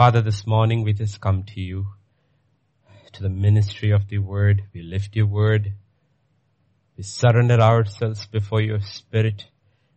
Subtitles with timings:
[0.00, 1.88] Father, this morning we just come to you,
[3.12, 4.62] to the ministry of the word.
[4.72, 5.74] We lift your word.
[6.96, 9.44] We surrender ourselves before your spirit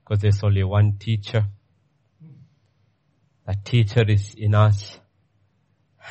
[0.03, 1.45] because there's only one teacher.
[3.47, 4.99] That teacher is in us.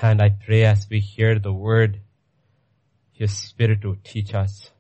[0.01, 2.01] And I pray as we hear the word,
[3.17, 4.71] your spirit will teach us,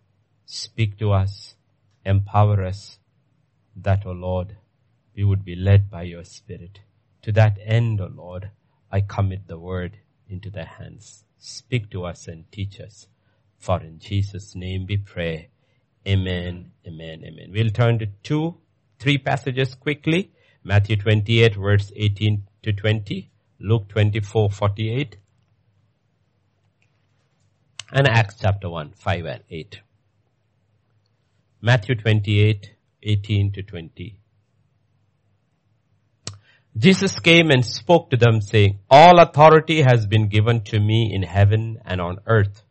[0.46, 1.54] speak to us,
[2.06, 2.98] empower us,
[3.76, 4.56] that, O oh Lord,
[5.14, 6.80] we would be led by your spirit.
[7.20, 8.50] To that end, O oh Lord,
[8.92, 9.96] I commit the word
[10.28, 11.24] into their hands.
[11.38, 13.08] Speak to us and teach us.
[13.58, 15.48] For in Jesus' name we pray.
[16.06, 17.50] Amen, amen, amen.
[17.52, 18.58] We'll turn to two,
[18.98, 20.32] three passages quickly.
[20.62, 23.30] Matthew 28 verse 18 to 20.
[23.60, 25.16] Luke 24, 48.
[27.92, 29.80] And Acts chapter 1, 5 and 8.
[31.60, 34.21] Matthew 28, 18 to 20.
[36.76, 41.22] Jesus came and spoke to them saying, all authority has been given to me in
[41.22, 42.62] heaven and on earth.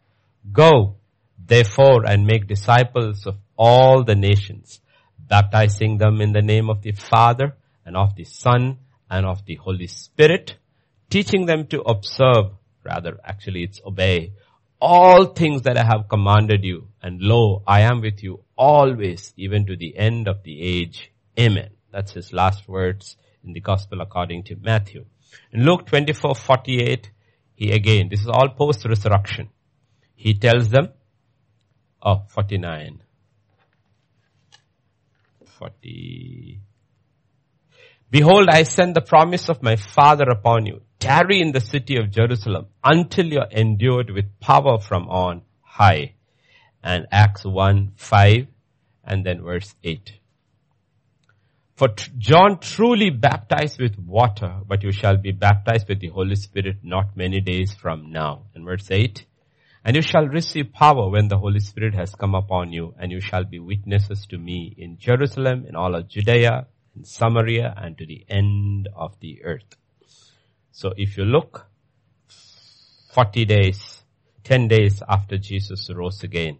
[0.52, 0.96] Go,
[1.38, 4.82] therefore, and make disciples of all the nations,
[5.20, 9.55] baptizing them in the name of the Father and of the Son and of the
[9.55, 10.55] Holy Spirit,
[11.12, 14.34] teaching them to observe, rather actually it's obey,
[14.80, 16.88] all things that I have commanded you.
[17.04, 21.12] And lo, I am with you always, even to the end of the age.
[21.40, 21.70] Amen.
[21.91, 25.05] That's his last words in the gospel according to Matthew.
[25.51, 27.11] In Luke 24, 48,
[27.55, 29.49] he again, this is all post-resurrection.
[30.15, 30.89] He tells them,
[32.03, 33.01] oh, 49,
[35.45, 36.62] 40,
[38.12, 40.81] Behold, I send the promise of my Father upon you.
[40.99, 46.15] Tarry in the city of Jerusalem until you're endured with power from on high.
[46.84, 48.47] And Acts 1, 5,
[49.05, 50.12] and then verse 8.
[51.82, 56.77] For John truly baptized with water, but you shall be baptized with the Holy Spirit
[56.84, 58.43] not many days from now.
[58.54, 59.26] And verse 8.
[59.84, 63.20] And you shall receive power when the Holy Spirit has come upon you, and you
[63.20, 68.06] shall be witnesses to me in Jerusalem, in all of Judea, in Samaria, and to
[68.06, 69.75] the end of the earth.
[70.72, 71.66] So if you look,
[73.16, 74.03] 40 days,
[74.44, 76.59] 10 days after Jesus rose again,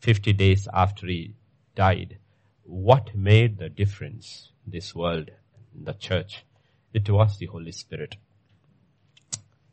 [0.00, 1.36] 50 days after he
[1.76, 2.18] died,
[2.66, 4.50] what made the difference?
[4.66, 5.30] this world,
[5.74, 6.44] the church.
[6.92, 8.16] It was the Holy Spirit.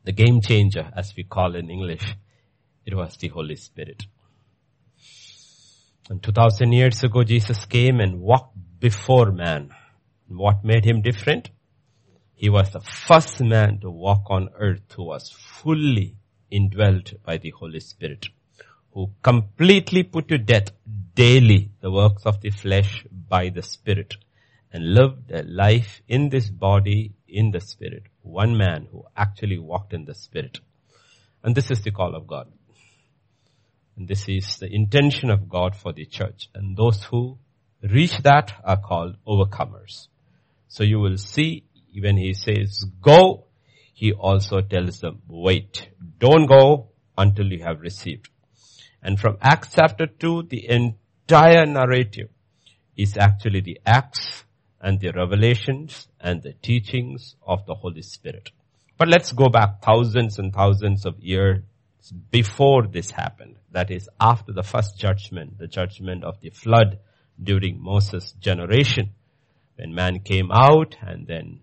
[0.04, 2.16] The game changer, as we call in English,
[2.86, 4.04] it was the Holy Spirit.
[6.10, 9.70] And 2000 years ago, Jesus came and walked before man.
[10.28, 11.50] What made him different?
[12.36, 16.18] He was the first man to walk on earth who was fully
[16.52, 18.28] indwelt by the Holy Spirit,
[18.92, 20.72] who completely put to death
[21.16, 24.16] daily the works of the flesh by the Spirit
[24.74, 28.04] and lived a life in this body in the spirit.
[28.24, 30.60] One man who actually walked in the spirit.
[31.44, 32.52] And this is the call of God.
[33.96, 36.50] And this is the intention of God for the church.
[36.56, 37.38] And those who
[37.84, 40.08] reach that are called overcomers.
[40.68, 43.46] So you will see when he says go,
[43.94, 45.90] he also tells them wait.
[46.18, 48.30] Don't go until you have received.
[49.04, 50.68] And from Acts chapter 2, the
[51.28, 52.30] entire narrative
[52.98, 54.44] is actually the Acts
[54.82, 58.52] and the revelations and the teachings of the Holy Spirit.
[58.98, 61.64] But let's go back thousands and thousands of years
[62.30, 63.56] before this happened.
[63.72, 67.00] That is after the first judgment, the judgment of the flood
[67.42, 69.12] during Moses' generation.
[69.78, 71.62] When man came out and then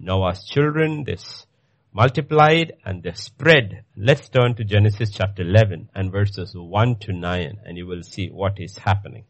[0.00, 1.46] Noah's children, this
[1.92, 3.84] multiplied and they spread.
[3.96, 8.28] Let's turn to Genesis chapter 11 and verses 1 to 9 and you will see
[8.28, 9.24] what is happening.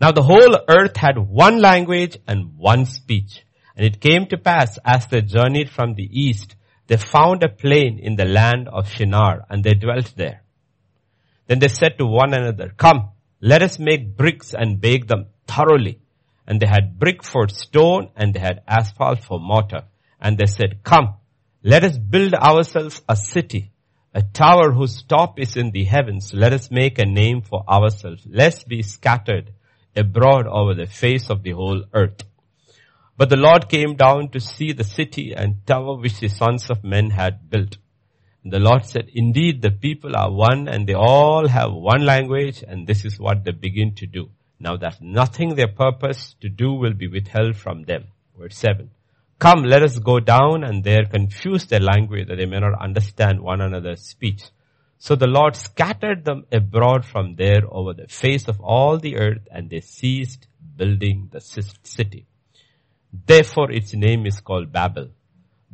[0.00, 3.44] Now the whole earth had one language and one speech.
[3.76, 6.54] And it came to pass as they journeyed from the east,
[6.86, 10.42] they found a plain in the land of Shinar and they dwelt there.
[11.46, 13.10] Then they said to one another, come,
[13.40, 15.98] let us make bricks and bake them thoroughly.
[16.46, 19.84] And they had brick for stone and they had asphalt for mortar.
[20.20, 21.14] And they said, come,
[21.62, 23.72] let us build ourselves a city,
[24.12, 26.32] a tower whose top is in the heavens.
[26.34, 29.52] Let us make a name for ourselves, lest be scattered
[29.96, 32.22] abroad over the face of the whole earth.
[33.16, 36.82] But the Lord came down to see the city and tower which the sons of
[36.82, 37.78] men had built.
[38.44, 42.86] The Lord said, indeed the people are one and they all have one language and
[42.86, 44.30] this is what they begin to do.
[44.60, 48.08] Now that nothing their purpose to do will be withheld from them.
[48.38, 48.90] Verse 7.
[49.38, 53.40] Come, let us go down and there confuse their language that they may not understand
[53.40, 54.42] one another's speech.
[54.98, 59.46] So the Lord scattered them abroad from there over the face of all the earth
[59.50, 60.46] and they ceased
[60.76, 62.26] building the city.
[63.12, 65.10] Therefore its name is called Babel.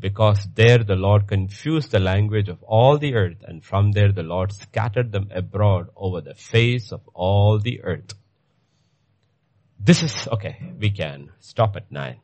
[0.00, 4.22] because there the Lord confused the language of all the earth and from there the
[4.22, 8.14] Lord scattered them abroad over the face of all the earth.
[9.78, 12.20] This is, okay, we can stop at nine.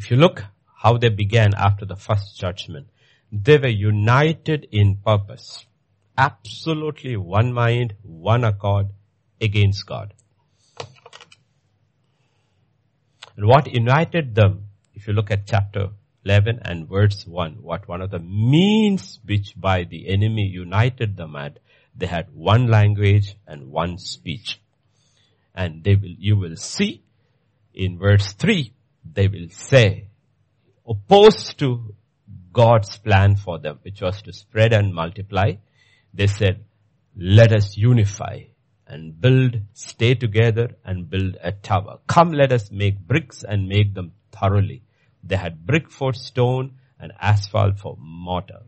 [0.00, 0.44] If you look
[0.82, 2.88] how they began after the first judgment,
[3.30, 5.66] they were united in purpose.
[6.16, 8.86] Absolutely one mind, one accord
[9.42, 10.14] against God.
[13.36, 15.90] And what united them, if you look at chapter
[16.24, 21.36] 11 and verse 1, what one of the means which by the enemy united them
[21.36, 21.58] at,
[21.94, 24.62] they had one language and one speech.
[25.54, 27.02] And they will, you will see
[27.74, 28.72] in verse 3,
[29.12, 30.08] they will say,
[30.86, 31.94] opposed to
[32.52, 35.52] God's plan for them, which was to spread and multiply,
[36.12, 36.64] they said,
[37.16, 38.40] let us unify
[38.86, 41.98] and build, stay together and build a tower.
[42.06, 44.82] Come let us make bricks and make them thoroughly.
[45.22, 48.62] They had brick for stone and asphalt for mortar.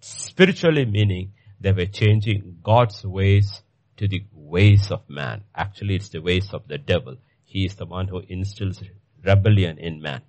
[0.00, 3.62] Spiritually meaning they were changing God's ways
[3.96, 5.44] to the ways of man.
[5.54, 7.16] Actually it's the ways of the devil.
[7.44, 8.82] He is the one who instills
[9.26, 10.22] rebellion in man.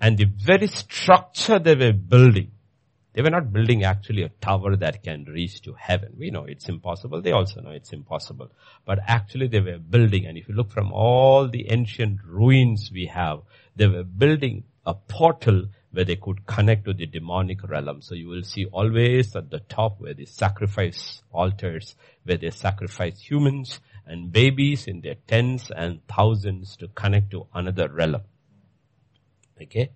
[0.00, 2.50] And the very structure they were building,
[3.12, 6.14] they were not building actually a tower that can reach to heaven.
[6.18, 7.20] We know it's impossible.
[7.22, 8.50] They also know it's impossible.
[8.84, 13.06] But actually they were building, and if you look from all the ancient ruins we
[13.06, 13.42] have,
[13.76, 18.00] they were building a portal where they could connect to the demonic realm.
[18.00, 21.94] So you will see always at the top where they sacrifice altars,
[22.24, 27.88] where they sacrifice humans and babies in their tens and thousands to connect to another
[27.88, 28.22] realm.
[29.60, 29.90] Okay?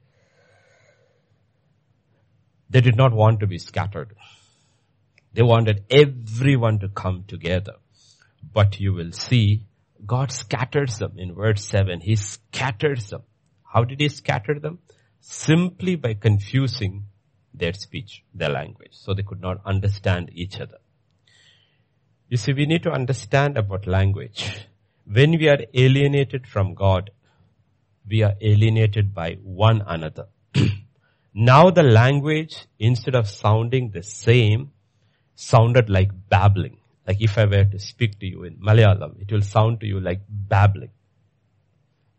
[2.68, 4.14] They did not want to be scattered.
[5.32, 7.74] They wanted everyone to come together.
[8.52, 9.66] But you will see
[10.04, 12.00] God scatters them in verse 7.
[12.00, 13.22] He scatters them.
[13.64, 14.78] How did he scatter them?
[15.20, 17.04] Simply by confusing
[17.52, 18.92] their speech, their language.
[18.92, 20.78] So they could not understand each other.
[22.28, 24.66] You see, we need to understand about language.
[25.10, 27.10] When we are alienated from God,
[28.08, 30.26] we are alienated by one another.
[31.34, 34.72] now the language, instead of sounding the same,
[35.36, 36.78] sounded like babbling.
[37.06, 40.00] Like if I were to speak to you in Malayalam, it will sound to you
[40.00, 40.90] like babbling.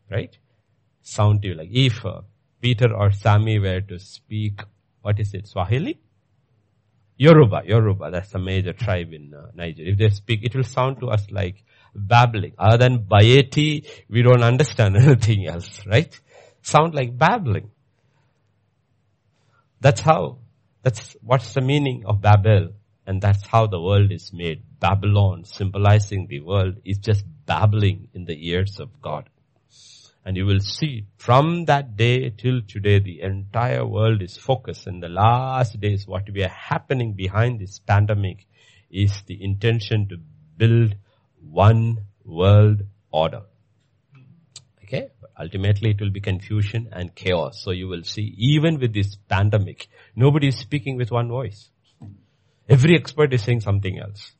[0.09, 0.37] Right?
[1.01, 2.21] Sound to you like if uh,
[2.61, 4.61] Peter or Sammy were to speak,
[5.01, 5.99] what is it, Swahili?
[7.17, 9.91] Yoruba, Yoruba, that's a major tribe in uh, Nigeria.
[9.91, 11.63] If they speak, it will sound to us like
[11.95, 12.53] babbling.
[12.59, 16.17] Other than Bayeti, we don't understand anything else, right?
[16.61, 17.71] Sound like babbling.
[19.81, 20.39] That's how,
[20.83, 22.73] that's what's the meaning of Babel.
[23.05, 24.63] And that's how the world is made.
[24.79, 29.29] Babylon, symbolizing the world, is just babbling in the ears of God.
[30.27, 34.85] And you will see from that day till today, the entire world is focused.
[34.85, 38.45] In the last days, what we are happening behind this pandemic
[38.91, 40.17] is the intention to
[40.57, 40.95] build
[41.39, 43.43] one world order.
[44.83, 45.11] Okay?
[45.39, 47.63] Ultimately it will be confusion and chaos.
[47.63, 51.69] So you will see even with this pandemic, nobody is speaking with one voice.
[52.67, 54.33] Every expert is saying something else.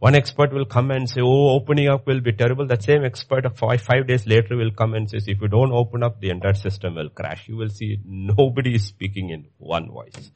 [0.00, 2.66] One expert will come and say, oh, opening up will be terrible.
[2.66, 6.02] That same expert five, five days later will come and says, if you don't open
[6.02, 7.46] up, the entire system will crash.
[7.48, 10.30] You will see nobody is speaking in one voice.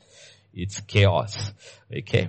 [0.53, 1.53] It's chaos.
[1.91, 2.29] Okay.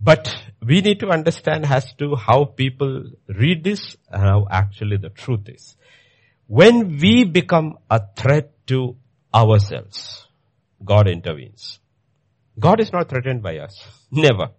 [0.00, 0.32] But
[0.64, 5.48] we need to understand as to how people read this and how actually the truth
[5.48, 5.76] is.
[6.46, 8.96] When we become a threat to
[9.34, 10.28] ourselves,
[10.84, 11.80] God intervenes.
[12.60, 13.84] God is not threatened by us.
[14.12, 14.50] Never.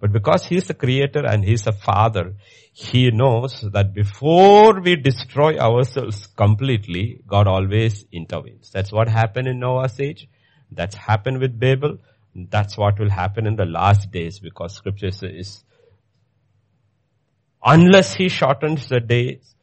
[0.00, 2.34] But because He is the creator and He is a father,
[2.72, 8.70] He knows that before we destroy ourselves completely, God always intervenes.
[8.70, 10.28] That's what happened in Noah's age.
[10.70, 11.98] That's happened with Babel.
[12.34, 15.64] That's what will happen in the last days because scripture says,
[17.64, 19.54] unless he shortens the days,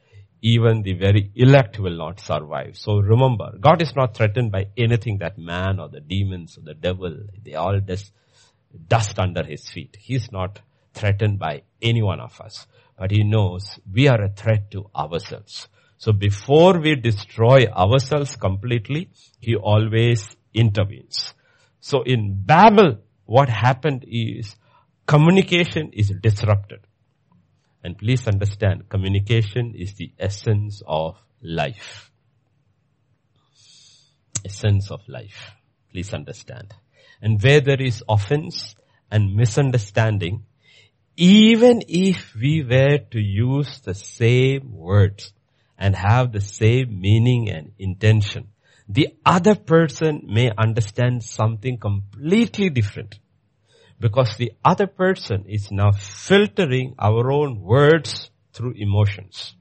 [0.41, 2.77] even the very elect will not survive.
[2.77, 6.73] So remember, God is not threatened by anything that man or the demons or the
[6.73, 8.11] devil, they all just
[8.87, 9.97] dust under his feet.
[9.99, 10.61] He's not
[10.93, 12.67] threatened by any one of us,
[12.97, 15.67] but he knows we are a threat to ourselves.
[15.97, 21.33] So before we destroy ourselves completely, he always intervenes.
[21.79, 24.55] So in Babel, what happened is
[25.05, 26.81] communication is disrupted.
[27.83, 32.11] And please understand, communication is the essence of life.
[34.43, 35.51] Essence of life.
[35.91, 36.73] Please understand.
[37.21, 38.75] And where there is offense
[39.09, 40.45] and misunderstanding,
[41.17, 45.33] even if we were to use the same words
[45.77, 48.49] and have the same meaning and intention,
[48.87, 53.19] the other person may understand something completely different
[53.99, 59.55] because the other person is now filtering our own words through emotions.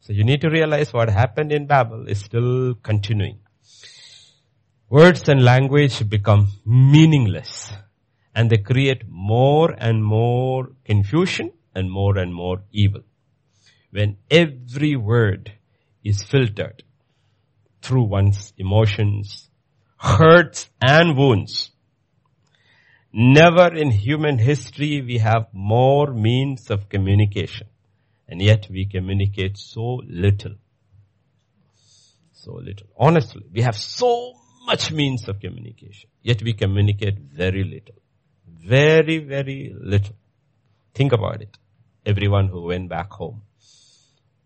[0.00, 3.38] So you need to realize what happened in Babel is still continuing.
[4.88, 7.72] Words and language become meaningless
[8.34, 13.02] and they create more and more confusion and more and more evil.
[13.90, 15.52] When every word
[16.02, 16.82] is filtered
[17.82, 19.48] through one's emotions,
[19.98, 21.70] hurts and wounds,
[23.16, 27.68] Never in human history we have more means of communication.
[28.26, 30.56] And yet we communicate so little.
[32.32, 32.88] So little.
[32.96, 36.08] Honestly, we have so much means of communication.
[36.22, 38.00] Yet we communicate very little.
[38.46, 40.14] Very, very little.
[40.94, 41.56] Think about it.
[42.06, 43.42] Everyone who went back home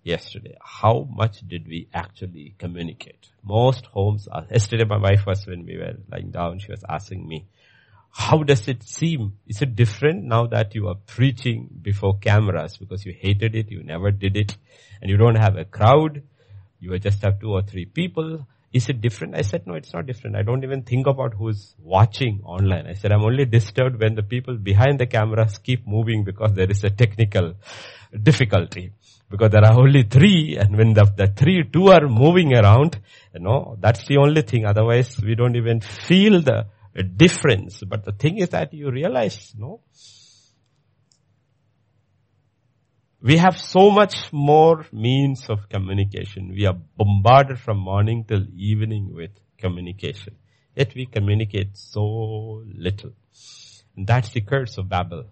[0.02, 3.28] yesterday, how much did we actually communicate?
[3.44, 7.26] Most homes are, yesterday my wife was when we were lying down, she was asking
[7.28, 7.46] me,
[8.10, 9.34] how does it seem?
[9.46, 13.82] Is it different now that you are preaching before cameras because you hated it, you
[13.82, 14.56] never did it,
[15.00, 16.22] and you don't have a crowd,
[16.80, 18.46] you just have two or three people?
[18.72, 19.34] Is it different?
[19.34, 20.37] I said, no, it's not different.
[20.37, 22.87] I don't even think about who's watching online.
[22.87, 26.70] I said, I'm only disturbed when the people behind the cameras keep moving because there
[26.70, 27.54] is a technical
[28.22, 28.92] difficulty.
[29.30, 32.98] Because there are only three and when the, the three, two are moving around,
[33.32, 34.66] you know, that's the only thing.
[34.66, 36.66] Otherwise we don't even feel the
[37.16, 37.82] difference.
[37.87, 39.80] But the thing is that you realize, you no,
[43.20, 46.50] we have so much more means of communication.
[46.50, 50.37] We are bombarded from morning till evening with communication.
[50.76, 53.10] Yet we communicate so little.
[53.96, 55.25] And that's the curse of Babel.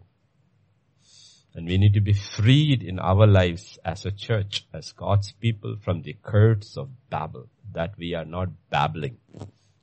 [1.54, 5.76] And we need to be freed in our lives as a church, as God's people
[5.82, 9.18] from the curse of Babel, that we are not babbling.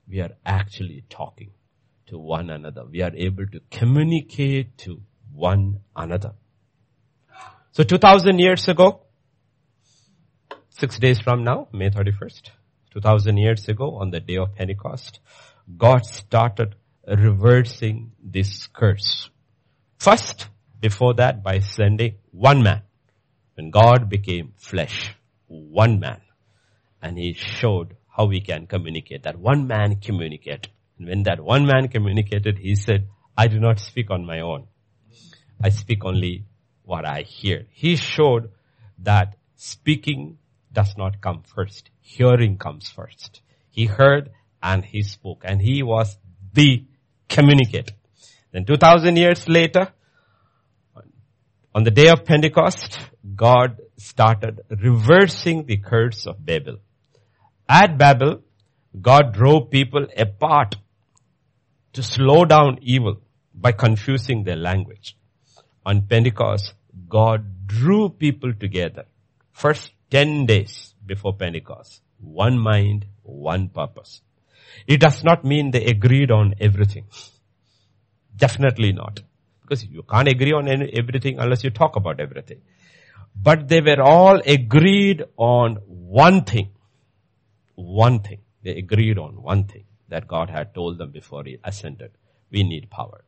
[0.08, 1.52] We are actually talking
[2.08, 2.84] to one another.
[2.86, 6.34] We are able to communicate to one another.
[7.76, 9.02] So 2000 years ago,
[10.70, 12.52] six days from now, May 31st,
[12.92, 15.20] 2000 years ago on the day of Pentecost,
[15.76, 16.76] God started
[17.08, 19.32] reversing this curse.
[19.98, 20.50] First,
[20.80, 22.84] before that, by sending one man.
[23.56, 25.16] When God became flesh,
[25.48, 26.22] one man.
[27.02, 29.24] And he showed how we can communicate.
[29.24, 30.68] That one man communicate.
[31.00, 34.68] And when that one man communicated, he said, I do not speak on my own.
[35.60, 36.46] I speak only
[36.84, 37.66] what I hear.
[37.72, 38.52] He showed
[39.00, 40.38] that speaking
[40.72, 41.90] does not come first.
[42.02, 43.42] Hearing comes first.
[43.70, 46.18] He heard and he spoke and he was
[46.54, 46.86] the
[47.30, 47.94] communicator.
[48.52, 49.92] Then 2000 years later,
[51.76, 53.00] on the day of Pentecost,
[53.36, 56.78] God started reversing the curse of Babel.
[57.68, 58.42] At Babel,
[59.02, 60.76] God drove people apart
[61.94, 63.22] to slow down evil
[63.56, 65.18] by confusing their language.
[65.86, 66.74] On Pentecost,
[67.10, 69.06] God drew people together.
[69.52, 72.02] First 10 days before Pentecost.
[72.20, 74.22] One mind, one purpose.
[74.88, 77.06] It does not mean they agreed on everything.
[78.36, 79.22] Definitely not.
[79.62, 82.62] Because you can't agree on any, everything unless you talk about everything.
[83.36, 86.72] But they were all agreed on one thing.
[87.76, 88.40] One thing.
[88.62, 92.12] They agreed on one thing that God had told them before he ascended.
[92.52, 93.24] We need power.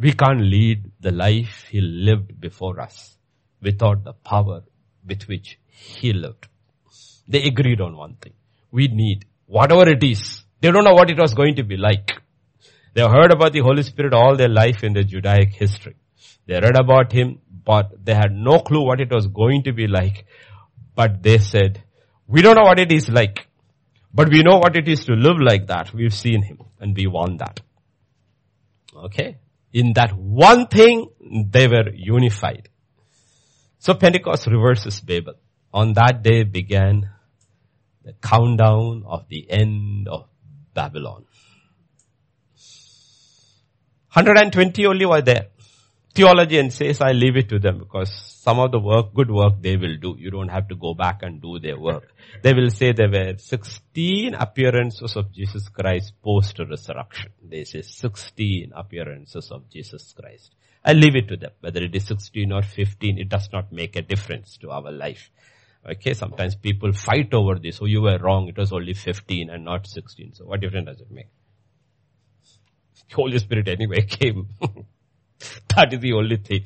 [0.00, 3.18] We can't lead the life he lived before us
[3.60, 4.62] without the power
[5.06, 6.48] with which he lived.
[7.28, 8.32] They agreed on one thing.
[8.70, 10.42] We need whatever it is.
[10.60, 12.12] They don't know what it was going to be like.
[12.94, 15.96] They heard about the Holy Spirit all their life in the Judaic history.
[16.46, 19.86] They read about him, but they had no clue what it was going to be
[19.86, 20.24] like.
[20.94, 21.82] But they said,
[22.26, 23.46] we don't know what it is like.
[24.12, 25.92] But we know what it is to live like that.
[25.92, 27.60] We've seen him and we want that.
[28.96, 29.36] Okay.
[29.72, 31.08] In that one thing,
[31.50, 32.68] they were unified.
[33.78, 35.34] So Pentecost reverses Babel.
[35.72, 37.10] On that day began
[38.04, 40.26] the countdown of the end of
[40.74, 41.24] Babylon.
[44.12, 45.46] 120 only were there.
[46.12, 49.76] Theologian says I leave it to them because some of the work, good work they
[49.76, 50.16] will do.
[50.18, 52.12] You don't have to go back and do their work.
[52.42, 57.30] They will say there were 16 appearances of Jesus Christ post resurrection.
[57.42, 60.54] They say 16 appearances of Jesus Christ.
[60.84, 61.52] I leave it to them.
[61.60, 65.30] Whether it is 16 or 15, it does not make a difference to our life.
[65.88, 67.80] Okay, sometimes people fight over this.
[67.80, 68.48] Oh, you were wrong.
[68.48, 70.34] It was only 15 and not 16.
[70.34, 71.28] So what difference does it make?
[73.12, 74.48] Holy Spirit anyway came.
[75.76, 76.64] That is the only thing.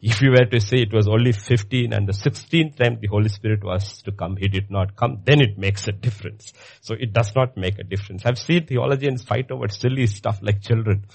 [0.00, 3.28] If you were to say it was only 15 and the 16th time the Holy
[3.28, 6.52] Spirit was to come, He did not come, then it makes a difference.
[6.80, 8.24] So it does not make a difference.
[8.24, 11.06] I've seen theologians fight over silly stuff like children.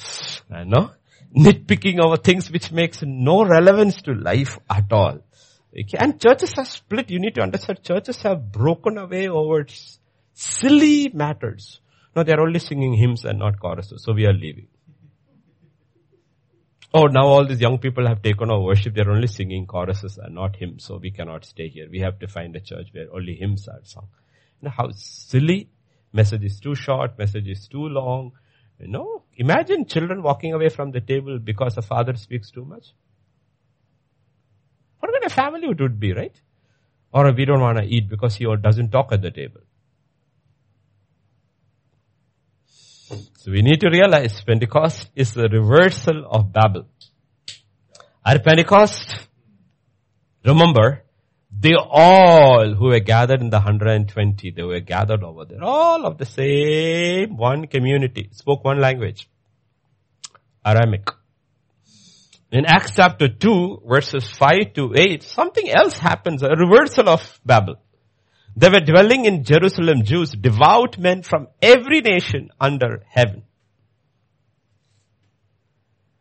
[0.52, 0.92] I know?
[1.36, 5.20] Nitpicking over things which makes no relevance to life at all.
[5.72, 5.98] Okay?
[6.00, 7.10] And churches are split.
[7.10, 9.66] You need to understand churches have broken away over
[10.34, 11.80] silly matters.
[12.16, 14.04] No, they're only singing hymns and not choruses.
[14.04, 14.68] So we are leaving.
[16.92, 18.96] Oh, now all these young people have taken our worship.
[18.96, 20.86] They're only singing choruses and not hymns.
[20.86, 21.88] So we cannot stay here.
[21.90, 24.08] We have to find a church where only hymns are sung.
[24.60, 25.70] You know how silly.
[26.12, 27.20] Message is too short.
[27.20, 28.32] Message is too long.
[28.80, 32.88] You know, imagine children walking away from the table because a father speaks too much.
[35.00, 36.36] What kind of family it would be, right?
[37.14, 39.62] Or we don't want to eat because he doesn't talk at the table.
[43.42, 46.90] So we need to realize Pentecost is the reversal of Babel.
[48.26, 49.16] At Pentecost,
[50.46, 51.04] remember,
[51.50, 56.18] they all who were gathered in the 120, they were gathered over there, all of
[56.18, 59.30] the same one community, spoke one language.
[60.66, 61.10] Aramaic.
[62.52, 67.78] In Acts chapter 2, verses 5 to 8, something else happens, a reversal of Babel.
[68.60, 73.44] There were dwelling in Jerusalem Jews, devout men from every nation under heaven.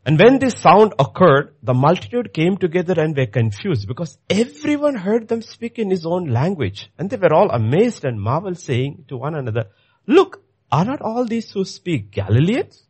[0.07, 5.26] And when this sound occurred, the multitude came together and were confused because everyone heard
[5.26, 6.88] them speak in his own language.
[6.97, 9.64] And they were all amazed and marveled saying to one another,
[10.07, 10.40] look,
[10.71, 12.85] are not all these who speak Galileans?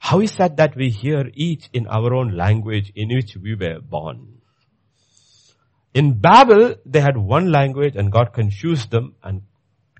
[0.00, 3.78] How is that that we hear each in our own language in which we were
[3.80, 4.41] born?
[5.94, 9.42] In Babel, they had one language and God confused them and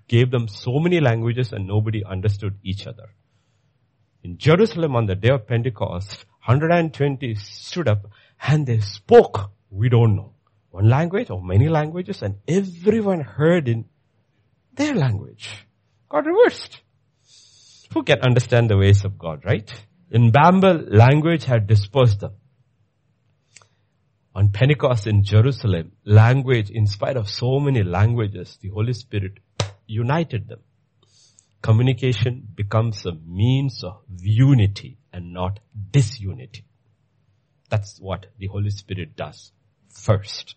[0.09, 3.11] gave them so many languages and nobody understood each other.
[4.23, 8.07] In Jerusalem on the day of Pentecost, 120 stood up
[8.41, 10.33] and they spoke, we don't know,
[10.71, 13.85] one language or many languages and everyone heard in
[14.73, 15.67] their language.
[16.09, 16.81] God reversed.
[17.93, 19.71] Who can understand the ways of God, right?
[20.11, 22.33] In Babel, language had dispersed them
[24.35, 29.39] on Pentecost in Jerusalem, language, in spite of so many languages, the Holy Spirit
[29.87, 30.61] united them.
[31.61, 36.65] Communication becomes a means of unity and not disunity.
[37.69, 39.53] That's what the Holy Spirit does
[39.89, 40.57] first.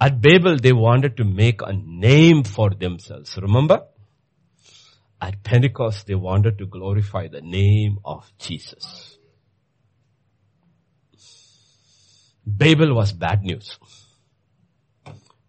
[0.00, 3.36] At Babel, they wanted to make a name for themselves.
[3.40, 3.84] Remember?
[5.20, 9.17] At Pentecost, they wanted to glorify the name of Jesus.
[12.56, 13.78] Babel was bad news.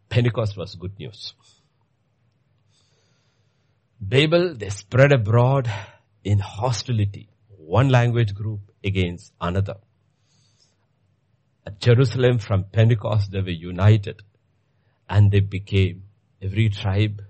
[0.09, 1.33] Pentecost was good news.
[4.01, 5.71] Babel, they spread abroad
[6.25, 9.77] in hostility, one language group against another.
[11.65, 14.21] At Jerusalem from Pentecost, they were united
[15.09, 16.03] and they became,
[16.41, 17.21] every tribe,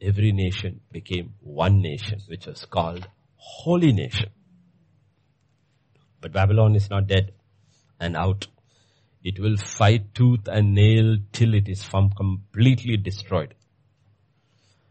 [0.00, 4.30] every nation became one nation, which was called Holy Nation.
[6.20, 7.32] But Babylon is not dead
[7.98, 8.46] and out.
[9.26, 13.54] It will fight tooth and nail till it is from completely destroyed.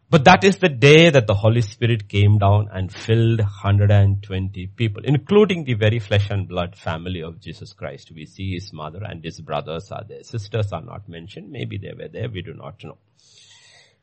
[0.09, 5.03] But that is the day that the Holy Spirit came down and filled 120 people,
[5.05, 8.11] including the very flesh and blood family of Jesus Christ.
[8.13, 10.23] We see his mother and his brothers are there.
[10.23, 11.49] Sisters are not mentioned.
[11.49, 12.29] Maybe they were there.
[12.29, 12.97] We do not know.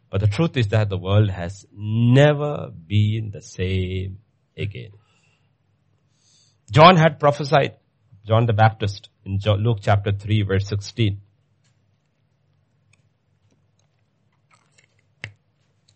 [0.08, 4.20] But the truth is that the world has never been the same
[4.56, 4.92] again.
[6.70, 7.76] John had prophesied,
[8.26, 11.20] John the Baptist, in Luke chapter 3 verse 16.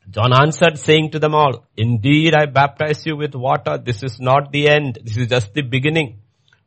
[0.08, 3.76] John answered saying to them all, indeed I baptize you with water.
[3.76, 4.98] This is not the end.
[5.02, 6.20] This is just the beginning.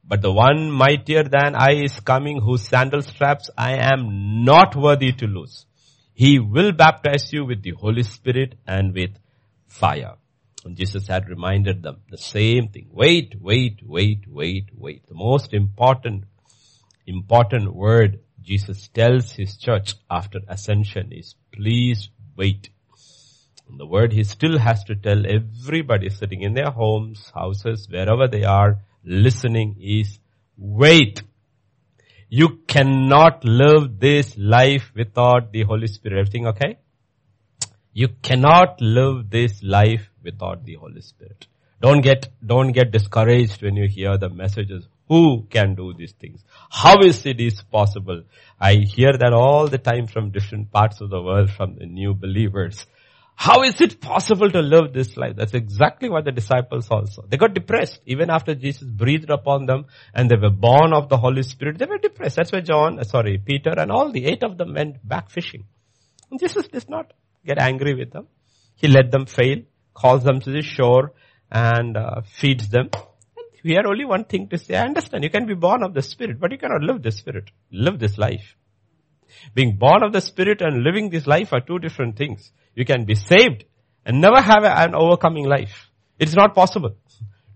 [0.04, 5.14] But the one mightier than I is coming whose sandal straps I am not worthy
[5.14, 5.66] to loose.
[6.14, 9.12] He will baptize you with the Holy Spirit and with
[9.68, 10.16] fire.
[10.66, 12.90] And Jesus had reminded them the same thing.
[12.92, 15.08] Wait, wait, wait, wait, wait.
[15.08, 16.26] The most important
[17.10, 22.70] important word Jesus tells his church after ascension is please wait.
[23.68, 28.28] And the word he still has to tell everybody sitting in their homes, houses, wherever
[28.28, 30.20] they are listening is
[30.58, 31.22] wait.
[32.30, 36.20] You cannot live this life without the Holy Spirit.
[36.20, 36.80] Everything okay?
[37.94, 41.48] You cannot live this life without the Holy Spirit.
[41.82, 44.88] Don't get, don't get discouraged when you hear the messages.
[45.10, 46.44] Who can do these things?
[46.70, 48.24] How is it is possible?
[48.60, 52.14] I hear that all the time from different parts of the world from the new
[52.14, 52.86] believers.
[53.36, 55.36] How is it possible to live this life?
[55.38, 57.24] That's exactly what the disciples also.
[57.28, 61.18] They got depressed even after Jesus breathed upon them and they were born of the
[61.18, 61.80] Holy Spirit.
[61.80, 62.36] They were depressed.
[62.36, 65.64] That's why John, uh, sorry, Peter and all the eight of them went back fishing.
[66.30, 67.14] And Jesus did not
[67.46, 68.28] get angry with them.
[68.76, 71.14] He let them fail, calls them to the shore
[71.50, 72.90] and uh, feeds them.
[73.64, 74.76] We had only one thing to say.
[74.76, 77.52] I understand you can be born of the Spirit, but you cannot live the Spirit.
[77.72, 78.56] Live this life.
[79.54, 82.52] Being born of the Spirit and living this life are two different things.
[82.76, 83.66] You can be saved
[84.06, 85.90] and never have an overcoming life.
[86.18, 86.96] It's not possible.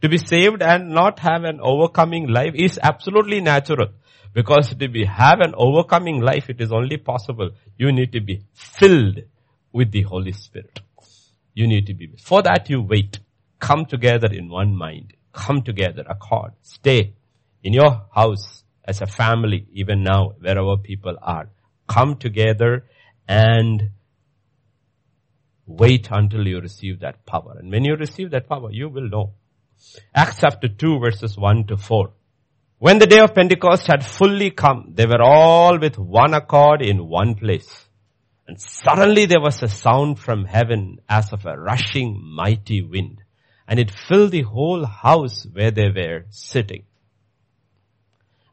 [0.01, 3.87] To be saved and not have an overcoming life is absolutely natural.
[4.33, 7.51] Because to be, have an overcoming life, it is only possible.
[7.77, 9.19] You need to be filled
[9.71, 10.79] with the Holy Spirit.
[11.53, 13.19] You need to be, for that you wait.
[13.59, 15.13] Come together in one mind.
[15.33, 16.53] Come together, accord.
[16.61, 17.13] Stay
[17.63, 21.49] in your house as a family, even now, wherever people are.
[21.87, 22.85] Come together
[23.27, 23.91] and
[25.65, 27.55] Wait until you receive that power.
[27.57, 29.33] And when you receive that power, you will know.
[30.13, 32.11] Acts chapter 2 verses 1 to 4.
[32.79, 37.07] When the day of Pentecost had fully come, they were all with one accord in
[37.07, 37.85] one place.
[38.45, 43.22] And suddenly there was a sound from heaven as of a rushing mighty wind.
[43.67, 46.83] And it filled the whole house where they were sitting.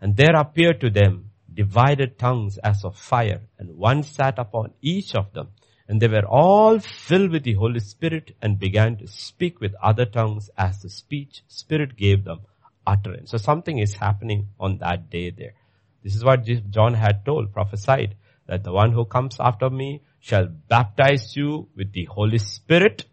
[0.00, 5.14] And there appeared to them divided tongues as of fire, and one sat upon each
[5.14, 5.48] of them.
[5.88, 10.06] And they were all filled with the Holy Spirit and began to speak with other
[10.06, 12.40] tongues as the speech Spirit gave them
[12.86, 13.32] utterance.
[13.32, 15.54] So something is happening on that day there.
[16.02, 18.14] This is what John had told, prophesied,
[18.46, 23.04] that the one who comes after me shall baptize you with the Holy Spirit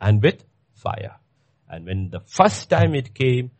[0.00, 0.44] and with
[0.82, 1.16] fire.
[1.68, 3.50] And when the first time it came,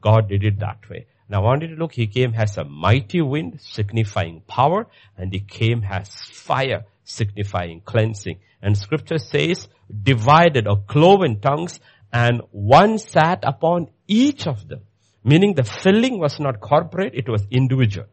[0.00, 1.06] God did it that way.
[1.28, 4.86] Now I want you to look, he came as a mighty wind signifying power
[5.16, 8.38] and he came as fire signifying cleansing.
[8.62, 9.68] And scripture says
[10.02, 11.80] divided or cloven tongues
[12.12, 14.80] and one sat upon each of them.
[15.24, 18.06] Meaning the filling was not corporate, it was individual.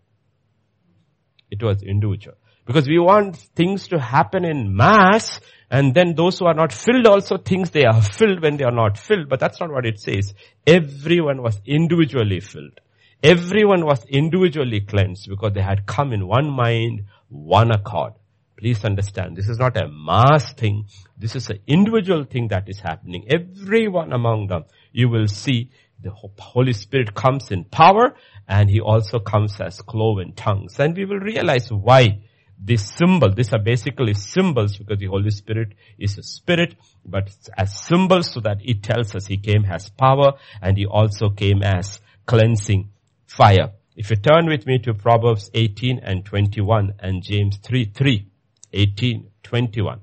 [1.52, 2.36] It was individual.
[2.65, 5.39] Because we want things to happen in mass
[5.73, 8.71] and then those who are not filled also thinks they are filled when they are
[8.71, 9.28] not filled.
[9.28, 10.34] But that's not what it says.
[10.67, 12.80] Everyone was individually filled.
[13.23, 18.13] Everyone was individually cleansed because they had come in one mind, one accord.
[18.56, 20.86] Please understand, this is not a mass thing.
[21.17, 23.26] This is an individual thing that is happening.
[23.28, 28.13] Everyone among them, you will see the Holy Spirit comes in power
[28.47, 30.80] and He also comes as cloven tongues.
[30.80, 32.19] And we will realize why
[32.65, 37.78] this symbol, these are basically symbols because the Holy Spirit is a spirit, but as
[37.78, 41.99] symbols so that it tells us He came as power and He also came as
[42.26, 42.89] cleansing
[43.28, 43.71] fire.
[43.95, 48.28] If you turn with me to Proverbs 18 and 21 and James 3, 3.
[48.73, 50.02] 18, 21.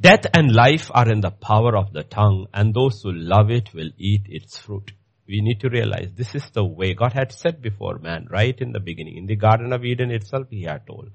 [0.00, 3.72] Death and life are in the power of the tongue and those who love it
[3.72, 4.92] will eat its fruit.
[5.30, 8.72] We need to realize this is the way God had said before man, right in
[8.72, 9.16] the beginning.
[9.16, 11.10] In the Garden of Eden itself, He had told,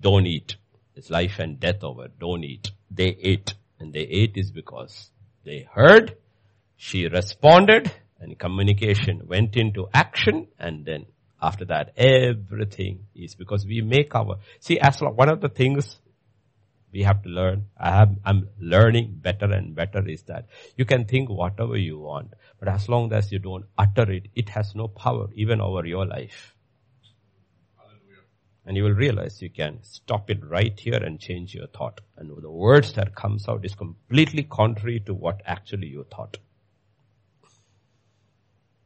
[0.00, 0.56] don't eat.
[0.96, 2.08] It's life and death over.
[2.08, 2.72] Don't eat.
[2.90, 3.54] They ate.
[3.78, 5.10] And they ate is because
[5.44, 6.16] they heard,
[6.76, 11.06] she responded, and communication went into action, and then
[11.40, 16.00] after that, everything is because we make our, see, as one of the things
[16.92, 20.46] we have to learn, I have, I'm learning better and better is that
[20.76, 24.48] you can think whatever you want, but as long as you don't utter it, it
[24.50, 26.54] has no power even over your life.
[28.64, 32.02] And you will realize you can stop it right here and change your thought.
[32.18, 36.36] And the words that comes out is completely contrary to what actually you thought.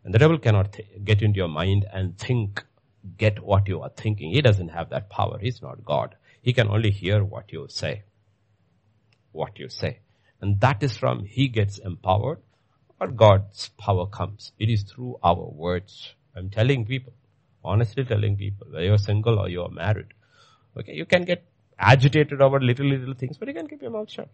[0.05, 2.65] And the devil cannot th- get into your mind and think,
[3.19, 4.31] get what you are thinking.
[4.31, 5.39] He doesn't have that power.
[5.41, 6.15] He's not God.
[6.43, 8.03] He can only hear what you say.
[9.31, 10.01] What you say.
[10.41, 12.41] And that is from he gets empowered
[13.01, 14.53] or God's power comes.
[14.59, 16.15] It is through our words.
[16.37, 17.13] I'm telling people,
[17.65, 20.15] honestly telling people, whether you're single or you're married.
[20.77, 21.45] Okay, you can get
[21.79, 24.29] agitated over little, little things, but you can keep your mouth shut.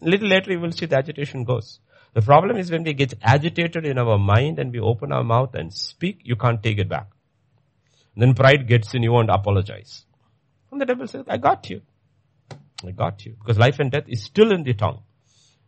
[0.00, 1.80] Little later you will see the agitation goes.
[2.12, 5.54] The problem is when we get agitated in our mind and we open our mouth
[5.54, 7.08] and speak, you can't take it back.
[8.16, 10.04] then pride gets in, you won't apologize.
[10.74, 11.82] And the devil says, I got you.
[12.84, 13.36] I got you.
[13.38, 15.04] Because life and death is still in the tongue.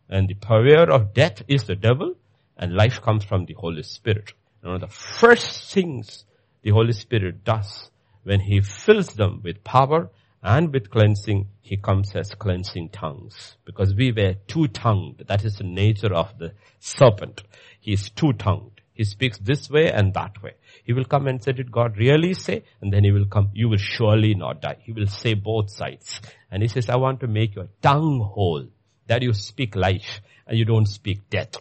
[0.09, 2.15] And the power of death is the devil
[2.57, 4.33] and life comes from the Holy Spirit.
[4.61, 6.25] And one of the first things
[6.61, 7.89] the Holy Spirit does
[8.23, 10.09] when he fills them with power
[10.43, 13.55] and with cleansing, he comes as cleansing tongues.
[13.63, 15.23] Because we were two-tongued.
[15.27, 17.43] That is the nature of the serpent.
[17.79, 18.81] He is two-tongued.
[18.91, 20.55] He speaks this way and that way.
[20.83, 22.63] He will come and say, did God really say?
[22.81, 24.77] And then he will come, you will surely not die.
[24.79, 26.21] He will say both sides.
[26.51, 28.67] And he says, I want to make your tongue whole,
[29.07, 31.55] that you speak life and you don't speak death.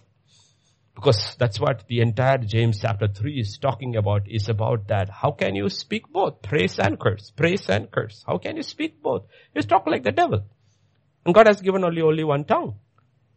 [0.95, 5.11] Because that's what the entire James chapter 3 is talking about, is about that.
[5.11, 6.41] How can you speak both?
[6.41, 7.31] Praise and curse.
[7.37, 8.25] Praise and curse.
[8.27, 9.25] How can you speak both?
[9.55, 10.45] You talk like the devil.
[11.27, 12.77] And God has given only, only one tongue.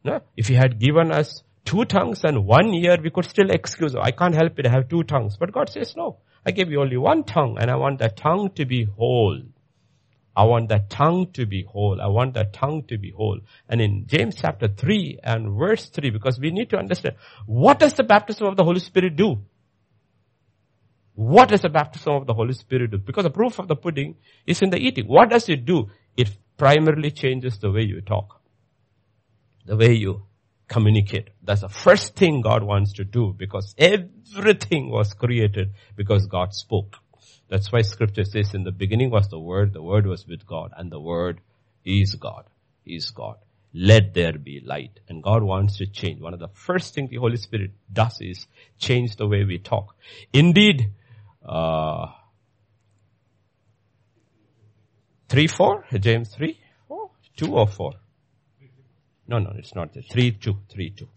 [0.05, 0.21] No?
[0.37, 4.01] If he had given us two tongues and one ear, we could still excuse, oh,
[4.01, 5.37] I can't help it, I have two tongues.
[5.37, 8.51] But God says, no, I gave you only one tongue and I want that tongue
[8.55, 9.41] to be whole.
[10.35, 11.99] I want that tongue to be whole.
[12.01, 13.39] I want that tongue to be whole.
[13.67, 17.93] And in James chapter 3 and verse 3, because we need to understand, what does
[17.93, 19.39] the baptism of the Holy Spirit do?
[21.15, 22.97] What does the baptism of the Holy Spirit do?
[22.99, 24.15] Because the proof of the pudding
[24.47, 25.05] is in the eating.
[25.07, 25.89] What does it do?
[26.15, 28.39] It primarily changes the way you talk.
[29.65, 30.28] The way you
[30.69, 31.31] communicate.
[31.43, 36.97] That's the first thing God wants to do because everything was created because God spoke.
[37.49, 40.71] That's why scripture says in the beginning was the word, the word was with God
[40.77, 41.41] and the word
[41.83, 42.45] is God,
[42.85, 43.37] is God.
[43.73, 44.99] Let there be light.
[45.07, 46.21] And God wants to change.
[46.21, 49.95] One of the first things the Holy Spirit does is change the way we talk.
[50.33, 50.91] Indeed,
[51.43, 52.07] uh,
[55.29, 57.93] 3, 4, James 3, 4, 2 or 4?
[59.29, 60.01] No, no, it's not there.
[60.01, 61.07] 3, 2, 3, 2.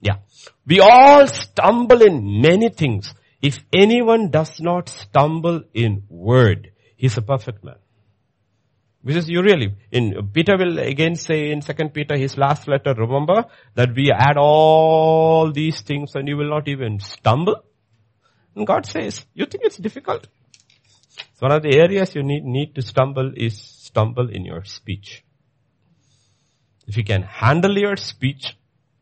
[0.00, 0.16] Yeah.
[0.66, 3.14] We all stumble in many things.
[3.40, 7.76] If anyone does not stumble in word, he's a perfect man.
[9.04, 13.44] Because you really, in, Peter will again say in second Peter, his last letter, remember
[13.76, 17.62] that we add all these things and you will not even stumble.
[18.56, 20.26] And God says, you think it's difficult?
[21.34, 25.24] So one of the areas you need, need to stumble is stumble in your speech.
[26.86, 28.54] If you can handle your speech,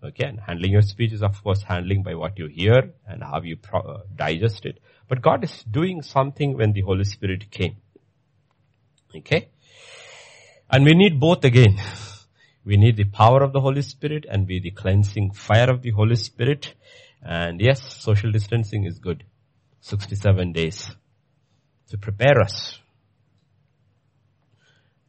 [0.05, 3.41] okay, and handling your speech is of course handling by what you hear and how
[3.43, 4.79] you pro- uh, digest it.
[5.09, 7.77] But God is doing something when the Holy Spirit came.
[9.17, 9.49] Okay?
[10.71, 11.77] And we need both again.
[12.65, 15.91] We need the power of the Holy Spirit and we the cleansing fire of the
[15.91, 16.73] Holy Spirit.
[17.21, 19.25] And yes, social distancing is good.
[19.81, 20.89] 67 days
[21.91, 22.79] to prepare us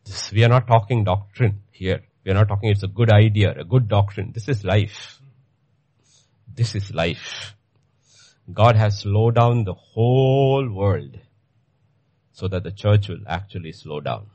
[0.05, 2.01] this, we are not talking doctrine here.
[2.23, 4.31] We are not talking it's a good idea, a good doctrine.
[4.33, 5.19] This is life.
[6.53, 7.55] This is life.
[8.51, 11.19] God has slowed down the whole world
[12.31, 14.27] so that the church will actually slow down.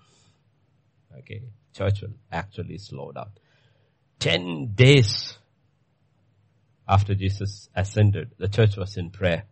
[1.18, 1.42] Okay.
[1.72, 3.30] Church will actually slow down.
[4.18, 5.38] Ten days
[6.88, 9.44] after Jesus ascended, the church was in prayer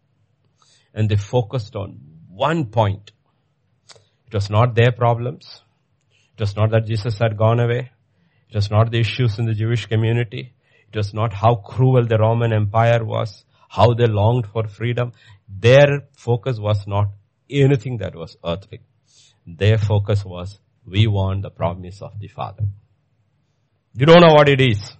[0.92, 3.12] and they focused on one point.
[4.26, 5.62] It was not their problems.
[6.38, 7.90] It was not that Jesus had gone away.
[8.48, 10.52] It was not the issues in the Jewish community.
[10.92, 15.14] It was not how cruel the Roman Empire was, how they longed for freedom.
[15.48, 17.08] Their focus was not
[17.50, 18.82] anything that was earthly.
[19.48, 22.68] Their focus was, we want the promise of the Father.
[23.96, 24.92] We don't know what it is.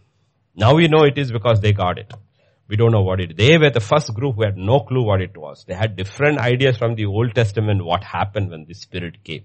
[0.57, 2.12] Now we know it is because they got it.
[2.66, 3.37] We don't know what it is.
[3.37, 5.64] They were the first group who had no clue what it was.
[5.68, 9.44] They had different ideas from the Old Testament what happened when the Spirit came.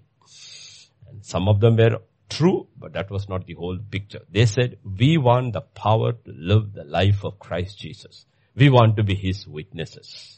[1.13, 4.21] And some of them were true, but that was not the whole picture.
[4.31, 8.25] They said, we want the power to live the life of Christ Jesus.
[8.55, 10.37] We want to be His witnesses.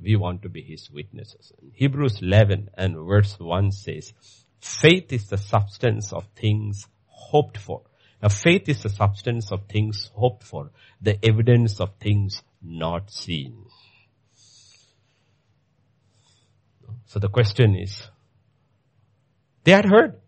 [0.00, 1.52] We want to be His witnesses.
[1.74, 4.14] Hebrews 11 and verse 1 says,
[4.60, 7.82] faith is the substance of things hoped for.
[8.22, 13.66] Now faith is the substance of things hoped for, the evidence of things not seen.
[17.06, 18.08] So the question is,
[19.64, 20.20] they had heard.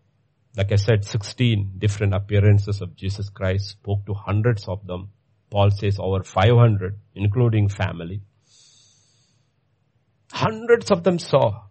[0.57, 5.09] Like I said, 16 different appearances of Jesus Christ spoke to hundreds of them.
[5.49, 8.21] Paul says over 500, including family.
[10.31, 11.63] Hundreds of them saw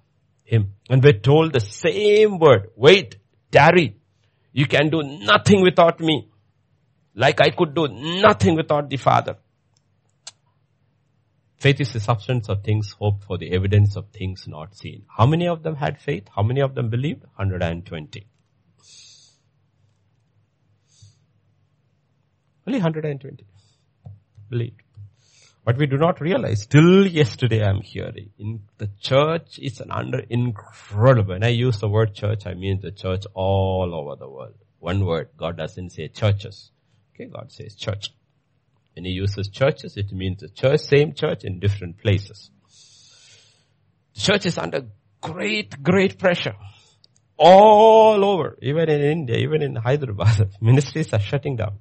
[0.44, 2.70] him and were told the same word.
[2.76, 3.16] Wait,
[3.50, 3.96] tarry.
[4.52, 6.28] You can do nothing without me.
[7.14, 9.36] Like I could do nothing without the Father.
[11.64, 15.06] Faith is the substance of things hoped for, the evidence of things not seen.
[15.08, 16.24] How many of them had faith?
[16.36, 17.22] How many of them believed?
[17.22, 18.26] 120.
[22.66, 23.46] Only 120
[24.50, 24.82] believed.
[25.64, 30.18] But we do not realize, till yesterday I'm hearing, in the church is an under
[30.18, 34.58] incredible, when I use the word church, I mean the church all over the world.
[34.80, 36.72] One word, God doesn't say churches.
[37.14, 38.10] Okay, God says church.
[38.94, 42.50] When he uses churches, it means the church, same church in different places.
[44.14, 44.86] The church is under
[45.20, 46.54] great, great pressure.
[47.36, 51.78] All over, even in India, even in Hyderabad, ministries are shutting down.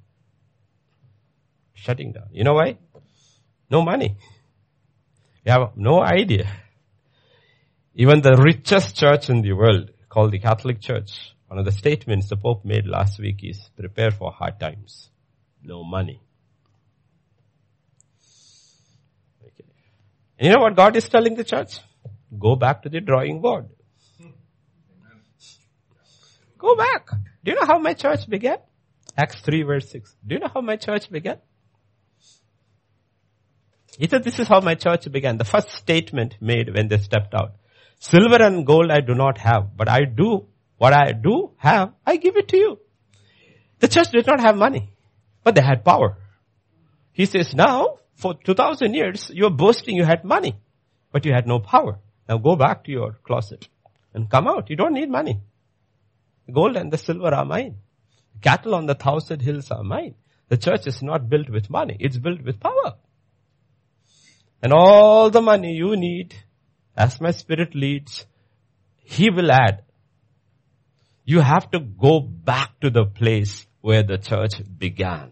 [1.76, 2.30] shutting down.
[2.32, 2.78] You know why?
[3.70, 4.18] No money.
[5.46, 6.50] You have no idea.
[7.94, 11.12] Even the richest church in the world, called the Catholic Church,
[11.48, 15.10] one of the statements the Pope made last week is prepare for hard times.
[15.62, 16.23] No money.
[20.38, 21.80] And you know what God is telling the church?
[22.38, 23.70] Go back to the drawing board.
[26.58, 27.10] Go back.
[27.44, 28.58] Do you know how my church began?
[29.18, 30.16] Acts 3 verse 6.
[30.26, 31.38] Do you know how my church began?
[33.98, 35.38] He said, this is how my church began.
[35.38, 37.56] The first statement made when they stepped out.
[38.00, 42.18] Silver and gold I do not have, but I do, what I do have, I
[42.18, 42.80] give it to you.
[43.80, 44.90] The church did not have money,
[45.44, 46.18] but they had power.
[47.12, 50.56] He says, now, for 2000 years, you're boasting you had money,
[51.12, 52.00] but you had no power.
[52.28, 53.68] Now go back to your closet
[54.14, 54.70] and come out.
[54.70, 55.42] You don't need money.
[56.46, 57.78] The gold and the silver are mine.
[58.42, 60.16] Cattle on the thousand hills are mine.
[60.50, 61.98] The church is not built with money.
[62.00, 62.96] It's built with power.
[64.62, 66.36] And all the money you need,
[66.96, 68.26] as my spirit leads,
[69.04, 69.84] he will add.
[71.26, 75.32] You have to go back to the place where the church began.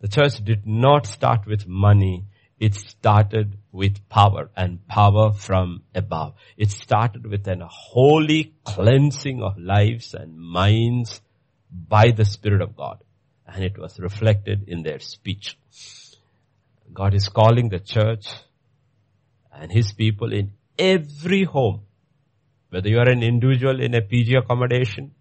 [0.00, 2.24] The church did not start with money.
[2.58, 6.34] It started with power and power from above.
[6.56, 11.20] It started with an holy cleansing of lives and minds
[11.70, 13.02] by the Spirit of God.
[13.46, 15.58] And it was reflected in their speech.
[16.92, 18.26] God is calling the church
[19.52, 21.82] and His people in every home,
[22.70, 25.12] whether you are an individual in a PG accommodation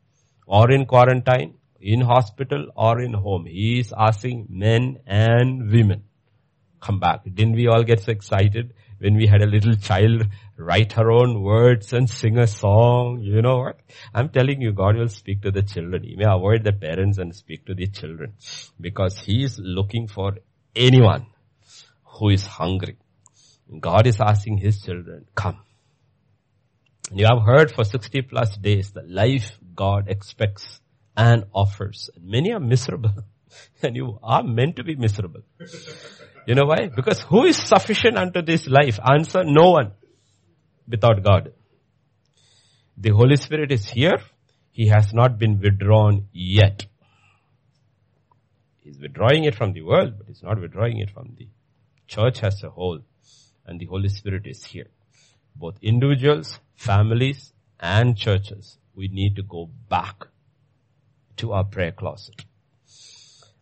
[0.45, 3.45] or in quarantine, in hospital or in home.
[3.45, 6.03] He is asking men and women
[6.81, 7.23] come back.
[7.23, 11.41] Didn't we all get so excited when we had a little child write her own
[11.41, 13.19] words and sing a song?
[13.21, 13.79] You know what?
[14.13, 16.03] I'm telling you, God will speak to the children.
[16.03, 18.33] He may avoid the parents and speak to the children
[18.79, 20.37] because He is looking for
[20.75, 21.27] anyone
[22.03, 22.97] who is hungry.
[23.79, 25.59] God is asking His children, come.
[27.11, 30.79] You have heard for 60 plus days the life God expects
[31.19, 32.09] and offers.
[32.15, 33.13] And many are miserable.
[33.81, 35.41] And you are meant to be miserable.
[36.45, 36.91] You know why?
[36.95, 38.99] Because who is sufficient unto this life?
[39.03, 39.93] Answer, no one
[40.87, 41.51] without God.
[42.95, 44.19] The Holy Spirit is here.
[44.69, 46.85] He has not been withdrawn yet.
[48.83, 51.47] He's withdrawing it from the world, but he's not withdrawing it from the
[52.07, 52.99] church as a whole.
[53.65, 54.91] And the Holy Spirit is here.
[55.55, 60.27] Both individuals, families, and churches, we need to go back
[61.39, 62.45] to our prayer closet.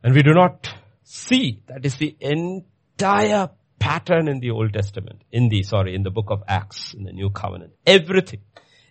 [0.04, 0.70] And we do not
[1.04, 6.12] see that is the entire pattern in the Old Testament, in the, sorry, in the
[6.12, 7.74] book of Acts, in the New Covenant.
[7.86, 8.42] Everything.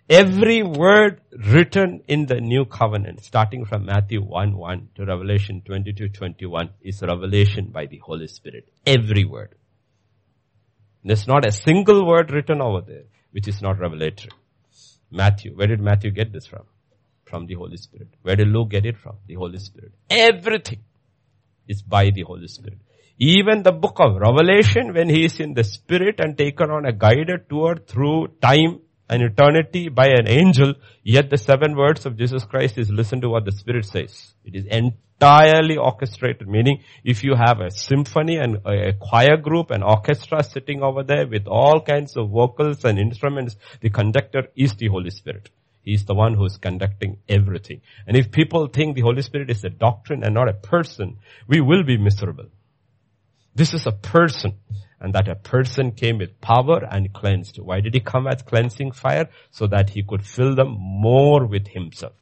[0.09, 6.09] Every word written in the New Covenant, starting from Matthew 1 1 to Revelation 22
[6.09, 8.69] 21, is revelation by the Holy Spirit.
[8.85, 9.55] Every word.
[11.03, 14.31] There's not a single word written over there which is not revelatory.
[15.11, 16.63] Matthew, where did Matthew get this from?
[17.29, 18.07] From the Holy Spirit.
[18.21, 19.17] Where did Luke get it from?
[19.27, 19.91] The Holy Spirit.
[20.09, 20.79] Everything
[21.67, 22.79] is by the Holy Spirit.
[23.19, 26.93] Even the book of Revelation, when he is in the spirit and taken on a
[26.93, 32.43] guided tour through time and eternity by an angel, yet the seven words of Jesus
[32.43, 34.33] Christ is listen to what the Spirit says.
[34.43, 39.83] It is entirely orchestrated, meaning if you have a symphony and a choir group and
[39.83, 44.87] orchestra sitting over there with all kinds of vocals and instruments, the conductor is the
[44.87, 45.49] Holy Spirit.
[45.87, 47.79] He is the one who is conducting everything.
[48.05, 51.61] And if people think the Holy Spirit is a doctrine and not a person, we
[51.61, 52.47] will be miserable.
[53.55, 54.55] This is a person.
[54.99, 57.59] And that a person came with power and cleansed.
[57.59, 59.29] Why did he come as cleansing fire?
[59.51, 62.15] So that he could fill them more with himself.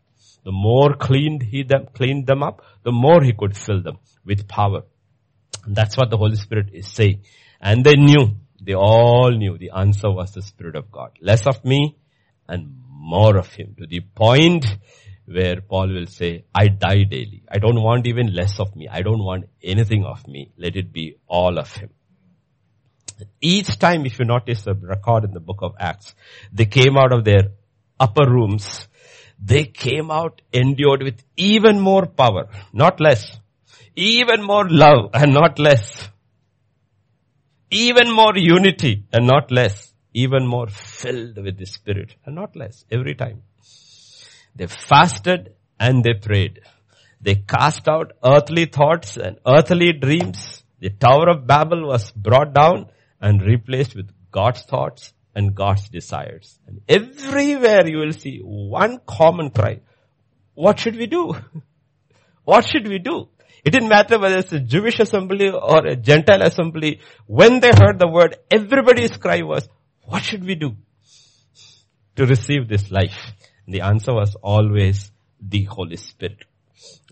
[0.43, 4.47] The more cleaned he them, cleaned them up, the more he could fill them with
[4.47, 4.83] power.
[5.65, 7.21] And that's what the Holy Spirit is saying.
[7.59, 11.17] And they knew, they all knew the answer was the Spirit of God.
[11.19, 11.95] Less of me
[12.47, 14.65] and more of Him to the point
[15.25, 17.43] where Paul will say, I die daily.
[17.51, 18.87] I don't want even less of me.
[18.87, 20.51] I don't want anything of me.
[20.57, 21.89] Let it be all of him.
[23.41, 26.13] Each time, if you notice the record in the book of Acts,
[26.51, 27.51] they came out of their
[27.99, 28.87] upper rooms.
[29.43, 33.39] They came out endured with even more power, not less.
[33.95, 36.09] Even more love and not less.
[37.71, 39.93] Even more unity and not less.
[40.23, 43.41] Even more filled with the Spirit and not less every time.
[44.55, 46.61] They fasted and they prayed.
[47.19, 50.63] They cast out earthly thoughts and earthly dreams.
[50.79, 52.87] The Tower of Babel was brought down
[53.19, 56.59] and replaced with God's thoughts and God's desires.
[56.65, 59.81] And everywhere you will see one common cry.
[60.53, 61.35] What should we do?
[62.45, 63.27] What should we do?
[63.65, 66.99] It didn't matter whether it's a Jewish assembly or a Gentile assembly.
[67.25, 69.67] When they heard the word, everybody's cry was,
[70.05, 70.75] what should we do
[72.15, 73.33] to receive this life?
[73.65, 76.45] And the answer was always the Holy Spirit.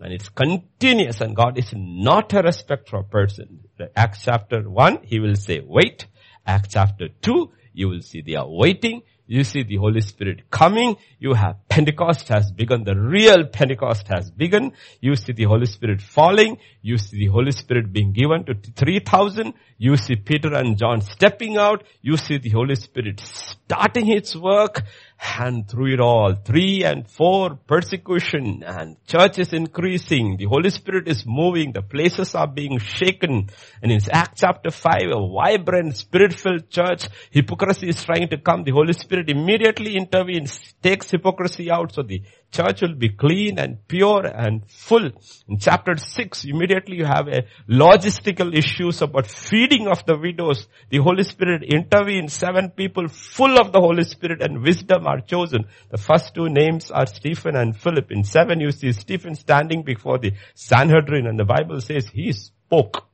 [0.02, 3.62] And it's continuous and God is not a respect for a person.
[3.96, 6.08] Acts chapter 1, he will say, wait.
[6.46, 9.02] Acts chapter 2, you will see they are waiting.
[9.26, 10.98] You see the Holy Spirit coming.
[11.18, 12.84] You have Pentecost has begun.
[12.84, 14.74] The real Pentecost has begun.
[15.00, 16.58] You see the Holy Spirit falling.
[16.82, 19.54] You see the Holy Spirit being given to 3,000.
[19.78, 21.84] You see Peter and John stepping out.
[22.02, 24.84] You see the Holy Spirit starting its work.
[25.26, 30.36] And through it all, three and four, persecution and church is increasing.
[30.36, 31.72] The Holy Spirit is moving.
[31.72, 33.50] The places are being shaken.
[33.82, 38.64] And in Acts chapter 5, a vibrant, spirit-filled church, hypocrisy is trying to come.
[38.64, 42.22] The Holy Spirit immediately intervenes, takes hypocrisy out so the
[42.54, 45.10] church will be clean and pure and full.
[45.48, 50.68] In chapter 6, immediately you have a logistical issues about feeding of the widows.
[50.90, 52.34] The Holy Spirit intervenes.
[52.34, 55.66] Seven people full of the Holy Spirit and wisdom are chosen.
[55.90, 58.12] The first two names are Stephen and Philip.
[58.12, 63.08] In seven you see Stephen standing before the Sanhedrin and the Bible says he spoke.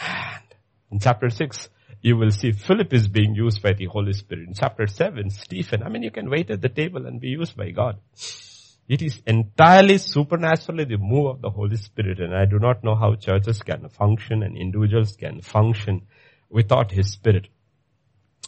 [0.00, 0.42] And
[0.90, 1.68] in chapter 6,
[2.02, 4.48] you will see Philip is being used by the Holy Spirit.
[4.48, 7.56] In chapter 7, Stephen, I mean, you can wait at the table and be used
[7.56, 8.00] by God.
[8.88, 12.96] It is entirely supernaturally the move of the Holy Spirit and I do not know
[12.96, 16.02] how churches can function and individuals can function
[16.50, 17.46] without His Spirit.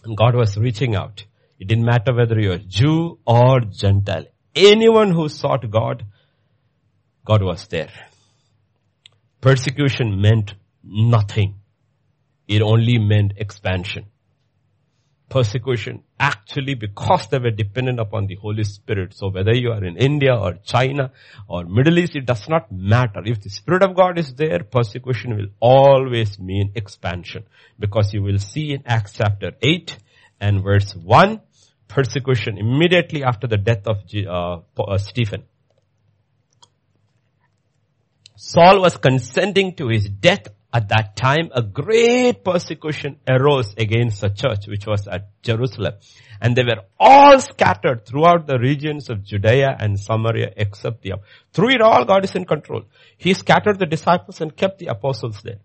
[0.05, 1.25] And God was reaching out.
[1.61, 4.27] It didn't matter whether you're Jew or Gentile.
[4.57, 6.05] Anyone who sought God,
[7.25, 7.93] God was there.
[9.41, 11.61] Persecution meant nothing
[12.47, 14.07] it only meant expansion.
[15.29, 19.15] Persecution actually because they were dependent upon the Holy Spirit.
[19.15, 21.11] So whether you are in India or China
[21.49, 23.21] or Middle East, it does not matter.
[23.25, 27.45] If the Spirit of God is there, persecution will always mean expansion.
[27.79, 29.97] Because you will see in Acts chapter 8
[30.41, 31.41] and verse 1,
[31.89, 35.45] persecution immediately after the death of uh, uh, Stephen.
[38.37, 44.29] Saul was consenting to his death at that time, a great persecution arose against the
[44.29, 45.95] church, which was at Jerusalem.
[46.41, 51.13] And they were all scattered throughout the regions of Judea and Samaria except the,
[51.53, 52.83] through it all, God is in control.
[53.17, 55.61] He scattered the disciples and kept the apostles there.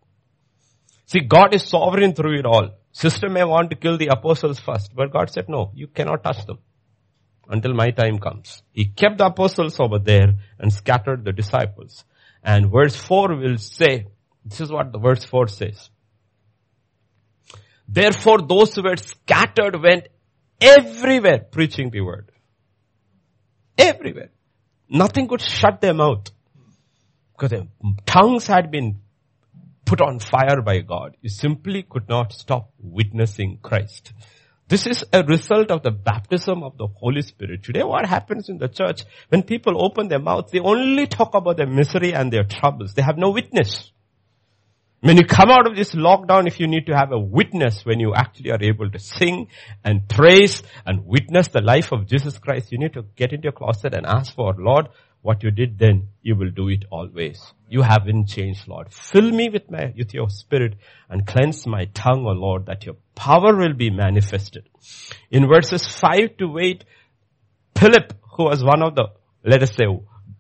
[1.08, 2.76] See, God is sovereign through it all.
[2.92, 6.46] Sister may want to kill the apostles first, but God said, no, you cannot touch
[6.46, 6.60] them
[7.48, 8.62] until my time comes.
[8.72, 12.06] He kept the apostles over there and scattered the disciples.
[12.44, 14.06] And verse 4 will say,
[14.46, 15.90] this is what the verse 4 says.
[17.88, 20.08] Therefore those who were scattered went
[20.62, 22.32] everywhere preaching the word.
[23.78, 24.30] Everywhere.
[24.90, 26.32] Nothing could shut them out.
[27.34, 27.68] Because their
[28.06, 29.00] tongues had been
[29.86, 31.18] put on fire by God.
[31.22, 34.14] You simply could not stop witnessing Christ.
[34.68, 37.64] This is a result of the baptism of the Holy Spirit.
[37.64, 41.58] Today what happens in the church, when people open their mouths, they only talk about
[41.58, 42.94] their misery and their troubles.
[42.94, 43.92] They have no witness.
[45.02, 48.02] When you come out of this lockdown, if you need to have a witness when
[48.02, 49.48] you actually are able to sing
[49.84, 53.54] and praise and witness the life of Jesus Christ, you need to get into your
[53.54, 54.90] closet and ask for, Lord,
[55.22, 57.42] what you did then, you will do it always.
[57.70, 58.92] You haven't changed, Lord.
[58.92, 60.76] Fill me with my, with your spirit
[61.10, 64.70] and cleanse my tongue, O Lord, that your power will be manifested.
[65.30, 66.84] In verses 5 to 8,
[67.78, 69.08] Philip, who was one of the,
[69.46, 69.86] let us say,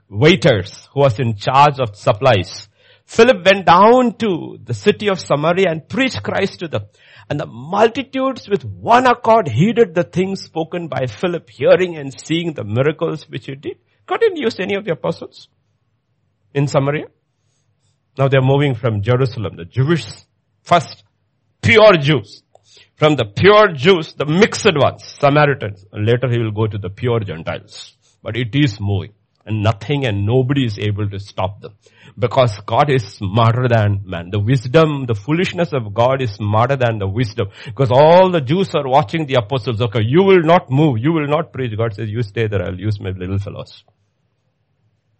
[0.10, 2.69] waiters, who was in charge of supplies,
[3.10, 6.84] Philip went down to the city of Samaria and preached Christ to them.
[7.28, 12.54] And the multitudes with one accord heeded the things spoken by Philip, hearing and seeing
[12.54, 13.78] the miracles which he did.
[14.06, 15.50] God didn't use any of the apostles
[16.54, 17.08] in Samaria.
[18.16, 20.06] Now they're moving from Jerusalem, the Jewish,
[20.62, 21.04] first
[21.64, 22.44] pure Jews.
[22.96, 25.84] From the pure Jews, the mixed ones, Samaritans.
[25.92, 27.96] Later he will go to the pure Gentiles.
[28.22, 29.14] But it is moving.
[29.50, 31.74] And nothing and nobody is able to stop them
[32.16, 34.30] because God is smarter than man.
[34.30, 37.48] The wisdom, the foolishness of God is smarter than the wisdom.
[37.66, 39.82] Because all the Jews are watching the apostles.
[39.82, 41.00] Okay, you will not move.
[41.00, 41.76] You will not preach.
[41.76, 42.62] God says, you stay there.
[42.64, 43.84] I'll use my little fellows.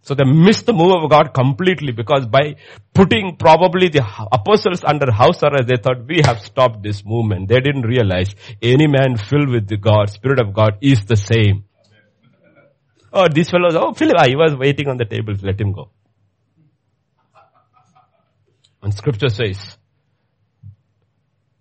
[0.02, 2.54] So they missed the move of God completely because by
[2.94, 7.48] putting probably the apostles under house arrest, they thought we have stopped this movement.
[7.48, 11.64] They didn't realize any man filled with the God, Spirit of God is the same.
[13.12, 15.90] Oh, these fellows, oh, Philip, ah, he was waiting on the table, let him go.
[18.82, 19.76] And scripture says,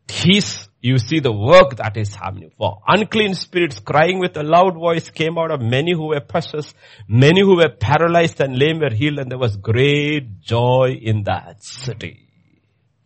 [0.07, 2.51] his You see the work that is happening.
[2.57, 6.73] For unclean spirits crying with a loud voice came out of many who were possessed.
[7.07, 11.63] Many who were paralyzed and lame were healed and there was great joy in that
[11.63, 12.29] city.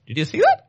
[0.05, 0.67] Did you see that?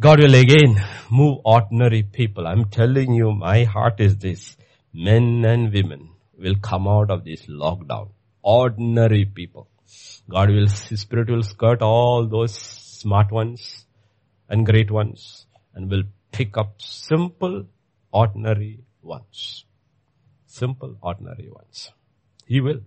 [0.00, 2.48] God will again move ordinary people.
[2.48, 4.56] I'm telling you, my heart is this.
[4.92, 8.10] Men and women will come out of this lockdown.
[8.42, 9.68] Ordinary people.
[10.28, 13.86] God will, His Spirit will skirt all those smart ones
[14.48, 17.66] and great ones and will pick up simple,
[18.10, 19.64] ordinary ones.
[20.46, 21.90] Simple, ordinary ones.
[22.46, 22.80] He will.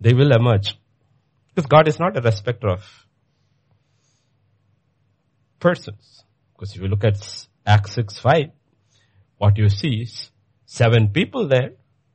[0.00, 0.78] They will emerge.
[1.48, 3.06] Because God is not a respecter of
[5.60, 6.24] persons.
[6.62, 7.16] Because if you look at
[7.66, 8.50] Acts 6 5,
[9.38, 10.30] what you see is
[10.64, 11.72] seven people there,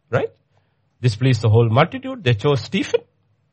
[0.10, 0.30] right?
[1.02, 2.24] Displeased the whole multitude.
[2.24, 3.02] They chose Stephen,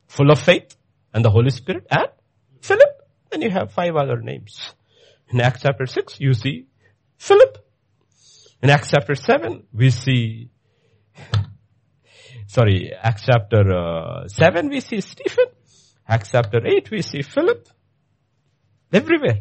[0.06, 0.76] full of faith
[1.12, 2.06] and the Holy Spirit and
[2.60, 3.10] Philip.
[3.28, 4.72] Then you have five other names.
[5.30, 6.66] In Acts chapter 6, you see
[7.18, 7.58] Philip.
[8.62, 10.48] In Acts chapter 7, we see,
[12.46, 15.46] sorry, Acts chapter uh, 7, we see Stephen.
[16.06, 17.66] Acts chapter 8, we see Philip.
[18.92, 19.40] Everywhere.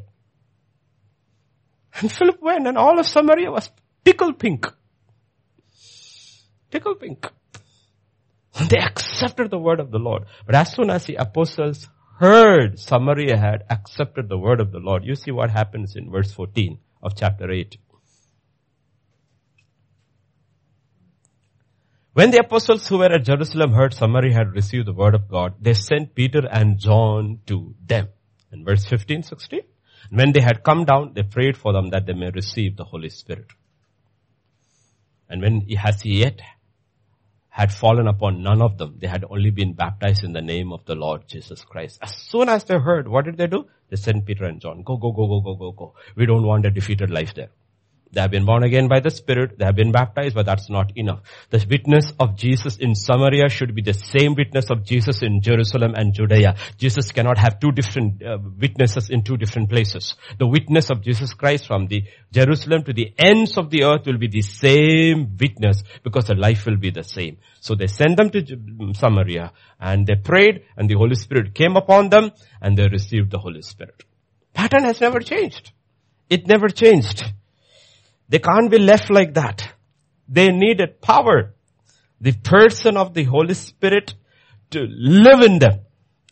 [2.00, 3.70] And Philip went and all of Samaria was
[4.04, 4.68] tickle pink.
[6.72, 7.30] Tickle pink.
[8.70, 10.26] They accepted the word of the Lord.
[10.46, 11.90] But as soon as the apostles
[12.20, 16.32] heard Samaria had accepted the word of the Lord, you see what happens in verse
[16.32, 17.78] 14 of chapter 8.
[22.14, 25.56] When the apostles who were at Jerusalem heard Samaria had received the word of God,
[25.60, 28.10] they sent Peter and John to them.
[28.52, 29.62] In verse 15, 16.
[30.10, 33.10] When they had come down, they prayed for them that they may receive the Holy
[33.10, 33.48] Spirit.
[35.30, 36.42] And when he has yet
[37.50, 40.86] had fallen upon none of them, they had only been baptized in the name of
[40.86, 42.00] the Lord Jesus Christ.
[42.02, 43.68] As soon as they heard, what did they do?
[43.90, 44.82] They sent Peter and John.
[44.84, 45.94] Go, go, go, go, go, go, go.
[46.16, 47.50] We don't want a defeated life there.
[48.14, 49.58] They have been born again by the Spirit.
[49.58, 51.22] They have been baptized, but that's not enough.
[51.50, 55.96] The witness of Jesus in Samaria should be the same witness of Jesus in Jerusalem
[55.96, 56.56] and Judea.
[56.78, 60.14] Jesus cannot have two different uh, witnesses in two different places.
[60.38, 64.20] The witness of Jesus Christ from the Jerusalem to the ends of the earth will
[64.20, 67.38] be the same witness because the life will be the same.
[67.62, 72.10] So they sent them to Samaria and they prayed and the Holy Spirit came upon
[72.10, 74.04] them and they received the Holy Spirit.
[74.54, 75.72] Pattern has never changed.
[76.30, 77.24] It never changed.
[78.34, 79.76] They can't be left like that.
[80.28, 81.54] They needed power.
[82.20, 84.16] The person of the Holy Spirit
[84.72, 85.82] to live in them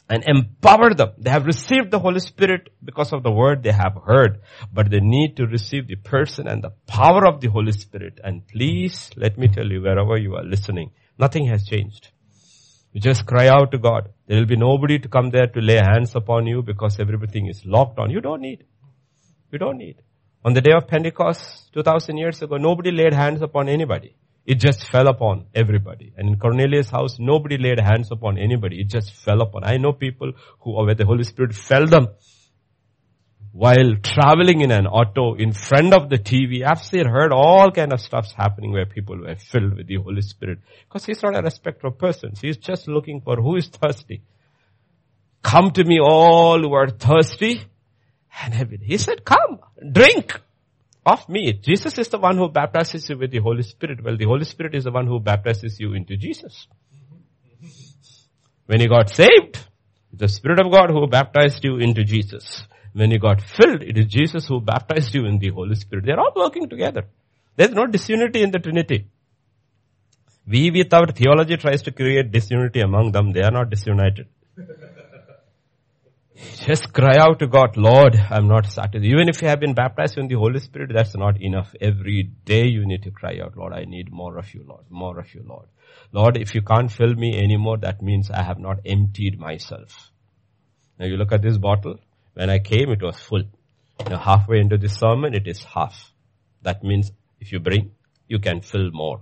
[0.09, 1.11] and empower them.
[1.19, 4.41] They have received the Holy Spirit because of the word they have heard,
[4.73, 8.19] but they need to receive the person and the power of the Holy Spirit.
[8.23, 10.89] And please, let me tell you, wherever you are listening,
[11.19, 12.09] nothing has changed.
[12.93, 14.09] You just cry out to God.
[14.25, 17.63] There will be nobody to come there to lay hands upon you because everything is
[17.63, 18.09] locked on.
[18.09, 18.63] You don't need.
[19.51, 20.01] You don't need.
[20.43, 24.15] On the day of Pentecost, 2000 years ago, nobody laid hands upon anybody.
[24.43, 26.13] It just fell upon everybody.
[26.17, 28.81] And in Cornelius' house, nobody laid hands upon anybody.
[28.81, 29.63] It just fell upon.
[29.63, 30.31] I know people
[30.61, 32.07] who, where the Holy Spirit fell them
[33.51, 36.65] while traveling in an auto in front of the TV.
[36.65, 40.21] I've seen, heard all kind of stuffs happening where people were filled with the Holy
[40.23, 40.57] Spirit.
[40.87, 42.39] Because He's not a respecter of persons.
[42.41, 44.23] He's just looking for who is thirsty.
[45.43, 47.65] Come to me all who are thirsty
[48.41, 48.79] and.
[48.81, 49.59] He said, come,
[49.91, 50.39] drink
[51.05, 51.53] of me.
[51.53, 54.03] Jesus is the one who baptizes you with the Holy Spirit.
[54.03, 56.67] Well, the Holy Spirit is the one who baptizes you into Jesus.
[58.67, 59.59] When you got saved,
[60.13, 62.63] the Spirit of God who baptized you into Jesus.
[62.93, 66.05] When you got filled, it is Jesus who baptized you in the Holy Spirit.
[66.05, 67.05] They're all working together.
[67.55, 69.07] There's no disunity in the Trinity.
[70.47, 73.31] We with our theology tries to create disunity among them.
[73.31, 74.27] They are not disunited.
[76.35, 79.03] Just cry out to God, Lord, I'm not satisfied.
[79.03, 81.75] Even if you have been baptized in the Holy Spirit, that's not enough.
[81.81, 85.19] Every day you need to cry out, Lord, I need more of you, Lord, more
[85.19, 85.67] of you, Lord.
[86.13, 90.11] Lord, if you can't fill me anymore, that means I have not emptied myself.
[90.97, 91.99] Now you look at this bottle.
[92.33, 93.43] When I came, it was full.
[94.09, 96.11] Now halfway into this sermon, it is half.
[96.61, 97.91] That means if you bring,
[98.27, 99.19] you can fill more.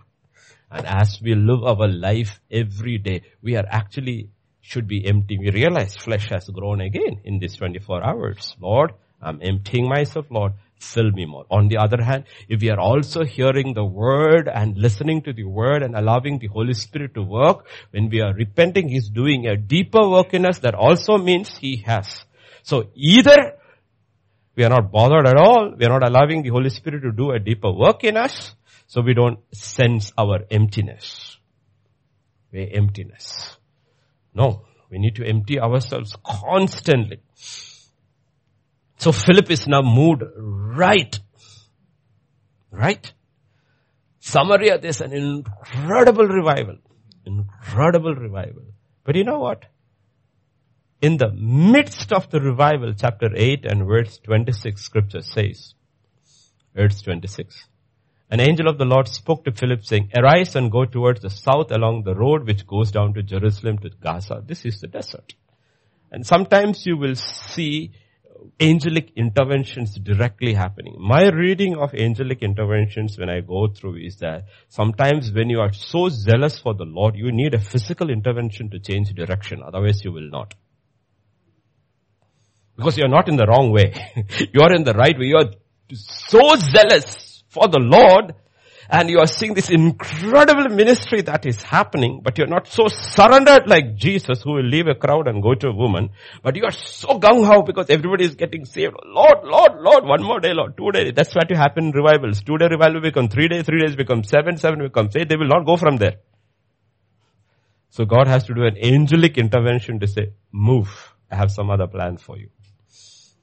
[0.69, 4.29] And as we live our life every day, we are actually
[4.69, 5.35] should be empty.
[5.39, 8.55] We realize flesh has grown again in these 24 hours.
[8.61, 11.45] Lord, I'm emptying myself, Lord, fill me more.
[11.49, 15.45] On the other hand, if we are also hearing the word and listening to the
[15.45, 19.57] word and allowing the Holy Spirit to work, when we are repenting, He's doing a
[19.57, 22.23] deeper work in us that also means He has.
[22.61, 23.57] So either
[24.55, 27.31] we are not bothered at all, we are not allowing the Holy Spirit to do
[27.31, 28.53] a deeper work in us,
[28.85, 31.37] so we don't sense our emptiness.
[32.51, 33.58] We emptiness.
[34.39, 34.65] No.
[34.89, 37.19] We need to empty ourselves constantly.
[38.97, 41.19] So Philip is now moved right.
[42.71, 43.13] Right?
[44.19, 46.77] Samaria, there's an incredible revival.
[47.25, 48.63] Incredible revival.
[49.03, 49.65] But you know what?
[51.01, 55.75] In the midst of the revival, chapter 8 and verse 26 scripture says,
[56.75, 57.67] verse 26,
[58.31, 61.71] an angel of the Lord spoke to Philip saying, arise and go towards the south
[61.71, 64.43] along the road which goes down to Jerusalem to Gaza.
[64.45, 65.33] This is the desert.
[66.11, 67.91] And sometimes you will see
[68.59, 70.95] angelic interventions directly happening.
[70.99, 75.73] My reading of angelic interventions when I go through is that sometimes when you are
[75.73, 79.61] so zealous for the Lord, you need a physical intervention to change direction.
[79.65, 80.53] Otherwise you will not.
[82.75, 83.93] Because you are not in the wrong way.
[84.53, 85.25] you are in the right way.
[85.25, 85.51] You are
[85.91, 88.33] so zealous for the Lord
[88.91, 93.67] and you are seeing this incredible ministry that is happening, but you're not so surrendered
[93.67, 96.09] like Jesus who will leave a crowd and go to a woman,
[96.41, 98.95] but you are so gung-ho because everybody is getting saved.
[99.05, 101.13] Lord, Lord, Lord, one more day, Lord, two days.
[101.15, 102.41] That's what you happen in revivals.
[102.41, 105.29] Two day revival become three days, three days become seven, seven become eight.
[105.29, 106.15] They will not go from there.
[107.91, 111.13] So God has to do an angelic intervention to say, move.
[111.29, 112.49] I have some other plan for you.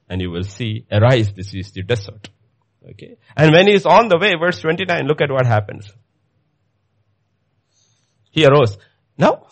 [0.09, 2.31] And you will see, arise, this is the desert.
[2.91, 3.17] Okay.
[3.37, 5.93] And when he's on the way, verse 29, look at what happens.
[8.31, 8.77] He arose.
[9.19, 9.47] Now,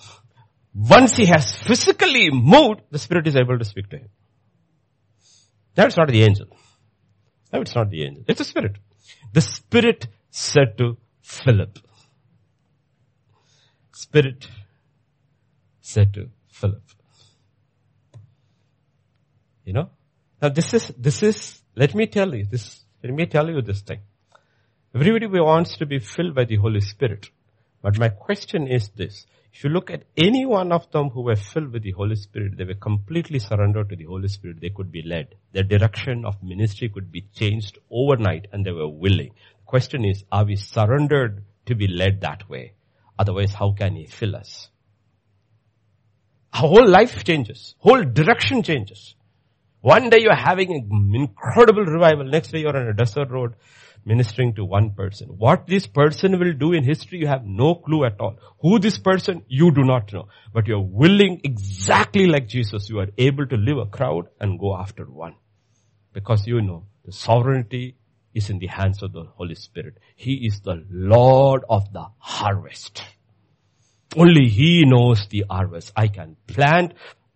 [0.74, 4.09] once he has physically moved, the Spirit is able to speak to him.
[5.74, 6.47] That's not the angel.
[7.53, 8.24] No, it's not the angel.
[8.28, 8.76] It's the Spirit.
[9.32, 11.78] The Spirit said to Philip.
[13.93, 14.49] Spirit
[15.80, 16.82] said to Philip.
[19.64, 19.91] You know?
[20.43, 23.83] Now this is, this is, let me tell you, this let me tell you this
[23.83, 24.01] thing.
[24.95, 27.29] Everybody wants to be filled by the Holy Spirit.
[27.83, 29.27] But my question is this.
[29.53, 32.57] If you look at any one of them who were filled with the Holy Spirit,
[32.57, 34.61] they were completely surrendered to the Holy Spirit.
[34.63, 35.35] They could be led.
[35.53, 39.33] Their direction of ministry could be changed overnight and they were willing.
[39.59, 42.73] The question is, are we surrendered to be led that way?
[43.19, 44.71] Otherwise, how can He fill us?
[46.55, 47.75] Our whole life changes.
[47.81, 49.15] Whole direction changes.
[49.85, 52.24] One day you're having an incredible revival.
[52.24, 53.53] Next day you're on a desert road
[54.07, 55.28] ministering to one person.
[55.28, 58.39] What this person will do in history, you have no clue at all.
[58.62, 60.28] Who this person, you do not know.
[60.55, 62.89] But you're willing exactly like Jesus.
[62.89, 65.35] You are able to live a crowd and go after one.
[66.14, 67.97] Because you know the sovereignty
[68.32, 69.99] is in the hands of the Holy Spirit.
[70.16, 73.03] He is the Lord of the harvest.
[74.16, 75.93] Only He knows the harvest.
[75.95, 76.95] I can plant,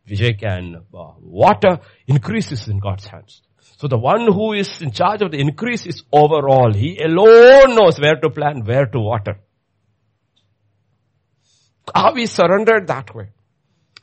[0.09, 3.43] Vijay can uh, water, increases in God's hands.
[3.79, 6.73] So the one who is in charge of the increase is overall.
[6.75, 9.39] He alone knows where to plant, where to water.
[11.95, 13.29] Are we surrendered that way?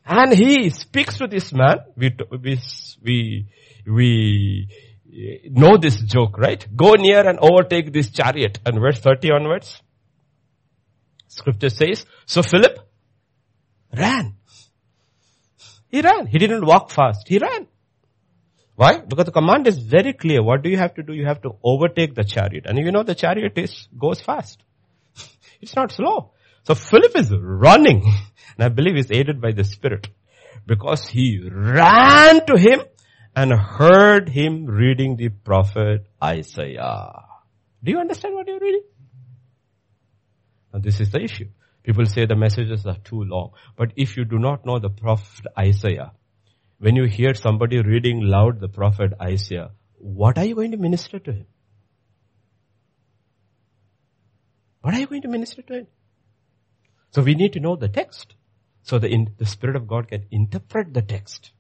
[0.06, 1.80] And he speaks to this man.
[1.98, 2.60] We, we,
[3.04, 3.48] we,
[3.86, 4.70] we
[5.50, 6.66] know this joke, right?
[6.76, 8.60] Go near and overtake this chariot.
[8.66, 9.82] And verse 30 onwards,
[11.28, 12.80] scripture says, so Philip
[13.96, 14.36] ran
[15.96, 16.28] he ran.
[16.28, 17.26] He didn't walk fast.
[17.28, 17.68] He ran.
[18.76, 18.98] Why?
[19.00, 20.44] Because the command is very clear.
[20.44, 21.14] What do you have to do?
[21.14, 22.66] You have to overtake the chariot.
[22.66, 24.62] And you know the chariot is, goes fast.
[25.62, 26.32] it's not slow.
[26.64, 28.04] So Philip is running.
[28.58, 30.08] And I believe he's aided by the Spirit.
[30.66, 32.82] Because he ran to him
[33.36, 37.24] and heard him reading the prophet Isaiah.
[37.84, 38.84] Do you understand what you're reading?
[40.74, 41.50] Now this is the issue.
[41.86, 43.52] People say the messages are too long.
[43.78, 46.14] But if you do not know the prophet Isaiah,
[46.80, 49.70] when you hear somebody reading loud the prophet Isaiah,
[50.00, 51.46] what are you going to minister to him?
[54.82, 55.88] What are you going to minister to him?
[57.12, 58.34] So we need to know the text.
[58.82, 61.52] So the, in, the Spirit of God can interpret the text.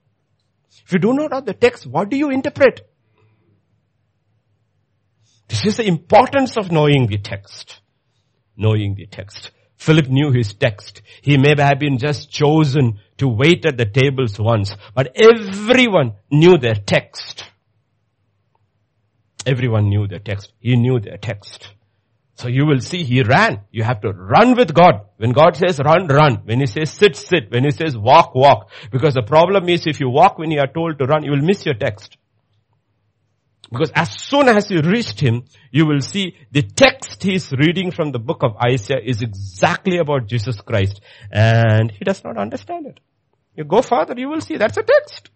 [0.86, 2.82] If you do not know the text, what do you interpret?
[5.48, 7.80] This is the importance of knowing the text.
[8.58, 9.52] Knowing the text.
[9.86, 11.04] Philip knew his text.
[11.22, 16.58] He may have been just chosen to wait at the tables once, but everyone knew
[16.58, 17.44] their text.
[19.46, 20.54] Everyone knew their text.
[20.60, 21.70] He knew their text.
[22.34, 23.62] So you will see he ran.
[23.70, 25.02] You have to run with God.
[25.18, 26.42] When God says run, run.
[26.46, 27.52] When he says sit, sit.
[27.52, 28.72] When he says walk, walk.
[28.92, 31.46] Because the problem is if you walk when you are told to run, you will
[31.46, 32.18] miss your text.
[33.72, 38.12] Because as soon as you reached him, you will see the text he's reading from
[38.12, 41.02] the book of Isaiah is exactly about Jesus Christ.
[41.32, 43.00] And he does not understand it.
[43.56, 45.30] You go further, you will see that's a text.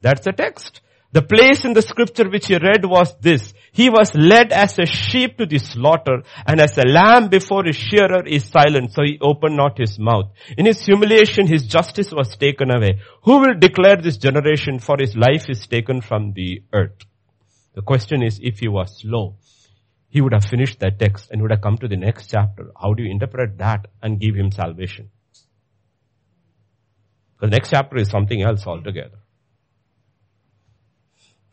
[0.00, 0.80] That's a text.
[1.12, 3.54] The place in the scripture which he read was this.
[3.74, 7.74] He was led as a sheep to the slaughter and as a lamb before his
[7.74, 8.92] shearer is silent.
[8.92, 10.30] So he opened not his mouth.
[10.56, 13.00] In his humiliation, his justice was taken away.
[13.24, 17.04] Who will declare this generation for his life is taken from the earth?
[17.74, 19.38] The question is if he was slow,
[20.08, 22.70] he would have finished that text and would have come to the next chapter.
[22.80, 25.10] How do you interpret that and give him salvation?
[27.40, 29.18] The next chapter is something else altogether.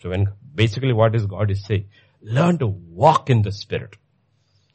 [0.02, 1.88] So when basically what is God is saying,
[2.22, 3.96] learn to walk in the Spirit.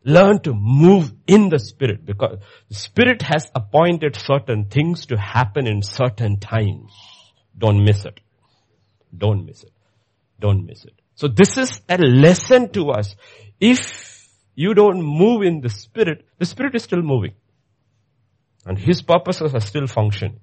[0.04, 2.38] Learn to move in the Spirit because
[2.68, 6.92] the Spirit has appointed certain things to happen in certain times.
[7.58, 8.20] Don't miss it.
[9.16, 9.72] Don't miss it.
[10.38, 10.94] Don't miss it.
[11.14, 13.16] So this is a lesson to us.
[13.58, 17.34] If you don't move in the Spirit, the Spirit is still moving.
[18.64, 20.40] And His purposes are still functioning.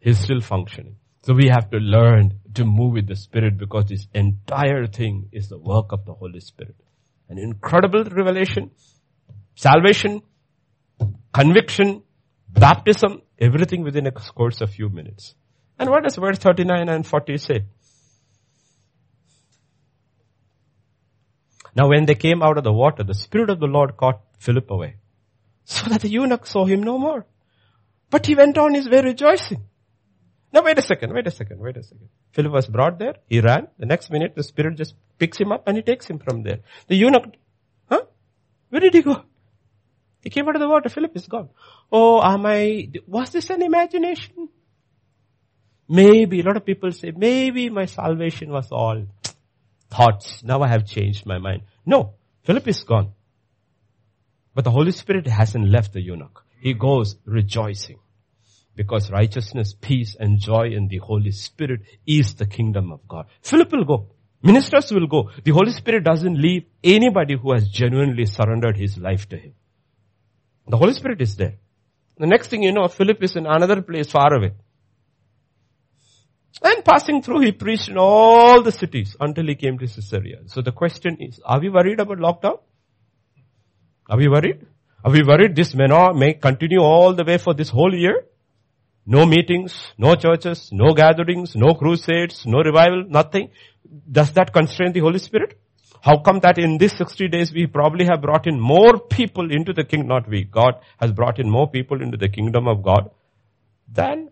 [0.00, 0.96] He's still functioning.
[1.22, 5.48] So we have to learn to move with the Spirit because this entire thing is
[5.48, 6.76] the work of the Holy Spirit.
[7.28, 8.70] An incredible revelation,
[9.54, 10.22] salvation,
[11.32, 12.02] conviction,
[12.48, 15.34] baptism, everything within a course of few minutes.
[15.78, 17.64] And what does verse 39 and 40 say?
[21.76, 24.70] Now when they came out of the water, the Spirit of the Lord caught Philip
[24.70, 24.96] away,
[25.64, 27.26] so that the eunuch saw him no more.
[28.10, 29.69] But he went on his way rejoicing.
[30.52, 32.08] Now wait a second, wait a second, wait a second.
[32.32, 35.68] Philip was brought there, he ran, the next minute the spirit just picks him up
[35.68, 36.60] and he takes him from there.
[36.88, 37.34] The eunuch,
[37.88, 38.02] huh?
[38.70, 39.22] Where did he go?
[40.22, 41.50] He came out of the water, Philip is gone.
[41.90, 44.48] Oh, am I, was this an imagination?
[45.88, 49.06] Maybe, a lot of people say, maybe my salvation was all
[49.90, 50.42] thoughts.
[50.44, 51.62] Now I have changed my mind.
[51.84, 53.12] No, Philip is gone.
[54.54, 56.44] But the Holy Spirit hasn't left the eunuch.
[56.60, 57.98] He goes rejoicing.
[58.80, 63.26] Because righteousness, peace and joy in the Holy Spirit is the kingdom of God.
[63.42, 64.06] Philip will go.
[64.42, 65.28] Ministers will go.
[65.44, 69.52] The Holy Spirit doesn't leave anybody who has genuinely surrendered his life to Him.
[70.66, 71.56] The Holy Spirit is there.
[72.16, 74.52] The next thing you know, Philip is in another place far away.
[76.62, 80.38] And passing through, he preached in all the cities until he came to Caesarea.
[80.46, 82.60] So the question is, are we worried about lockdown?
[84.08, 84.66] Are we worried?
[85.04, 88.24] Are we worried this may not, may continue all the way for this whole year?
[89.06, 93.50] No meetings, no churches, no gatherings, no crusades, no revival, nothing.
[94.10, 95.58] Does that constrain the Holy Spirit?
[96.02, 99.72] How come that in these 60 days we probably have brought in more people into
[99.72, 103.10] the kingdom, not we, God has brought in more people into the kingdom of God
[103.92, 104.30] than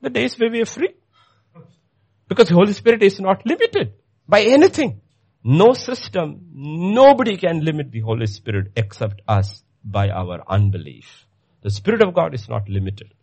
[0.00, 0.94] the days where we are free?
[2.28, 3.94] Because the Holy Spirit is not limited
[4.28, 5.00] by anything.
[5.42, 11.26] No system, nobody can limit the Holy Spirit except us by our unbelief.
[11.62, 13.14] The Spirit of God is not limited.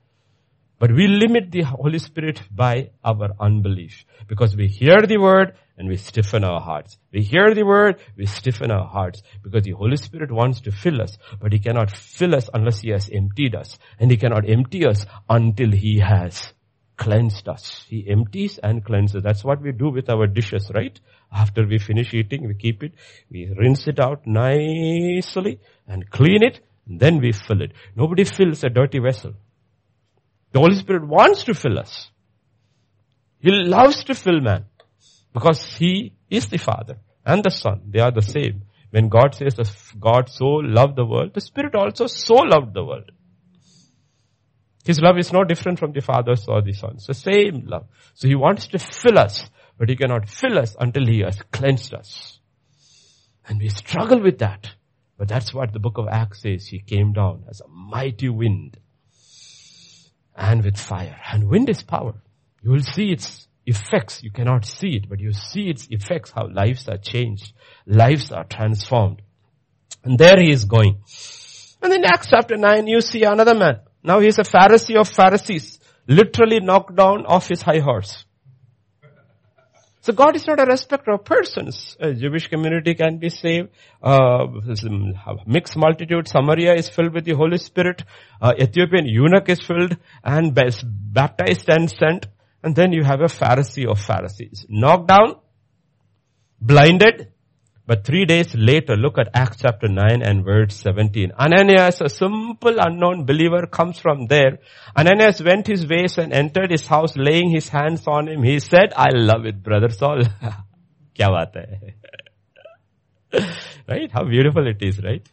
[0.77, 5.87] But we limit the Holy Spirit by our unbelief because we hear the word and
[5.87, 6.97] we stiffen our hearts.
[7.13, 11.01] We hear the word, we stiffen our hearts because the Holy Spirit wants to fill
[11.01, 14.85] us, but He cannot fill us unless He has emptied us and He cannot empty
[14.85, 16.53] us until He has
[16.97, 17.85] cleansed us.
[17.87, 19.23] He empties and cleanses.
[19.23, 20.99] That's what we do with our dishes, right?
[21.31, 22.93] After we finish eating, we keep it,
[23.29, 27.73] we rinse it out nicely and clean it, and then we fill it.
[27.95, 29.33] Nobody fills a dirty vessel.
[30.55, 32.09] The Holy Spirit wants to fill us.
[33.39, 34.63] He loves to fill man
[35.33, 36.95] because He is the Father
[37.25, 37.81] and the Son.
[37.89, 38.61] They are the same.
[38.89, 42.85] When God says that God so loved the world, the Spirit also so loved the
[42.85, 43.11] world.
[44.85, 47.05] His love is no different from the Father's or the Son's.
[47.05, 47.87] The same love.
[48.13, 51.93] So He wants to fill us, but He cannot fill us until He has cleansed
[51.93, 52.39] us.
[53.45, 54.69] And we struggle with that.
[55.17, 56.67] But that's what the book of Acts says.
[56.67, 58.77] He came down as a mighty wind
[60.35, 61.17] and with fire.
[61.31, 62.13] And wind is power.
[62.61, 64.21] You will see its effects.
[64.23, 67.53] You cannot see it, but you see its effects, how lives are changed.
[67.85, 69.21] Lives are transformed.
[70.03, 71.01] And there he is going.
[71.81, 73.79] And in Acts chapter 9, you see another man.
[74.03, 78.24] Now he is a Pharisee of Pharisees, literally knocked down off his high horse.
[80.05, 81.97] So God is not a respecter of persons.
[81.99, 83.69] A Jewish community can be saved.
[84.03, 84.45] Uh,
[85.47, 86.27] mixed multitude.
[86.27, 88.03] Samaria is filled with the Holy Spirit.
[88.39, 92.27] Uh, Ethiopian eunuch is filled and baptized and sent.
[92.61, 94.67] And then you have a Pharisee of Pharisees.
[94.69, 95.37] Knocked down,
[96.61, 97.31] blinded,
[97.87, 101.31] but three days later, look at Acts chapter 9 and verse 17.
[101.39, 104.57] Ananias, a simple unknown believer, comes from there.
[104.97, 108.41] Ananias went his ways and entered his house, laying his hands on him.
[108.41, 110.21] He said, I love it, brother Saul.
[111.15, 111.93] Kya hai?
[113.87, 114.11] right?
[114.11, 115.27] How beautiful it is, right?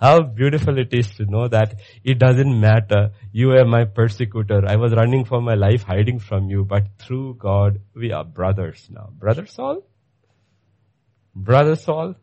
[0.00, 3.10] How beautiful it is to know that it doesn't matter.
[3.32, 4.62] You are my persecutor.
[4.66, 8.88] I was running for my life, hiding from you, but through God, we are brothers
[8.90, 9.10] now.
[9.12, 9.82] Brother Saul?
[11.34, 12.14] Brother Saul,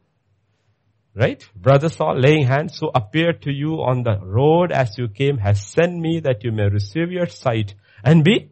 [1.16, 1.44] right?
[1.56, 5.62] Brother Saul laying hands who appeared to you on the road as you came has
[5.66, 8.52] sent me that you may receive your sight and be.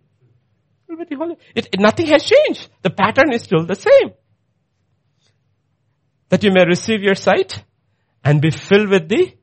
[0.89, 2.69] It, it, nothing has changed.
[2.81, 4.13] The pattern is still the same.
[6.29, 7.63] That you may receive your sight
[8.23, 9.33] and be filled with the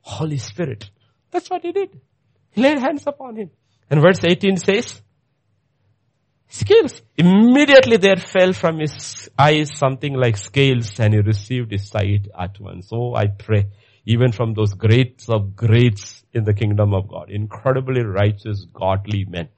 [0.00, 0.90] Holy Spirit.
[1.30, 2.00] That's what he did.
[2.50, 3.50] He laid hands upon him.
[3.90, 5.00] And verse 18 says,
[6.48, 7.02] scales.
[7.16, 12.58] Immediately there fell from his eyes something like scales and he received his sight at
[12.60, 12.88] once.
[12.88, 13.66] So I pray,
[14.06, 19.48] even from those greats of greats in the kingdom of God, incredibly righteous, godly men,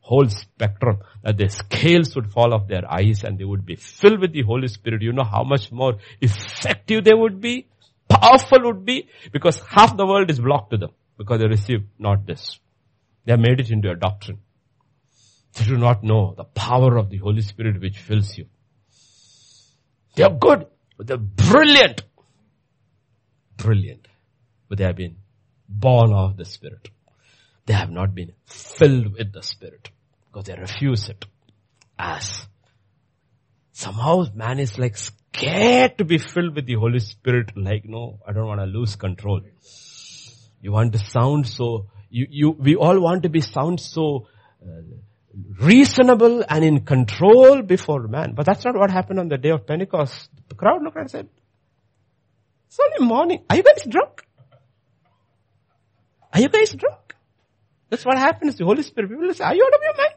[0.00, 4.20] whole spectrum, that the scales would fall off their eyes and they would be filled
[4.20, 5.02] with the Holy Spirit.
[5.02, 7.68] You know how much more effective they would be,
[8.08, 12.26] powerful would be, because half the world is blocked to them, because they receive not
[12.26, 12.58] this.
[13.24, 14.40] They have made it into a doctrine.
[15.54, 18.46] They do not know the power of the Holy Spirit which fills you.
[20.16, 22.02] They are good, but they're brilliant.
[23.56, 24.08] Brilliant.
[24.68, 25.16] But they have been
[25.68, 26.90] born of the Spirit.
[27.66, 29.90] They have not been filled with the Spirit
[30.26, 31.24] because they refuse it
[31.98, 32.46] as
[33.72, 38.32] somehow man is like scared to be filled with the Holy Spirit like no, I
[38.32, 39.40] don't want to lose control.
[40.60, 44.26] You want to sound so, you, you, we all want to be sound so
[44.62, 44.80] uh,
[45.60, 48.34] reasonable and in control before man.
[48.34, 50.30] But that's not what happened on the day of Pentecost.
[50.48, 51.28] The crowd looked and said,
[52.66, 53.44] it's only morning.
[53.48, 54.26] Are you guys drunk?
[56.32, 57.14] Are you guys drunk?
[57.88, 58.56] That's what happens.
[58.56, 60.14] The Holy Spirit, people will say, are you out of your mind?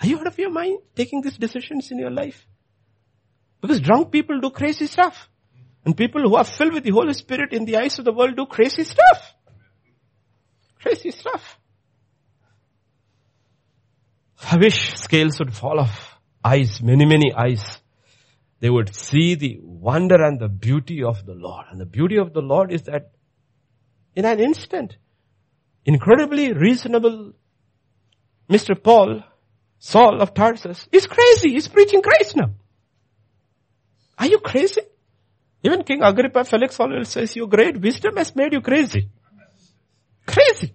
[0.00, 2.46] Are you out of your mind taking these decisions in your life?
[3.60, 5.28] Because drunk people do crazy stuff.
[5.84, 8.36] And people who are filled with the Holy Spirit in the eyes of the world
[8.36, 9.34] do crazy stuff.
[10.80, 11.58] Crazy stuff.
[14.42, 17.80] I wish scales would fall off eyes, many, many eyes.
[18.60, 21.66] They would see the wonder and the beauty of the Lord.
[21.70, 23.12] And the beauty of the Lord is that
[24.14, 24.96] in an instant,
[25.84, 27.32] incredibly reasonable
[28.48, 28.80] Mr.
[28.80, 29.22] Paul,
[29.78, 31.50] Saul of Tarsus, is crazy.
[31.50, 32.50] He's preaching Christ now.
[34.18, 34.82] Are you crazy?
[35.62, 39.10] Even King Agrippa Felix always says your great wisdom has made you crazy.
[40.26, 40.74] Crazy.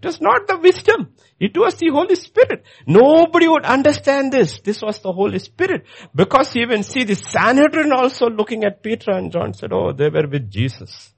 [0.00, 1.14] It was not the wisdom.
[1.38, 2.64] It was the Holy Spirit.
[2.86, 4.60] Nobody would understand this.
[4.60, 5.84] This was the Holy Spirit.
[6.14, 10.08] Because you even see the Sanhedrin also looking at Peter and John said, oh, they
[10.08, 11.12] were with Jesus.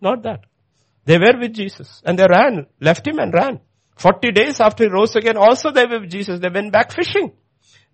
[0.00, 0.44] Not that.
[1.04, 2.02] They were with Jesus.
[2.04, 3.60] And they ran, left him and ran.
[3.96, 6.40] 40 days after he rose again, also they were with Jesus.
[6.40, 7.32] They went back fishing.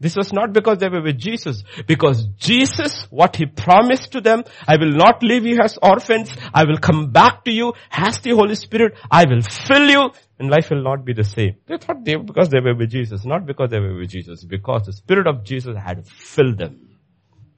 [0.03, 1.63] This was not because they were with Jesus.
[1.87, 6.35] Because Jesus, what He promised to them, I will not leave you as orphans.
[6.53, 8.99] I will come back to you as the Holy Spirit.
[9.09, 11.55] I will fill you and life will not be the same.
[11.69, 14.87] They thought they, because they were with Jesus, not because they were with Jesus, because
[14.87, 16.99] the Spirit of Jesus had filled them.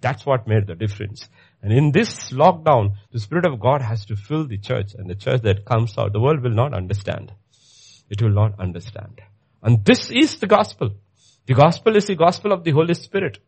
[0.03, 1.26] That's what made the difference.
[1.62, 5.14] And in this lockdown, the Spirit of God has to fill the church and the
[5.14, 7.32] church that comes out, the world will not understand.
[8.11, 9.22] It will not understand.
[9.62, 10.90] And this is the gospel.
[11.47, 13.38] The gospel is the gospel of the Holy Spirit.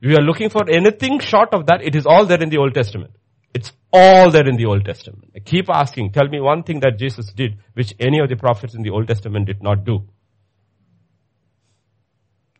[0.00, 2.74] You are looking for anything short of that, it is all there in the Old
[2.74, 3.12] Testament.
[3.54, 5.32] It's all there in the Old Testament.
[5.34, 8.74] I keep asking, tell me one thing that Jesus did which any of the prophets
[8.74, 10.06] in the Old Testament did not do.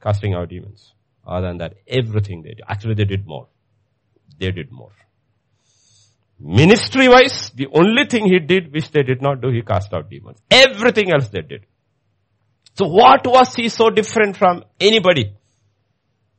[0.00, 0.92] Casting out demons.
[1.26, 2.62] Other than that, everything they did.
[2.66, 3.48] Actually, they did more.
[4.38, 4.92] They did more.
[6.40, 10.08] Ministry wise, the only thing he did which they did not do, he cast out
[10.08, 10.38] demons.
[10.50, 11.66] Everything else they did.
[12.78, 15.34] So what was he so different from anybody?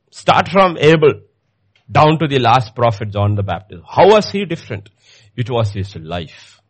[0.10, 1.16] Start from Abel
[1.92, 3.84] down to the last prophet John the Baptist.
[3.86, 4.90] How was he different?
[5.36, 6.62] It was his life.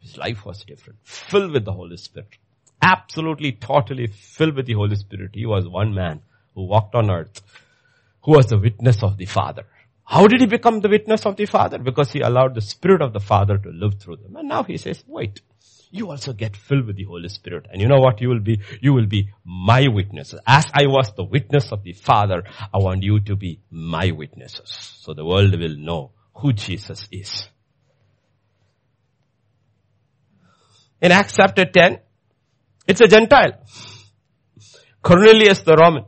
[0.00, 0.98] His life was different.
[1.02, 2.36] Filled with the Holy Spirit.
[2.82, 5.30] Absolutely, totally filled with the Holy Spirit.
[5.32, 6.20] He was one man
[6.54, 7.40] who walked on earth,
[8.24, 9.64] who was the witness of the Father.
[10.04, 11.78] How did he become the witness of the Father?
[11.78, 14.36] Because he allowed the Spirit of the Father to live through them.
[14.36, 15.40] And now he says, wait,
[15.90, 17.66] you also get filled with the Holy Spirit.
[17.70, 18.60] And you know what you will be?
[18.80, 20.40] You will be my witnesses.
[20.46, 24.98] As I was the witness of the Father, I want you to be my witnesses.
[25.00, 27.48] So the world will know who Jesus is.
[31.00, 32.00] In Acts chapter 10,
[32.86, 33.62] it's a Gentile.
[35.02, 36.04] Cornelius the Roman.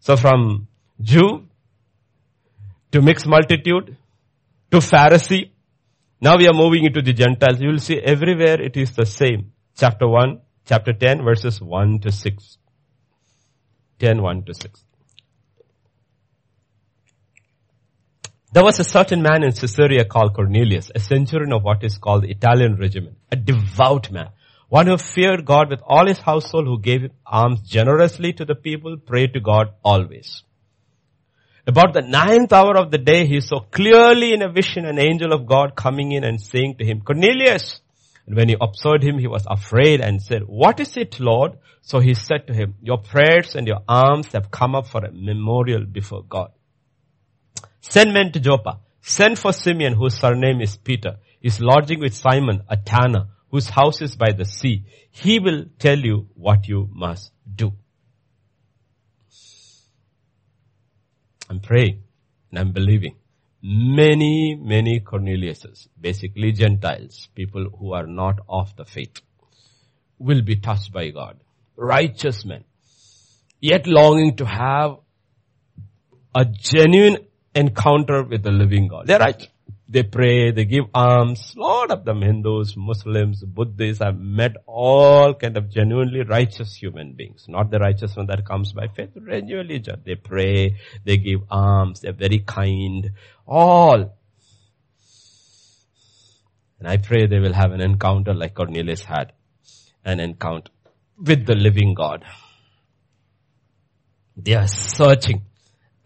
[0.00, 0.66] So from
[1.00, 1.46] Jew
[2.92, 3.96] to mixed multitude
[4.70, 5.50] to Pharisee
[6.20, 7.60] now we are moving into the Gentiles.
[7.60, 9.52] You will see everywhere it is the same.
[9.76, 12.58] Chapter 1, chapter 10 verses 1 to 6.
[13.98, 14.84] 10, 1 to 6.
[18.52, 22.24] There was a certain man in Caesarea called Cornelius, a centurion of what is called
[22.24, 24.30] the Italian regiment, a devout man,
[24.68, 28.96] one who feared God with all his household, who gave alms generously to the people,
[28.96, 30.42] prayed to God always.
[31.70, 35.32] About the ninth hour of the day, he saw clearly in a vision an angel
[35.32, 37.80] of God coming in and saying to him, Cornelius!
[38.26, 41.58] And when he observed him, he was afraid and said, what is it, Lord?
[41.82, 45.12] So he said to him, your prayers and your alms have come up for a
[45.12, 46.50] memorial before God.
[47.80, 48.80] Send men to Joppa.
[49.00, 51.18] Send for Simeon, whose surname is Peter.
[51.40, 54.86] He's lodging with Simon, a tanner, whose house is by the sea.
[55.12, 57.74] He will tell you what you must do.
[61.50, 62.04] I'm praying
[62.50, 63.16] and I'm believing.
[63.62, 69.20] Many, many Corneliuses, basically Gentiles, people who are not of the faith,
[70.18, 71.40] will be touched by God.
[71.76, 72.64] Righteous men,
[73.60, 74.98] yet longing to have
[76.34, 77.18] a genuine
[77.54, 79.06] encounter with the living God.
[79.08, 79.48] They're right.
[79.92, 81.52] They pray, they give alms.
[81.56, 84.00] Lot of them Hindus, Muslims, Buddhists.
[84.00, 87.46] I've met all kind of genuinely righteous human beings.
[87.48, 89.10] Not the righteous one that comes by faith.
[89.14, 93.10] Genuinely, they pray, they give alms, they're very kind.
[93.48, 94.16] All.
[96.78, 99.32] And I pray they will have an encounter like Cornelius had.
[100.04, 100.70] An encounter
[101.18, 102.24] with the living God.
[104.36, 105.42] They are searching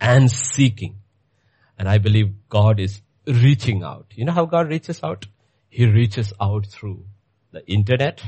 [0.00, 0.96] and seeking.
[1.78, 4.06] And I believe God is reaching out.
[4.14, 5.26] You know how God reaches out?
[5.68, 7.04] He reaches out through
[7.52, 8.22] the internet,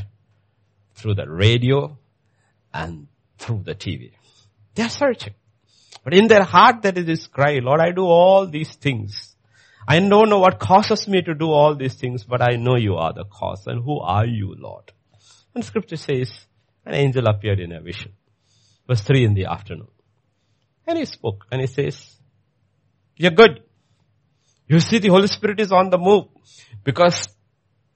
[0.94, 1.99] through the radio,
[2.72, 4.12] and through the TV.
[4.74, 5.34] They're searching.
[6.05, 9.34] But in their heart there is this cry, Lord, I do all these things.
[9.88, 12.97] I don't know what causes me to do all these things, but I know you
[12.97, 13.66] are the cause.
[13.66, 14.92] And who are you, Lord?
[15.55, 16.32] And scripture says,
[16.84, 18.12] an angel appeared in a vision.
[18.86, 19.88] Verse 3 in the afternoon.
[20.86, 22.16] And he spoke and he says,
[23.16, 23.62] you're good.
[24.69, 26.25] You see the Holy Spirit is on the move
[26.83, 27.29] because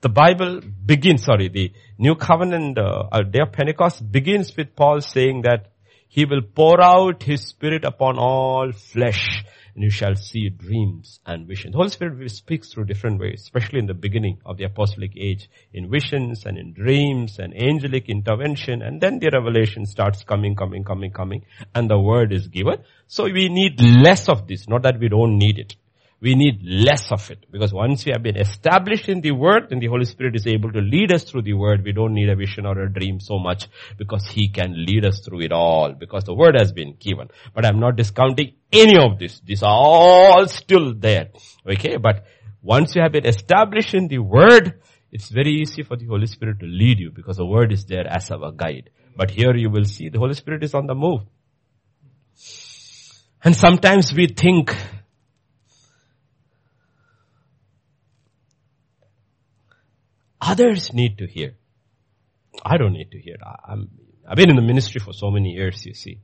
[0.03, 5.43] the Bible begins, sorry, the New Covenant, uh, Day of Pentecost begins with Paul saying
[5.43, 5.73] that
[6.07, 9.45] he will pour out his spirit upon all flesh
[9.75, 11.73] and you shall see dreams and visions.
[11.73, 15.51] The Holy Spirit speaks through different ways, especially in the beginning of the apostolic age,
[15.73, 20.85] in visions and in dreams and angelic intervention, and then the revelation starts coming, coming,
[20.85, 21.45] coming, coming,
[21.75, 22.79] and the word is given.
[23.09, 25.75] So we need less of this, not that we don't need it
[26.21, 27.47] we need less of it.
[27.51, 30.71] Because once we have been established in the Word, then the Holy Spirit is able
[30.73, 31.83] to lead us through the Word.
[31.83, 35.21] We don't need a vision or a dream so much because He can lead us
[35.21, 37.29] through it all because the Word has been given.
[37.55, 39.41] But I'm not discounting any of this.
[39.41, 41.31] These are all still there.
[41.67, 42.27] Okay, but
[42.63, 46.61] once you have been established in the Word, it's very easy for the Holy Spirit
[46.61, 48.91] to lead you because the Word is there as our guide.
[49.17, 51.23] But here you will see the Holy Spirit is on the move.
[53.43, 54.77] And sometimes we think
[60.41, 61.55] Others need to hear.
[62.65, 63.37] I don't need to hear.
[63.67, 63.91] I'm,
[64.27, 66.21] I've been in the ministry for so many years, you see.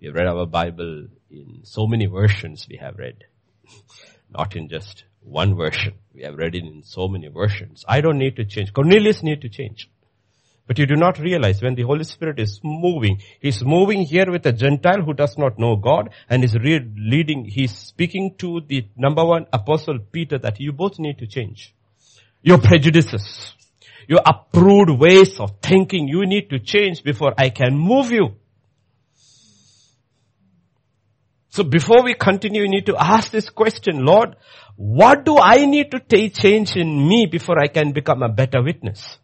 [0.00, 3.24] We have read our Bible in so many versions we have read.
[4.30, 5.94] Not in just one version.
[6.12, 7.84] We have read it in so many versions.
[7.88, 8.72] I don't need to change.
[8.72, 9.88] Cornelius need to change.
[10.66, 14.46] But you do not realize when the Holy Spirit is moving, He's moving here with
[14.46, 18.88] a Gentile who does not know God and is re- leading, He's speaking to the
[18.96, 21.74] number one apostle Peter that you both need to change
[22.44, 23.54] your prejudices,
[24.06, 26.06] your approved ways of thinking.
[26.06, 28.36] You need to change before I can move you.
[31.48, 34.36] So before we continue, you need to ask this question, Lord,
[34.76, 38.62] what do I need to take change in me before I can become a better
[38.62, 39.18] witness?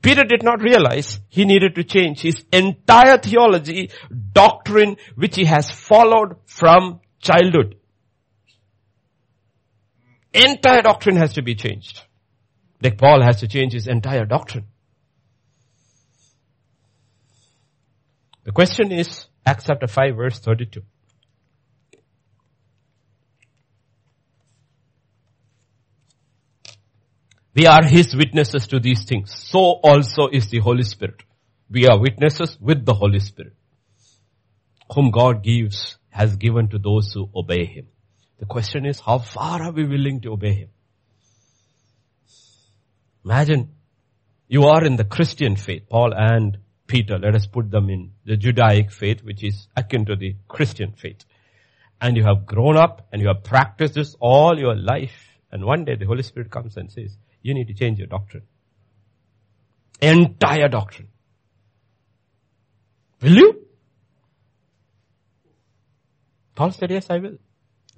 [0.00, 3.90] Peter did not realize he needed to change his entire theology,
[4.32, 7.76] doctrine, which he has followed from childhood.
[10.32, 12.02] Entire doctrine has to be changed.
[12.82, 14.66] Like Paul has to change his entire doctrine.
[18.44, 20.82] The question is, Acts chapter 5 verse 32.
[27.54, 29.34] We are His witnesses to these things.
[29.34, 31.22] So also is the Holy Spirit.
[31.68, 33.54] We are witnesses with the Holy Spirit,
[34.94, 37.88] whom God gives, has given to those who obey Him.
[38.40, 40.68] The question is, how far are we willing to obey Him?
[43.24, 43.68] Imagine
[44.48, 48.36] you are in the Christian faith, Paul and Peter, let us put them in the
[48.36, 51.24] Judaic faith, which is akin to the Christian faith.
[52.00, 55.38] And you have grown up and you have practiced this all your life.
[55.52, 58.42] And one day the Holy Spirit comes and says, you need to change your doctrine.
[60.02, 61.08] Entire doctrine.
[63.22, 63.66] Will you?
[66.56, 67.36] Paul said, yes, I will.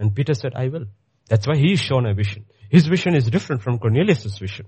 [0.02, 0.86] And Peter said, I will.
[1.28, 2.44] That's why he is shown a vision.
[2.68, 4.66] His vision is different from Cornelius' vision.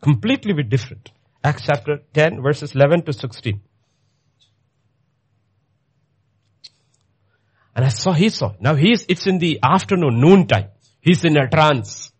[0.00, 1.10] Completely different.
[1.42, 3.60] Acts chapter 10 verses 11 to 16.
[7.74, 8.52] And I saw, he saw.
[8.60, 10.68] Now he's, it's in the afternoon, noon time.
[11.00, 12.12] He's in a trance.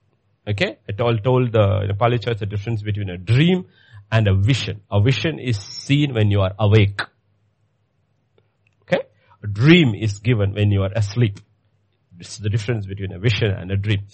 [0.48, 0.78] Okay?
[0.88, 3.66] I told, told the Nepali church the difference between a dream
[4.11, 4.80] and a vision.
[4.90, 7.01] A vision is seen when you are awake.
[8.82, 9.03] Okay?
[9.44, 11.38] A dream is given when you are asleep.
[12.21, 14.07] Is the difference between a vision and a dream.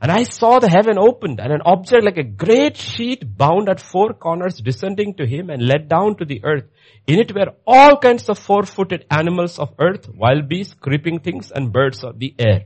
[0.00, 3.78] And I saw the heaven opened and an object like a great sheet bound at
[3.78, 6.64] four corners descending to him and let down to the earth.
[7.06, 11.72] In it were all kinds of four-footed animals of earth, wild beasts, creeping things and
[11.72, 12.64] birds of the air.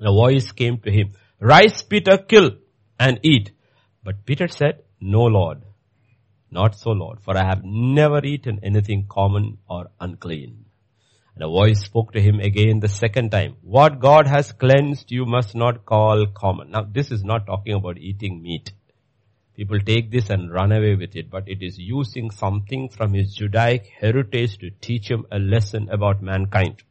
[0.00, 2.50] A voice came to him, rise Peter, kill
[2.96, 3.50] and eat.
[4.04, 5.62] But Peter said, no Lord,
[6.48, 10.66] not so Lord, for I have never eaten anything common or unclean.
[11.34, 13.56] And a voice spoke to him again the second time.
[13.62, 16.70] What God has cleansed you must not call common.
[16.70, 18.72] Now this is not talking about eating meat.
[19.56, 23.34] People take this and run away with it, but it is using something from his
[23.34, 26.82] Judaic heritage to teach him a lesson about mankind.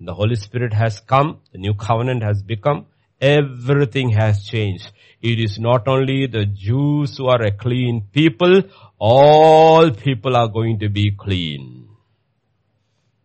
[0.00, 2.86] The Holy Spirit has come, the new covenant has become,
[3.20, 4.90] everything has changed.
[5.20, 8.62] It is not only the Jews who are a clean people,
[8.98, 11.87] all people are going to be clean.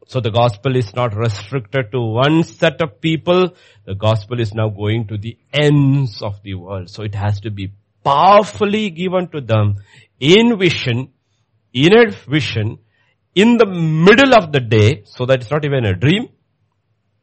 [0.07, 3.55] So the gospel is not restricted to one set of people.
[3.85, 6.89] The gospel is now going to the ends of the world.
[6.89, 7.73] So it has to be
[8.03, 9.77] powerfully given to them
[10.19, 11.09] in vision,
[11.71, 12.79] in a vision,
[13.33, 16.27] in the middle of the day, so that it's not even a dream,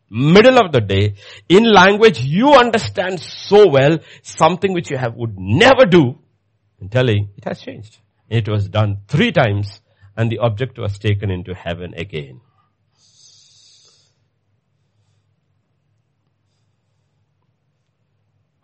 [0.09, 1.15] middle of the day,
[1.49, 6.19] in language you understand so well, something which you have would never do,
[6.81, 7.99] and telling it has changed.
[8.29, 9.81] It was done three times
[10.17, 12.41] and the object was taken into heaven again.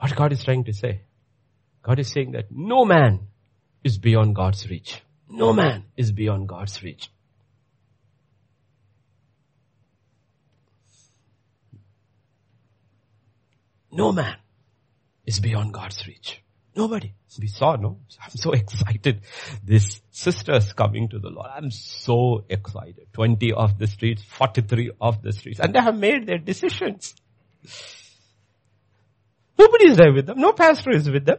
[0.07, 1.01] What God is trying to say?
[1.83, 3.27] God is saying that no man
[3.83, 5.03] is beyond God's reach.
[5.29, 7.11] No man is beyond God's reach.
[13.91, 14.37] No man
[15.27, 16.41] is beyond God's reach.
[16.77, 17.13] Nobody.
[17.41, 17.99] We saw, no?
[18.23, 19.23] I'm so excited.
[19.65, 21.51] This sisters coming to the Lord.
[21.53, 23.09] I'm so excited.
[23.13, 25.59] 20 off the streets, 43 off the streets.
[25.59, 27.17] And they have made their decisions.
[29.59, 30.39] Nobody is there with them.
[30.39, 31.39] No pastor is with them.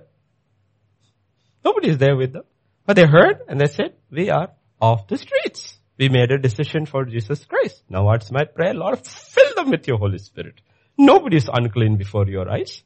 [1.63, 2.43] Nobody is there with them.
[2.85, 4.49] But they heard and they said, we are
[4.81, 5.77] off the streets.
[5.97, 7.83] We made a decision for Jesus Christ.
[7.89, 8.73] Now what's my prayer?
[8.73, 10.61] Lord, fill them with your Holy Spirit.
[10.97, 12.83] Nobody is unclean before your eyes.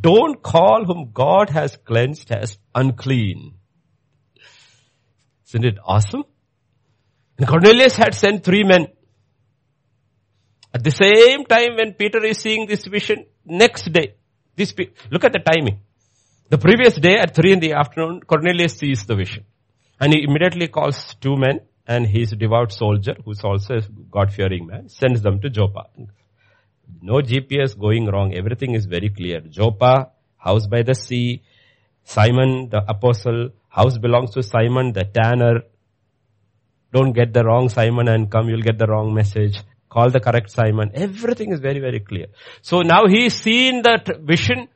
[0.00, 3.54] Don't call whom God has cleansed as unclean.
[5.48, 6.24] Isn't it awesome?
[7.36, 8.86] And Cornelius had sent three men.
[10.72, 14.14] At the same time when Peter is seeing this vision, next day,
[14.56, 14.74] this,
[15.10, 15.80] look at the timing.
[16.48, 19.44] The previous day at three in the afternoon, Cornelius sees the vision.
[19.98, 24.88] And he immediately calls two men and his devout soldier, who's also a God-fearing man,
[24.88, 25.86] sends them to Joppa.
[27.00, 28.34] No GPS going wrong.
[28.34, 29.40] Everything is very clear.
[29.40, 31.42] Joppa, house by the sea.
[32.04, 35.62] Simon, the apostle, house belongs to Simon, the tanner.
[36.92, 39.62] Don't get the wrong Simon and come, you'll get the wrong message.
[39.92, 40.90] Call the correct Simon.
[40.94, 42.28] Everything is very, very clear.
[42.62, 44.68] So now he's seen that vision.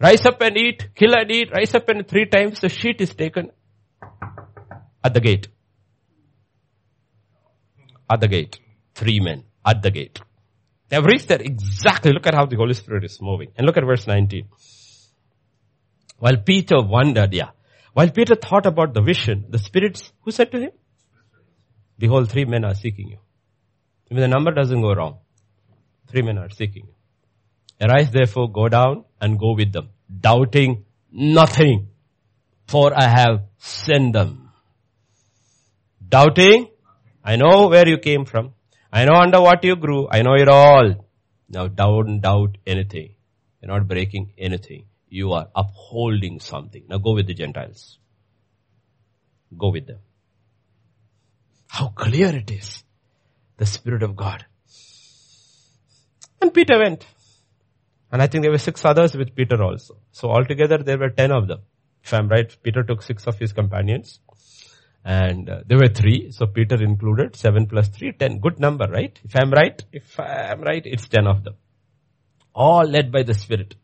[0.00, 3.14] Rise up and eat, kill and eat, rise up and three times the sheet is
[3.14, 3.50] taken
[5.04, 5.48] at the gate.
[8.10, 8.58] At the gate.
[8.94, 10.18] Three men at the gate.
[10.88, 12.12] They have reached there exactly.
[12.12, 13.52] Look at how the Holy Spirit is moving.
[13.56, 14.48] And look at verse 19.
[16.18, 17.50] While Peter wondered, yeah.
[17.92, 20.70] While Peter thought about the vision, the spirits, who said to him?
[21.98, 23.18] Behold, three men are seeking you.
[24.10, 25.18] If the number doesn't go wrong,
[26.08, 26.88] three men are seeking.
[27.80, 29.90] Arise therefore, go down and go with them,
[30.20, 31.88] doubting nothing,
[32.66, 34.50] for I have sent them.
[36.06, 36.68] Doubting,
[37.24, 38.52] I know where you came from.
[38.92, 40.06] I know under what you grew.
[40.08, 40.94] I know it all.
[41.48, 43.14] Now don't doubt anything.
[43.60, 44.84] You're not breaking anything.
[45.08, 46.84] You are upholding something.
[46.88, 47.98] Now go with the Gentiles.
[49.56, 49.98] Go with them.
[51.68, 52.83] How clear it is
[53.56, 54.44] the Spirit of God.
[56.40, 57.06] And Peter went.
[58.12, 59.96] And I think there were six others with Peter also.
[60.12, 61.60] So altogether there were ten of them.
[62.02, 64.20] If I'm right, Peter took six of his companions.
[65.04, 68.38] And uh, there were three, so Peter included, seven plus three, ten.
[68.38, 69.18] Good number, right?
[69.22, 71.54] If I'm right, if I'm right, it's ten of them.
[72.54, 73.74] All led by the Spirit.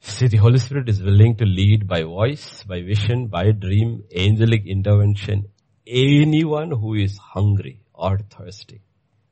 [0.00, 4.66] See, the Holy Spirit is willing to lead by voice, by vision, by dream, angelic
[4.66, 5.48] intervention.
[5.86, 8.80] Anyone who is hungry, or thirsty.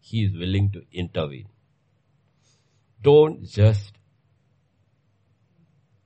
[0.01, 1.49] He is willing to intervene.
[3.03, 3.93] Don't just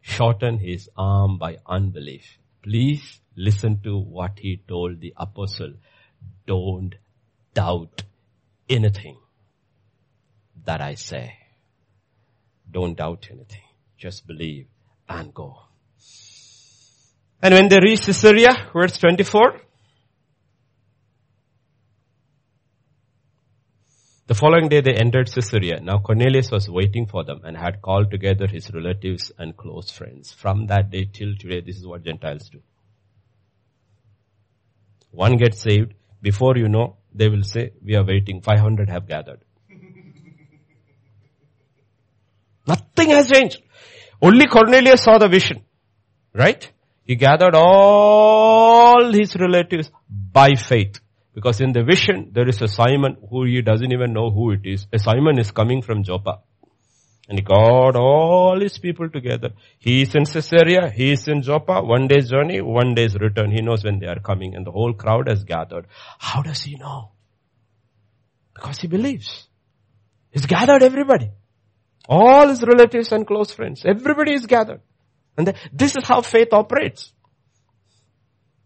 [0.00, 2.38] shorten his arm by unbelief.
[2.62, 5.74] Please listen to what he told the apostle.
[6.46, 6.94] Don't
[7.52, 8.04] doubt
[8.68, 9.18] anything
[10.64, 11.34] that I say.
[12.70, 13.68] Don't doubt anything.
[13.98, 14.66] Just believe
[15.08, 15.50] and go.
[17.42, 19.60] And when they reached Caesarea, verse 24,
[24.26, 25.80] The following day they entered Caesarea.
[25.82, 30.32] Now Cornelius was waiting for them and had called together his relatives and close friends.
[30.32, 32.60] From that day till today, this is what Gentiles do.
[35.10, 35.92] One gets saved.
[36.22, 38.40] Before you know, they will say, we are waiting.
[38.40, 39.40] 500 have gathered.
[42.66, 43.60] Nothing has changed.
[44.22, 45.64] Only Cornelius saw the vision.
[46.32, 46.66] Right?
[47.02, 50.98] He gathered all his relatives by faith.
[51.34, 54.60] Because in the vision, there is a Simon who he doesn't even know who it
[54.64, 54.86] is.
[54.92, 56.40] A Simon is coming from Joppa.
[57.28, 59.50] And he got all his people together.
[59.78, 63.50] He is in Caesarea, he is in Joppa, one day's journey, one day's return.
[63.50, 65.86] He knows when they are coming and the whole crowd has gathered.
[66.18, 67.12] How does he know?
[68.54, 69.48] Because he believes.
[70.30, 71.30] He's gathered everybody.
[72.08, 73.82] All his relatives and close friends.
[73.84, 74.82] Everybody is gathered.
[75.36, 77.12] And this is how faith operates.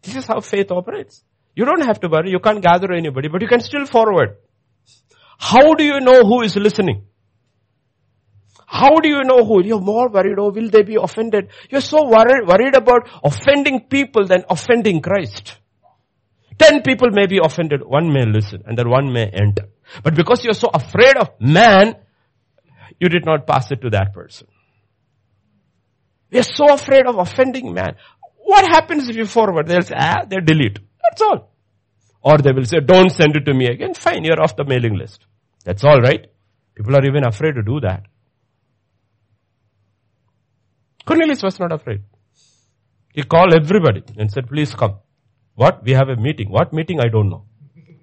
[0.03, 1.23] This is how faith operates.
[1.59, 2.31] You don't have to worry.
[2.31, 4.37] You can't gather anybody, but you can still forward.
[5.41, 7.07] How do you know who is listening?
[8.65, 9.65] How do you know who?
[9.65, 11.49] You're more worried, oh, will they be offended?
[11.69, 15.59] You're so worried, worried about offending people than offending Christ.
[16.59, 19.65] Ten people may be offended, one may listen, and then one may enter.
[20.05, 21.97] But because you're so afraid of man,
[23.01, 24.47] you did not pass it to that person.
[26.31, 27.97] We are so afraid of offending man.
[28.45, 29.67] What happens if you forward?
[29.67, 30.79] They'll say, ah, they delete.
[31.09, 31.51] That's all.
[32.23, 33.95] Or they will say, don't send it to me again.
[33.95, 35.25] Fine, you're off the mailing list.
[35.65, 36.27] That's all right.
[36.75, 38.05] People are even afraid to do that.
[41.07, 42.03] Cornelius was not afraid.
[43.15, 44.99] He called everybody and said, please come.
[45.55, 45.83] What?
[45.83, 46.51] We have a meeting.
[46.51, 47.01] What meeting?
[47.01, 47.45] I don't know.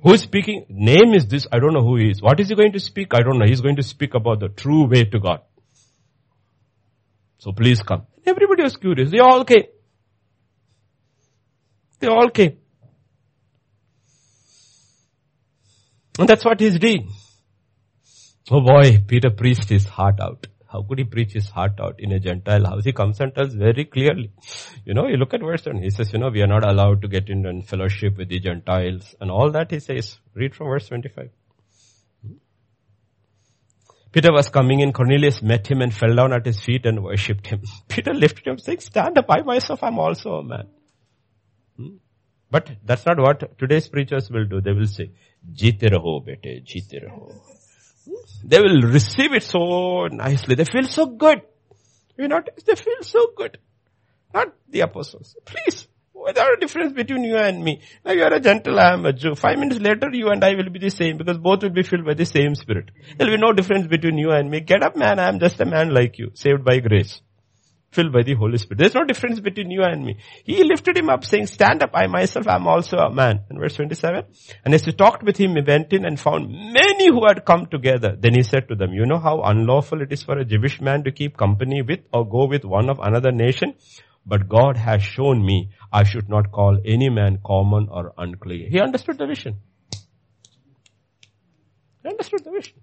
[0.03, 0.65] Who is speaking?
[0.69, 1.47] Name is this.
[1.51, 2.21] I don't know who he is.
[2.21, 3.13] What is he going to speak?
[3.13, 3.45] I don't know.
[3.45, 5.41] He's going to speak about the true way to God.
[7.37, 8.07] So please come.
[8.25, 9.11] Everybody was curious.
[9.11, 9.63] They all came.
[11.99, 12.57] They all came.
[16.17, 17.11] And that's what he's doing.
[18.49, 20.47] Oh boy, Peter preached his heart out.
[20.71, 22.83] How could he preach his heart out in a Gentile house?
[22.83, 24.31] He comes and tells very clearly.
[24.83, 25.81] You know, you look at verse 1.
[25.81, 28.39] He says, you know, we are not allowed to get in and fellowship with the
[28.39, 30.19] Gentiles and all that he says.
[30.33, 31.29] Read from verse 25.
[34.11, 34.93] Peter was coming in.
[34.93, 37.61] Cornelius met him and fell down at his feet and worshipped him.
[37.87, 39.25] Peter lifted him saying, stand up.
[39.29, 40.67] I myself am also a man.
[41.77, 41.95] Hmm?
[42.51, 44.61] But that's not what today's preachers will do.
[44.61, 45.11] They will say,
[45.53, 47.33] Jeete raho bete, jeete raho.
[48.43, 50.55] They will receive it so nicely.
[50.55, 51.41] They feel so good.
[52.17, 53.57] You know, they feel so good.
[54.33, 55.35] Not the apostles.
[55.45, 57.81] Please, without a difference between you and me.
[58.05, 59.35] Now you are a Gentile, I am a Jew.
[59.35, 62.05] Five minutes later, you and I will be the same because both will be filled
[62.05, 62.91] by the same spirit.
[63.17, 64.61] There will be no difference between you and me.
[64.61, 67.21] Get up man, I am just a man like you, saved by grace
[67.95, 68.79] filled by the Holy Spirit.
[68.79, 70.17] There's no difference between you and me.
[70.43, 73.41] He lifted him up saying, stand up, I myself am also a man.
[73.49, 74.23] In verse 27.
[74.63, 77.65] And as he talked with him, he went in and found many who had come
[77.65, 78.15] together.
[78.19, 81.03] Then he said to them, you know how unlawful it is for a Jewish man
[81.05, 83.73] to keep company with or go with one of another nation?
[84.25, 88.69] But God has shown me I should not call any man common or unclean.
[88.71, 89.57] He understood the vision.
[92.03, 92.81] He understood the vision.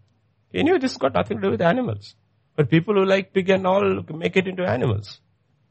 [0.52, 2.14] He knew this got nothing to do with animals.
[2.56, 5.20] But people who like pig and all make it into animals.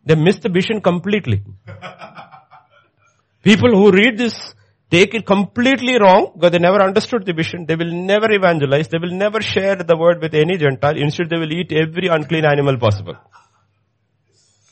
[0.06, 1.44] They miss the vision completely.
[3.44, 4.53] people who read this
[4.90, 7.66] take it completely wrong because they never understood the vision.
[7.66, 8.90] They will never evangelize.
[8.90, 10.98] They will never share the word with any Gentile.
[10.98, 13.16] Instead, they will eat every unclean animal possible.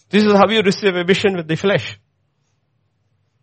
[0.10, 2.00] This is how you receive a vision with the flesh.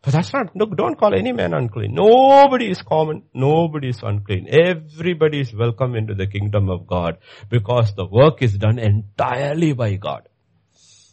[0.03, 1.95] But that's not, look, don't call any man unclean.
[1.95, 3.25] Nobody is common.
[3.35, 4.47] Nobody is unclean.
[4.49, 7.19] Everybody is welcome into the kingdom of God
[7.51, 10.29] because the work is done entirely by God.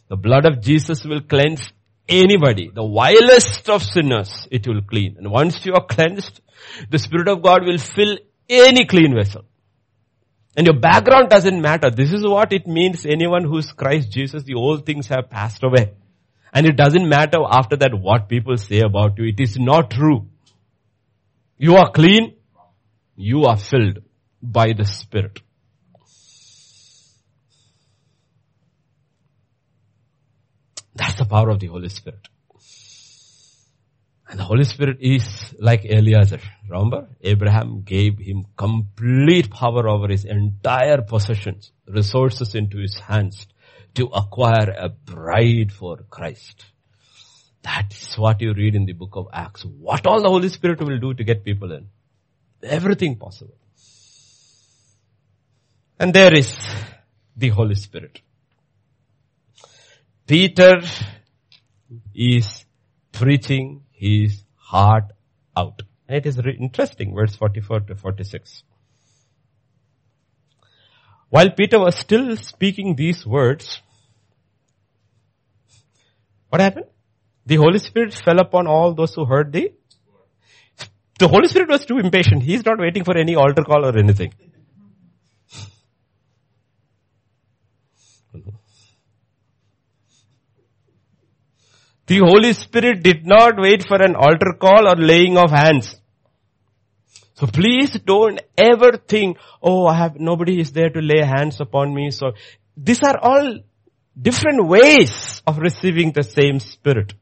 [0.08, 1.72] The blood of Jesus will cleanse
[2.08, 5.16] anybody, the vilest of sinners, it will clean.
[5.18, 6.40] And once you are cleansed,
[6.90, 9.44] the Spirit of God will fill any clean vessel.
[10.56, 11.90] And your background doesn't matter.
[11.90, 15.64] This is what it means anyone who is Christ Jesus, the old things have passed
[15.64, 15.94] away.
[16.54, 19.24] And it doesn't matter after that what people say about you.
[19.24, 20.28] It is not true.
[21.58, 22.36] You are clean.
[23.16, 23.98] You are filled
[24.40, 25.40] by the Spirit.
[30.94, 32.28] That's the power of the Holy Spirit.
[34.28, 36.40] And the Holy Spirit is like Eliezer.
[36.68, 37.08] Remember?
[37.20, 43.48] Abraham gave him complete power over his entire possessions, resources into his hands
[43.94, 46.64] to acquire a bride for Christ.
[47.62, 49.64] That is what you read in the book of Acts.
[49.64, 51.88] What all the Holy Spirit will do to get people in.
[52.62, 53.54] Everything possible.
[55.98, 56.54] And there is
[57.36, 58.20] the Holy Spirit.
[60.26, 60.82] Peter
[62.14, 62.64] is
[63.12, 65.04] preaching his heart
[65.56, 65.82] out.
[66.08, 68.62] And it is re- interesting, verse 44 to 46.
[71.30, 73.80] While Peter was still speaking these words,
[76.54, 76.86] what happened?
[77.46, 79.72] The Holy Spirit fell upon all those who heard the
[81.18, 82.44] the Holy Spirit was too impatient.
[82.44, 84.32] He's not waiting for any altar call or anything.
[92.06, 95.96] The Holy Spirit did not wait for an altar call or laying of hands.
[97.34, 101.94] So please don't ever think, oh, I have, nobody is there to lay hands upon
[101.94, 102.10] me.
[102.12, 102.32] So
[102.76, 103.58] these are all
[104.20, 107.14] different ways of receiving the same Spirit.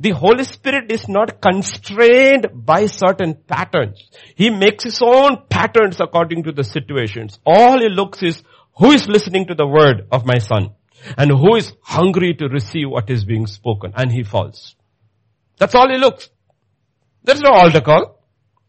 [0.00, 4.02] The Holy Spirit is not constrained by certain patterns.
[4.34, 7.38] He makes his own patterns according to the situations.
[7.46, 8.42] All he looks is,
[8.76, 10.70] who is listening to the word of my son?
[11.16, 13.92] And who is hungry to receive what is being spoken?
[13.94, 14.74] And he falls.
[15.58, 16.28] That's all he looks.
[17.22, 18.20] There's no altar call.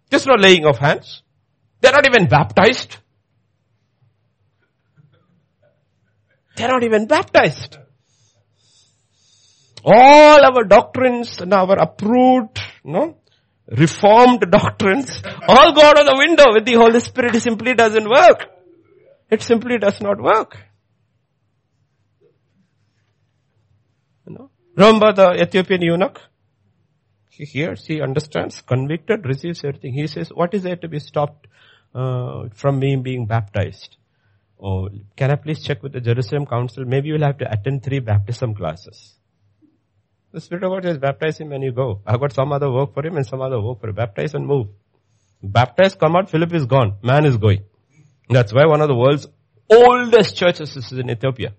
[0.09, 1.23] There's no laying of hands.
[1.81, 2.97] They're not even baptized.
[6.55, 7.77] They're not even baptized.
[9.83, 13.17] All our doctrines and our approved, no,
[13.67, 17.35] reformed doctrines, all go out of the window with the Holy Spirit.
[17.35, 18.45] It simply doesn't work.
[19.29, 20.57] It simply does not work.
[24.27, 24.49] You know?
[24.75, 26.21] Remember the Ethiopian eunuch?
[27.29, 29.93] He hears, he understands, convicted, receives everything.
[29.93, 31.47] He says, what is there to be stopped
[31.93, 33.97] uh, from me being baptized?
[34.61, 36.85] Oh, can I please check with the Jerusalem Council?
[36.85, 39.15] Maybe you'll have to attend three baptism classes.
[40.31, 42.01] The Spirit of God says, baptize him when you go.
[42.05, 43.95] I've got some other work for him and some other work for him.
[43.95, 44.67] Baptize and move.
[45.41, 46.97] Baptize, come out, Philip is gone.
[47.03, 47.63] Man is going.
[48.29, 49.27] That's why one of the world's
[49.69, 51.53] oldest churches is in Ethiopia.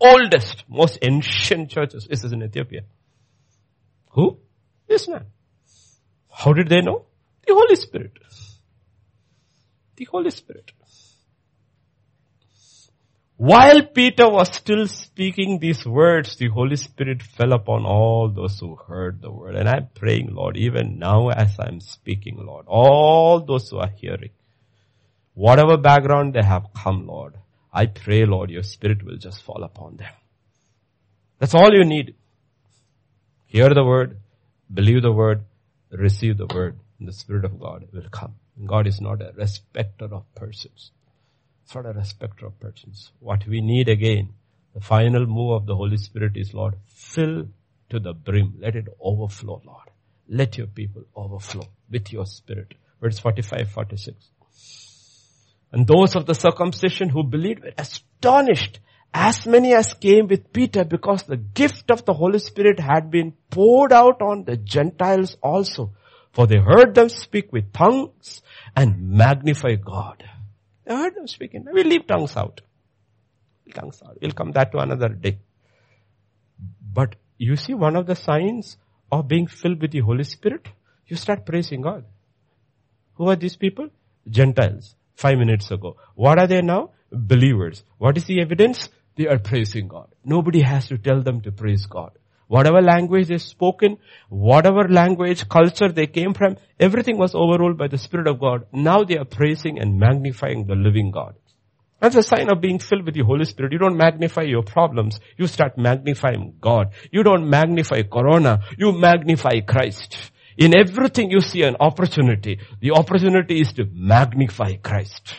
[0.00, 2.82] Oldest, most ancient churches is in Ethiopia.
[4.12, 4.38] Who?
[4.88, 5.26] This man.
[6.32, 7.04] How did they know?
[7.46, 8.12] The Holy Spirit.
[9.96, 10.72] The Holy Spirit.
[13.40, 18.76] While Peter was still speaking these words, the Holy Spirit fell upon all those who
[18.76, 19.54] heard the word.
[19.54, 24.28] And I'm praying, Lord, even now as I'm speaking, Lord, all those who are hearing,
[25.32, 27.38] whatever background they have come, Lord,
[27.72, 30.12] I pray, Lord, your Spirit will just fall upon them.
[31.38, 32.16] That's all you need.
[33.46, 34.18] Hear the word,
[34.70, 35.44] believe the word,
[35.90, 38.34] receive the word, and the Spirit of God will come.
[38.66, 40.90] God is not a respecter of persons.
[41.64, 43.12] It's not a respecter of persons.
[43.20, 44.34] What we need again,
[44.74, 47.48] the final move of the Holy Spirit is, Lord, fill
[47.90, 48.54] to the brim.
[48.58, 49.88] Let it overflow, Lord.
[50.28, 52.74] Let your people overflow with your spirit.
[53.00, 54.16] Verse 45, 46.
[55.72, 58.80] And those of the circumcision who believed were astonished,
[59.12, 63.32] as many as came with Peter because the gift of the Holy Spirit had been
[63.50, 65.92] poured out on the Gentiles also.
[66.32, 68.42] For they heard them speak with tongues
[68.76, 70.22] and magnify God.
[70.90, 71.66] I heard them speaking.
[71.70, 72.60] We'll leave tongues out.
[73.74, 74.18] Tongues out.
[74.20, 75.38] We'll come that to another day.
[76.92, 78.76] But you see one of the signs
[79.12, 80.68] of being filled with the Holy Spirit,
[81.06, 82.04] you start praising God.
[83.14, 83.88] Who are these people?
[84.28, 84.96] Gentiles.
[85.14, 85.96] Five minutes ago.
[86.14, 86.90] What are they now?
[87.12, 87.84] Believers.
[87.98, 88.88] What is the evidence?
[89.16, 90.08] They are praising God.
[90.24, 92.12] Nobody has to tell them to praise God.
[92.50, 93.96] Whatever language is spoken,
[94.28, 98.66] whatever language, culture they came from, everything was overruled by the Spirit of God.
[98.72, 101.36] Now they are praising and magnifying the living God.
[102.00, 103.70] That's a sign of being filled with the Holy Spirit.
[103.70, 105.20] You don't magnify your problems.
[105.36, 106.88] You start magnifying God.
[107.12, 108.58] You don't magnify Corona.
[108.76, 110.16] You magnify Christ.
[110.58, 112.58] In everything you see an opportunity.
[112.80, 115.36] The opportunity is to magnify Christ.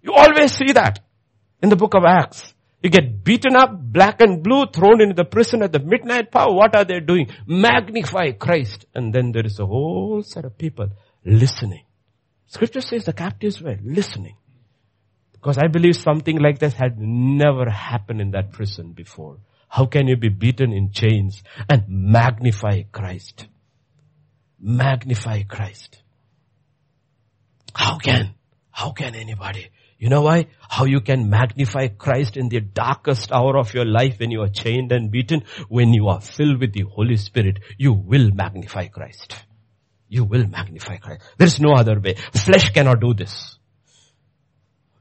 [0.00, 1.00] You always see that
[1.62, 2.51] in the book of Acts.
[2.82, 6.52] You get beaten up, black and blue, thrown into the prison at the midnight power.
[6.52, 7.28] What are they doing?
[7.46, 8.86] Magnify Christ.
[8.94, 10.88] And then there is a whole set of people
[11.24, 11.84] listening.
[12.46, 14.36] Scripture says the captives were listening.
[15.32, 19.38] Because I believe something like this had never happened in that prison before.
[19.68, 23.46] How can you be beaten in chains and magnify Christ?
[24.60, 26.02] Magnify Christ.
[27.74, 28.34] How can?
[28.70, 29.68] How can anybody?
[30.02, 30.46] You know why?
[30.68, 34.48] How you can magnify Christ in the darkest hour of your life when you are
[34.48, 35.44] chained and beaten.
[35.68, 39.36] When you are filled with the Holy Spirit, you will magnify Christ.
[40.08, 41.22] You will magnify Christ.
[41.38, 42.14] There is no other way.
[42.34, 43.56] Flesh cannot do this.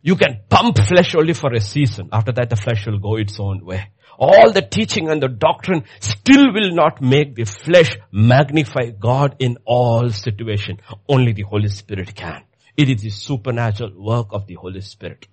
[0.04, 2.10] You can pump flesh only for a season.
[2.12, 3.90] After that the flesh will go its own way.
[4.20, 9.58] All the teaching and the doctrine still will not make the flesh magnify God in
[9.66, 10.78] all situation.
[11.10, 12.44] Only the Holy Spirit can.
[12.82, 15.28] It is the supernatural work of the Holy Spirit.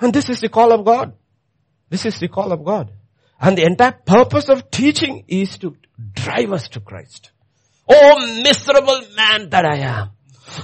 [0.00, 1.12] And this is the call of God.
[1.90, 2.90] This is the call of God.
[3.38, 5.76] And the entire purpose of teaching is to
[6.14, 7.32] drive us to Christ.
[7.86, 10.10] Oh miserable man that I am.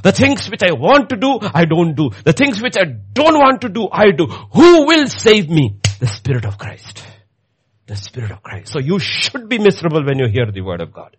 [0.03, 2.09] The things which I want to do, I don't do.
[2.25, 4.25] The things which I don't want to do, I do.
[4.27, 5.77] Who will save me?
[6.01, 7.05] The Spirit of Christ.
[7.87, 8.73] The Spirit of Christ.
[8.73, 11.15] So you should be miserable when you hear the Word of God.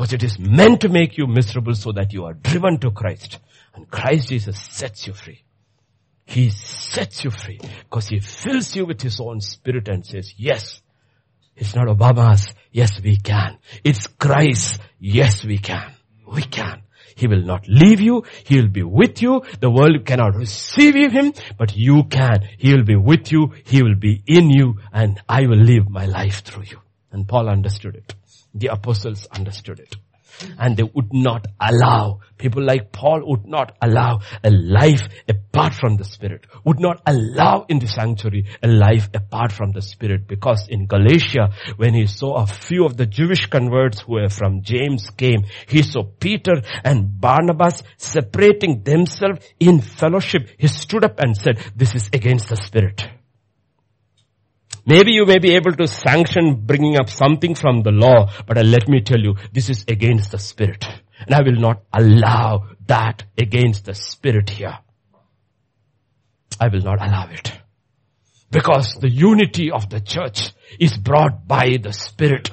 [0.00, 3.38] Because it is meant to make you miserable so that you are driven to Christ.
[3.74, 5.44] And Christ Jesus sets you free.
[6.24, 10.80] He sets you free because He fills you with His own Spirit and says, yes,
[11.54, 12.48] it's not Obama's.
[12.72, 13.58] Yes, we can.
[13.84, 14.80] It's Christ.
[14.98, 15.92] Yes, we can.
[16.26, 16.80] We can.
[17.14, 18.24] He will not leave you.
[18.44, 19.42] He will be with you.
[19.60, 22.48] The world cannot receive him, but you can.
[22.56, 23.52] He will be with you.
[23.66, 26.80] He will be in you and I will live my life through you.
[27.12, 28.14] And Paul understood it.
[28.54, 29.96] The apostles understood it
[30.58, 35.96] and they would not allow, people like Paul would not allow a life apart from
[35.96, 40.68] the Spirit, would not allow in the sanctuary a life apart from the Spirit because
[40.68, 45.10] in Galatia, when he saw a few of the Jewish converts who were from James
[45.10, 50.48] came, he saw Peter and Barnabas separating themselves in fellowship.
[50.58, 53.19] He stood up and said, this is against the Spirit.
[54.86, 58.62] Maybe you may be able to sanction bringing up something from the law, but uh,
[58.62, 60.84] let me tell you, this is against the spirit.
[61.26, 64.78] And I will not allow that against the spirit here.
[66.58, 67.52] I will not allow it.
[68.50, 72.50] Because the unity of the church is brought by the spirit.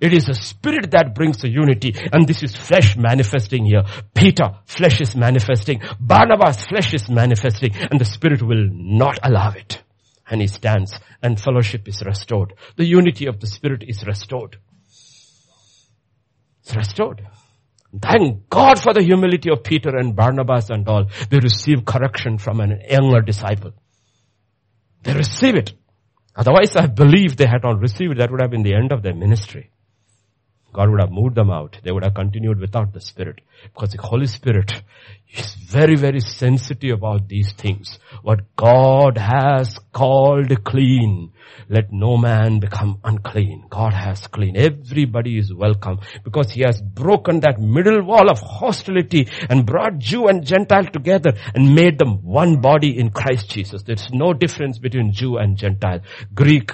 [0.00, 3.84] It is the spirit that brings the unity and this is flesh manifesting here.
[4.14, 5.82] Peter, flesh is manifesting.
[6.00, 9.81] Barnabas, flesh is manifesting and the spirit will not allow it
[10.32, 12.54] and he stands and fellowship is restored.
[12.76, 14.56] The unity of the spirit is restored.
[16.62, 17.26] It's restored.
[18.00, 21.04] Thank God for the humility of Peter and Barnabas and all.
[21.28, 23.72] They receive correction from an younger disciple.
[25.02, 25.74] They receive it.
[26.34, 28.18] Otherwise I believe they had not received it.
[28.18, 29.70] That would have been the end of their ministry.
[30.72, 31.78] God would have moved them out.
[31.82, 33.40] They would have continued without the Spirit.
[33.62, 34.72] Because the Holy Spirit
[35.28, 37.98] is very, very sensitive about these things.
[38.22, 41.32] What God has called clean,
[41.68, 43.66] let no man become unclean.
[43.68, 44.56] God has clean.
[44.56, 50.28] Everybody is welcome because He has broken that middle wall of hostility and brought Jew
[50.28, 53.82] and Gentile together and made them one body in Christ Jesus.
[53.82, 56.00] There's no difference between Jew and Gentile,
[56.34, 56.72] Greek,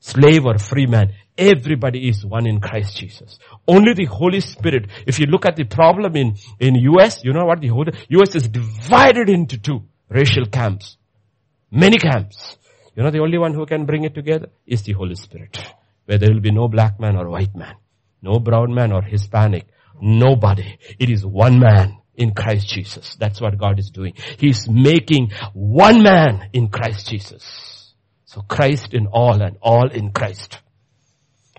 [0.00, 1.12] slave or free man.
[1.40, 3.38] Everybody is one in Christ Jesus.
[3.66, 4.90] Only the Holy Spirit.
[5.06, 8.34] If you look at the problem in, in US, you know what the Holy, US
[8.34, 10.98] is divided into two racial camps.
[11.70, 12.58] Many camps.
[12.94, 15.58] You know the only one who can bring it together is the Holy Spirit.
[16.04, 17.76] Where there will be no black man or white man.
[18.20, 19.66] No brown man or Hispanic.
[19.98, 20.78] Nobody.
[20.98, 23.16] It is one man in Christ Jesus.
[23.16, 24.12] That's what God is doing.
[24.36, 27.94] He's making one man in Christ Jesus.
[28.26, 30.58] So Christ in all and all in Christ.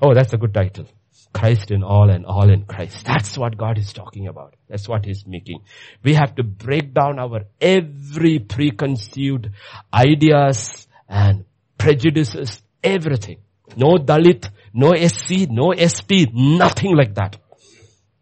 [0.02, 0.88] Oh, that's a good title.
[1.34, 3.06] Christ in all and all in Christ.
[3.06, 4.56] That's what God is talking about.
[4.68, 5.62] That's what He's making.
[6.04, 9.50] We have to break down our every preconceived
[9.94, 11.46] ideas and
[11.78, 13.38] prejudices, everything.
[13.78, 17.38] No Dalit, no SC, no ST, nothing like that.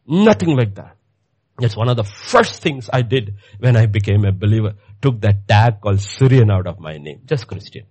[0.06, 0.96] Nothing like that.
[1.58, 4.76] That's one of the first things I did when I became a believer.
[5.02, 7.22] Took that tag called Syrian out of my name.
[7.26, 7.86] Just Christian.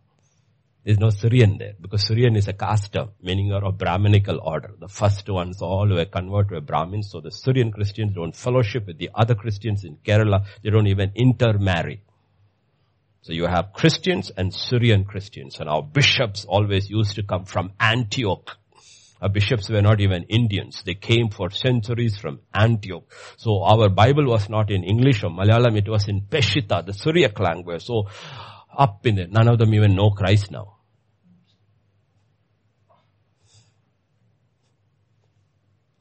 [0.89, 4.71] There's no Syrian there because Syrian is a caste meaning you're of Brahminical order.
[4.81, 8.97] The first ones all were converted to Brahmins, so the Syrian Christians don't fellowship with
[8.97, 10.47] the other Christians in Kerala.
[10.63, 12.01] They don't even intermarry.
[13.21, 17.73] So you have Christians and Syrian Christians, and our bishops always used to come from
[17.79, 18.57] Antioch.
[19.21, 20.83] Our bishops were not even Indians.
[20.87, 23.05] They came for centuries from Antioch.
[23.37, 25.77] So our Bible was not in English or Malayalam.
[25.77, 27.85] It was in Peshitta, the Syriac language.
[27.85, 28.09] So
[28.75, 29.31] up in it.
[29.31, 30.78] None of them even know Christ now.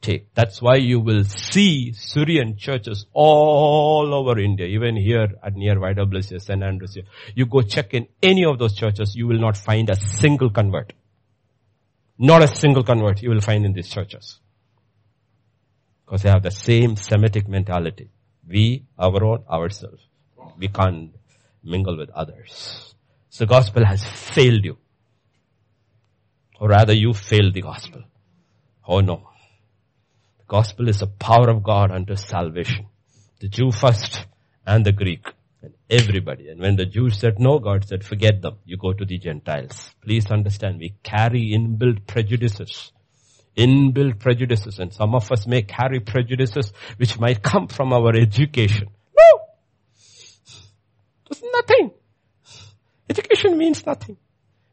[0.00, 0.32] Take.
[0.34, 6.40] That's why you will see Syrian churches all over India, even here at near YWCA,
[6.40, 6.62] St.
[6.62, 6.98] Andrews.
[7.34, 10.92] You go check in any of those churches, you will not find a single convert.
[12.18, 14.40] Not a single convert you will find in these churches.
[16.04, 18.10] Because they have the same Semitic mentality.
[18.46, 20.02] We, our own, ourselves.
[20.58, 21.14] We can't
[21.62, 22.94] mingle with others.
[23.28, 24.78] So gospel has failed you.
[26.58, 28.02] Or rather you failed the gospel.
[28.86, 29.27] Oh no
[30.48, 32.86] gospel is the power of God unto salvation.
[33.40, 34.26] The Jew first
[34.66, 35.24] and the Greek
[35.62, 36.48] and everybody.
[36.48, 38.56] And when the Jews said no, God said, forget them.
[38.64, 39.94] You go to the Gentiles.
[40.02, 42.90] Please understand, we carry inbuilt prejudices
[43.58, 48.88] Inbuilt prejudices and some of us may carry prejudices which might come from our education.
[49.16, 49.40] No!
[51.28, 51.90] It's nothing.
[53.10, 54.16] Education means nothing.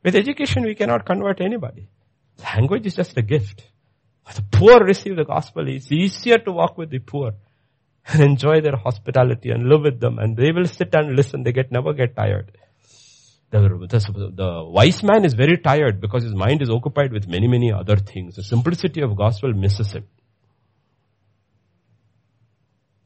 [0.04, 1.90] With education we cannot convert anybody.
[2.44, 3.64] Language is just a gift.
[4.34, 5.68] The poor receive the gospel.
[5.68, 7.34] It's easier to walk with the poor
[8.08, 11.44] and enjoy their hospitality and live with them and they will sit and listen.
[11.44, 12.52] They get, never get tired.
[13.52, 17.48] The, the, the, wise man is very tired because his mind is occupied with many,
[17.48, 18.36] many other things.
[18.36, 20.06] The simplicity of gospel misses him.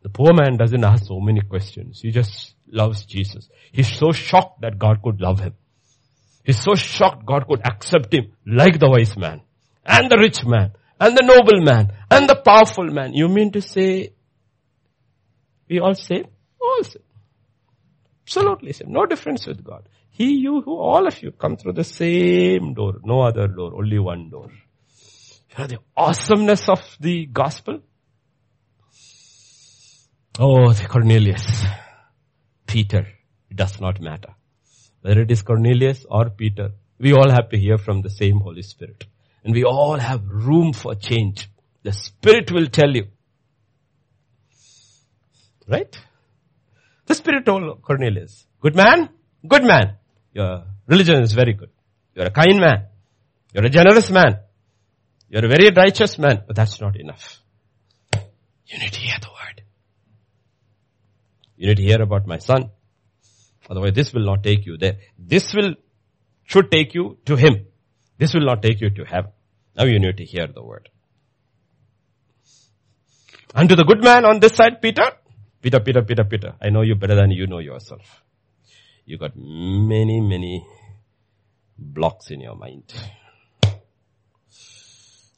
[0.02, 2.00] The poor man doesn't ask so many questions.
[2.02, 3.50] He just loves Jesus.
[3.72, 5.54] He's so shocked that God could love him.
[6.44, 9.42] He's so shocked God could accept him like the wise man
[9.86, 13.14] and the rich man and the noble man and the powerful man.
[13.14, 14.14] You mean to say
[15.70, 16.26] we all same?
[16.62, 17.04] All same.
[18.26, 18.92] Absolutely same.
[18.92, 19.88] No difference with God.
[20.10, 22.96] He, you, who, all of you come through the same door.
[23.04, 23.74] No other door.
[23.76, 24.50] Only one door.
[25.50, 27.80] You know the awesomeness of the gospel?
[30.38, 31.64] Oh, Cornelius.
[32.68, 33.08] Peter.
[33.50, 34.36] It does not matter.
[35.02, 38.62] Whether it is Cornelius or Peter, we all have to hear from the same Holy
[38.62, 39.06] Spirit.
[39.44, 41.50] And we all have room for change.
[41.84, 43.08] The Spirit will tell you.
[45.68, 45.98] Right?
[47.06, 49.10] The Spirit told Cornelius, good man,
[49.48, 49.96] good man.
[50.34, 51.70] Your religion is very good.
[52.16, 52.86] You're a kind man.
[53.54, 54.40] You're a generous man.
[55.30, 56.44] You're a very righteous man.
[56.46, 57.40] But that's not enough.
[58.68, 59.64] You need to hear the word.
[61.58, 62.70] You need to hear about my son.
[63.70, 64.98] Otherwise this will not take you there.
[65.18, 65.76] This will,
[66.44, 67.66] should take you to him.
[68.20, 69.32] This will not take you to heaven.
[69.76, 70.90] Now you need to hear the word.
[73.56, 75.12] And to the good man on this side, Peter,
[75.62, 78.24] Peter, Peter, Peter, Peter, I know you better than you know yourself.
[79.06, 80.66] You got many, many
[81.78, 82.94] blocks in your mind.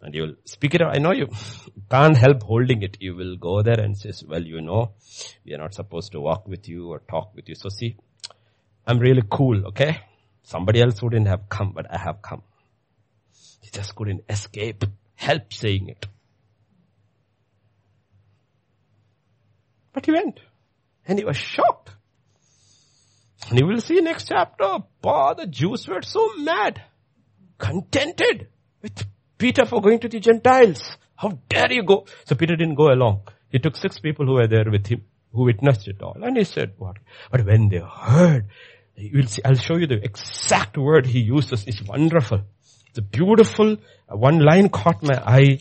[0.02, 0.96] And you'll speak it out.
[0.96, 1.28] I know you
[1.90, 2.98] can't help holding it.
[3.00, 4.94] You will go there and say, well, you know,
[5.46, 7.54] we are not supposed to walk with you or talk with you.
[7.54, 7.96] So see,
[8.88, 10.02] I'm really cool, okay?
[10.42, 12.42] Somebody else wouldn't have come, but I have come.
[13.72, 14.84] Just couldn't escape,
[15.16, 16.06] help saying it.
[19.94, 20.40] But he went.
[21.08, 21.90] And he was shocked.
[23.50, 26.82] And you will see next chapter, oh, the Jews were so mad,
[27.58, 28.48] contented
[28.82, 29.06] with
[29.38, 30.98] Peter for going to the Gentiles.
[31.16, 32.06] How dare you go?
[32.26, 33.22] So Peter didn't go along.
[33.50, 35.04] He took six people who were there with him,
[35.34, 36.18] who witnessed it all.
[36.22, 36.98] And he said, what?
[37.32, 38.46] But when they heard,
[38.96, 41.66] you will see, I'll show you the exact word he uses.
[41.68, 42.44] It's wonderful.
[42.98, 43.78] A beautiful,
[44.10, 45.60] uh, one line caught my eye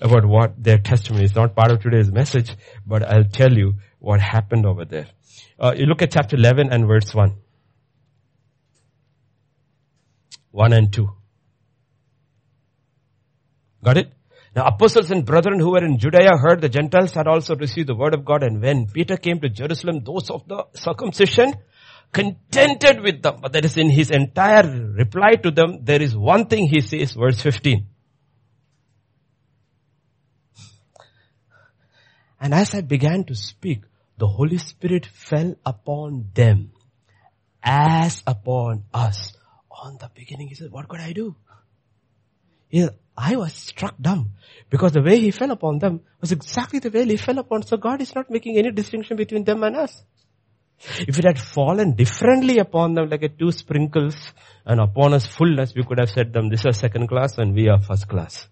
[0.00, 1.34] about what their testimony is.
[1.34, 2.54] Not part of today's message,
[2.86, 5.06] but I'll tell you what happened over there.
[5.58, 7.34] Uh, you look at chapter 11 and verse 1.
[10.50, 11.08] 1 and 2.
[13.84, 14.12] Got it?
[14.54, 17.94] Now apostles and brethren who were in Judea heard the Gentiles had also received the
[17.94, 21.54] word of God and when Peter came to Jerusalem, those of the circumcision
[22.12, 23.38] contented with them.
[23.40, 24.66] But that is in his entire
[24.96, 27.86] reply to them, there is one thing he says, verse 15.
[32.40, 33.82] And as I began to speak,
[34.18, 36.72] the Holy Spirit fell upon them
[37.62, 39.36] as upon us.
[39.70, 41.36] On the beginning, he said, what could I do?
[42.68, 44.32] He, said, I was struck dumb
[44.70, 47.62] because the way he fell upon them was exactly the way he fell upon.
[47.62, 50.02] So God is not making any distinction between them and us.
[50.78, 54.16] If it had fallen differently upon them like a two sprinkles
[54.64, 57.68] and upon us fullness, we could have said them, this is second class and we
[57.68, 58.48] are first class.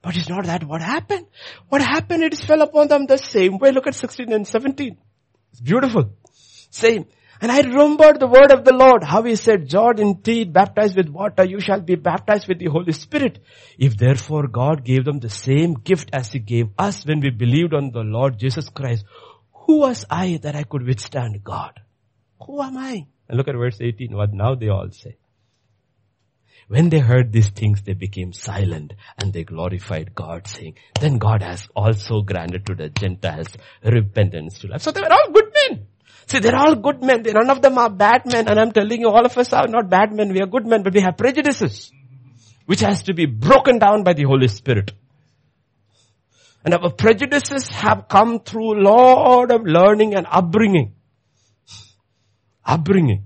[0.00, 1.26] But it's not that what happened.
[1.68, 3.72] What happened, it fell upon them the same way.
[3.72, 4.96] Look at 16 and 17.
[5.50, 6.10] It's beautiful.
[6.70, 7.06] Same.
[7.40, 11.08] And I remembered the word of the Lord, how he said, John indeed baptized with
[11.08, 13.38] water, you shall be baptized with the Holy Spirit.
[13.78, 17.74] If therefore God gave them the same gift as he gave us when we believed
[17.74, 19.04] on the Lord Jesus Christ,
[19.68, 21.78] who was I that I could withstand God?
[22.46, 23.06] Who am I?
[23.28, 25.18] And look at verse 18, what now they all say.
[26.68, 31.42] When they heard these things, they became silent and they glorified God saying, then God
[31.42, 33.48] has also granted to the Gentiles
[33.84, 34.80] repentance to life.
[34.80, 35.86] So they were all good men.
[36.26, 37.22] See, they're all good men.
[37.26, 38.48] None of them are bad men.
[38.48, 40.32] And I'm telling you, all of us are not bad men.
[40.32, 41.92] We are good men, but we have prejudices,
[42.64, 44.92] which has to be broken down by the Holy Spirit.
[46.64, 50.94] And our prejudices have come through a lot of learning and upbringing.
[52.64, 53.24] Upbringing.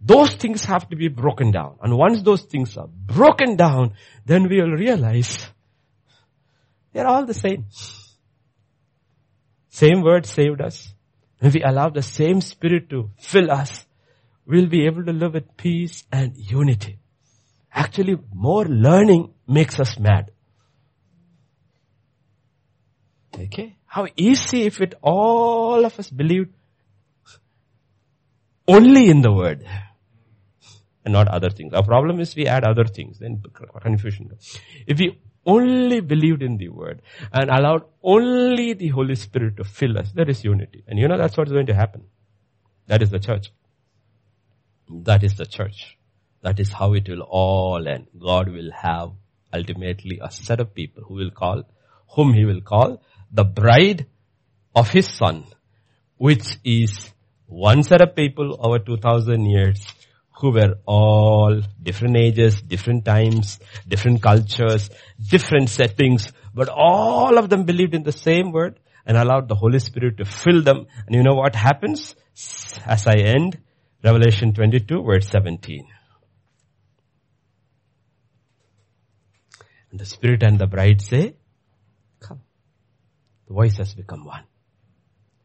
[0.00, 1.76] Those things have to be broken down.
[1.80, 3.94] And once those things are broken down,
[4.26, 5.46] then we will realize
[6.92, 7.66] they're all the same.
[9.68, 10.92] Same word saved us.
[11.40, 13.86] If we allow the same spirit to fill us,
[14.44, 16.98] we'll be able to live with peace and unity.
[17.72, 20.31] Actually, more learning makes us mad.
[23.38, 23.76] Okay?
[23.86, 26.52] How easy if it all of us believed
[28.68, 29.66] only in the word
[31.04, 31.72] and not other things.
[31.74, 33.42] Our problem is we add other things, then
[33.80, 34.30] confusion.
[34.86, 37.02] If we only believed in the word
[37.32, 40.84] and allowed only the Holy Spirit to fill us, there is unity.
[40.86, 42.04] And you know that's what's going to happen.
[42.86, 43.52] That is the church.
[44.88, 45.98] That is the church.
[46.42, 48.08] That is how it will all end.
[48.18, 49.12] God will have
[49.52, 51.64] ultimately a set of people who will call,
[52.14, 53.02] whom he will call
[53.32, 54.06] the bride
[54.74, 55.44] of his son,
[56.16, 57.10] which is
[57.46, 59.86] one set of people over 2000 years
[60.40, 64.90] who were all different ages, different times, different cultures,
[65.30, 69.78] different settings, but all of them believed in the same word and allowed the Holy
[69.78, 70.86] Spirit to fill them.
[71.06, 72.14] And you know what happens
[72.86, 73.58] as I end?
[74.02, 75.86] Revelation 22 verse 17.
[79.90, 81.36] And the Spirit and the bride say.
[83.52, 84.44] The voice has become one.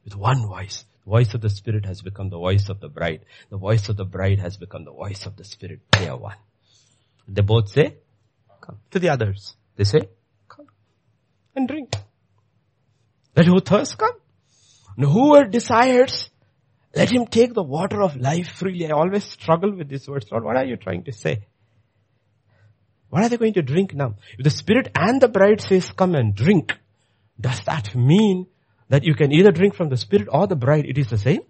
[0.06, 3.26] With one voice The voice of the Spirit has become the voice of the bride.
[3.50, 5.82] The voice of the bride has become the voice of the Spirit.
[5.92, 6.38] They are one.
[7.28, 7.96] They both say,
[8.62, 8.78] come.
[8.92, 10.08] To the others, they say,
[10.48, 10.68] come
[11.54, 11.98] and drink.
[13.36, 14.16] Let who thirsts come.
[14.96, 16.30] And whoever desires,
[16.96, 18.88] let him take the water of life freely.
[18.88, 20.32] I always struggle with these words.
[20.32, 21.46] Lord, what are you trying to say?
[23.10, 24.16] What are they going to drink now?
[24.38, 26.74] If the Spirit and the bride says, come and drink,
[27.40, 28.48] does that mean
[28.90, 31.42] that you can either drink from the Spirit or the bride, it is the same.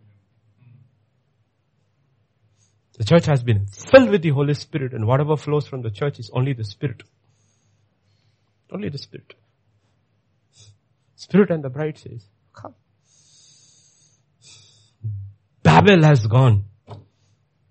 [2.98, 6.20] The church has been filled with the Holy Spirit and whatever flows from the church
[6.20, 7.04] is only the Spirit.
[8.72, 9.36] Only the Spirit.
[11.16, 12.74] Spirit and the bride says, come.
[15.62, 16.66] Babel has gone.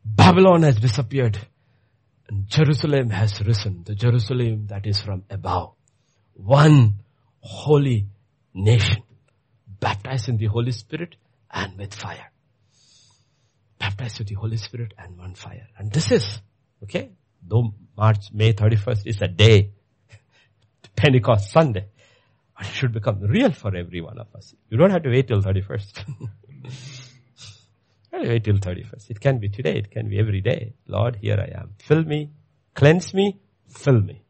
[0.05, 1.39] Babylon has disappeared.
[2.29, 3.83] And Jerusalem has risen.
[3.85, 5.75] The Jerusalem that is from above.
[6.35, 6.95] One
[7.47, 8.07] holy
[8.55, 9.03] nation
[9.81, 11.17] baptized in the Holy Spirit
[11.51, 12.33] and with fire.
[13.79, 15.69] Baptized with the Holy Spirit and one fire.
[15.79, 16.41] And this is,
[16.83, 17.13] okay,
[17.47, 19.71] though March, May 31st is a day,
[20.97, 21.87] Pentecost Sunday,
[22.61, 24.55] it should become real for every one of us.
[24.71, 26.05] You don't have to wait till 31st.
[28.13, 29.11] wait till 31st.
[29.11, 30.75] It can be today, it can be every day.
[30.87, 31.75] Lord, here I am.
[31.79, 32.31] Fill me,
[32.75, 34.23] cleanse me, fill me.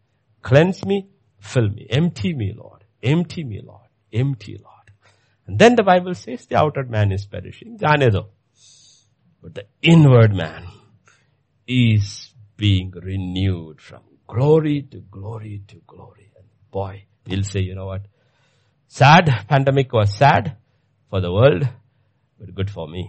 [0.43, 1.86] Cleanse me, fill me.
[1.88, 2.84] Empty me, Lord.
[3.02, 3.89] Empty me, Lord.
[4.12, 4.90] Empty, Lord.
[5.47, 7.78] And then the Bible says the outer man is perishing.
[7.78, 10.66] But the inward man
[11.66, 16.32] is being renewed from glory to glory to glory.
[16.36, 18.06] And boy, he'll say, you know what?
[18.89, 20.56] Sad, pandemic was sad
[21.10, 21.68] for the world,
[22.39, 23.09] but good for me.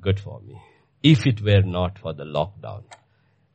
[0.00, 0.60] Good for me.
[1.02, 2.84] If it were not for the lockdown,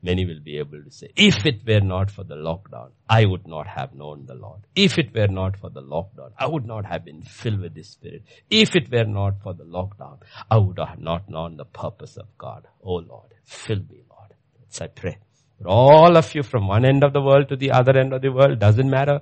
[0.01, 1.47] many will be able to say, if hmm.
[1.49, 4.61] it were not for the lockdown, I would not have known the Lord.
[4.75, 7.83] If it were not for the lockdown, I would not have been filled with the
[7.83, 8.23] Spirit.
[8.49, 10.19] If it were not for the lockdown,
[10.49, 12.67] I would have not known the purpose of God.
[12.83, 14.33] Oh Lord, fill me, Lord.
[14.59, 15.17] Let's I pray.
[15.61, 18.21] For all of you from one end of the world to the other end of
[18.21, 19.21] the world, doesn't matter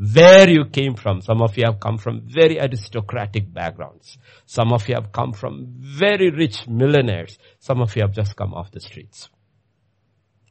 [0.00, 1.20] where you came from.
[1.20, 4.16] Some of you have come from very aristocratic backgrounds.
[4.46, 7.38] Some of you have come from very rich millionaires.
[7.58, 9.28] Some of you have just come off the streets.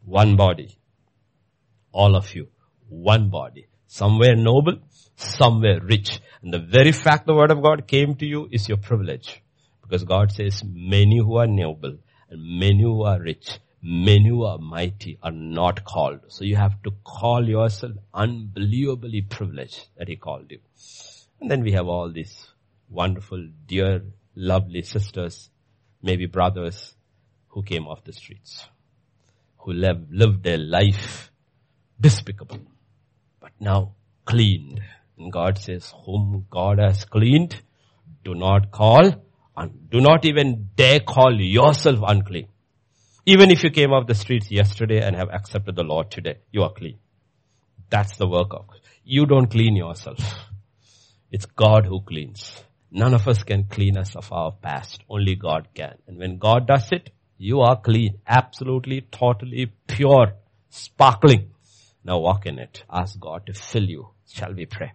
[0.09, 0.75] One body.
[1.91, 2.47] All of you.
[2.87, 3.67] One body.
[3.85, 4.79] Somewhere noble,
[5.15, 6.19] somewhere rich.
[6.41, 9.43] And the very fact the word of God came to you is your privilege.
[9.83, 14.57] Because God says many who are noble and many who are rich, many who are
[14.57, 16.21] mighty are not called.
[16.29, 20.59] So you have to call yourself unbelievably privileged that He called you.
[21.39, 22.47] And then we have all these
[22.89, 24.01] wonderful, dear,
[24.33, 25.51] lovely sisters,
[26.01, 26.95] maybe brothers
[27.49, 28.67] who came off the streets
[29.59, 31.31] who have lived a life
[31.99, 32.59] despicable,
[33.39, 33.93] but now
[34.25, 34.81] cleaned.
[35.17, 37.61] And God says, whom God has cleaned,
[38.23, 39.11] do not call,
[39.89, 42.47] do not even dare call yourself unclean.
[43.25, 46.63] Even if you came off the streets yesterday and have accepted the Lord today, you
[46.63, 46.97] are clean.
[47.89, 48.65] That's the work of,
[49.03, 50.19] you don't clean yourself.
[51.31, 52.63] It's God who cleans.
[52.91, 55.03] None of us can clean us of our past.
[55.09, 55.95] Only God can.
[56.07, 57.11] And when God does it,
[57.41, 60.33] you are clean, absolutely, totally pure,
[60.69, 61.51] sparkling.
[62.03, 62.83] Now walk in it.
[62.91, 64.09] Ask God to fill you.
[64.27, 64.91] Shall we pray?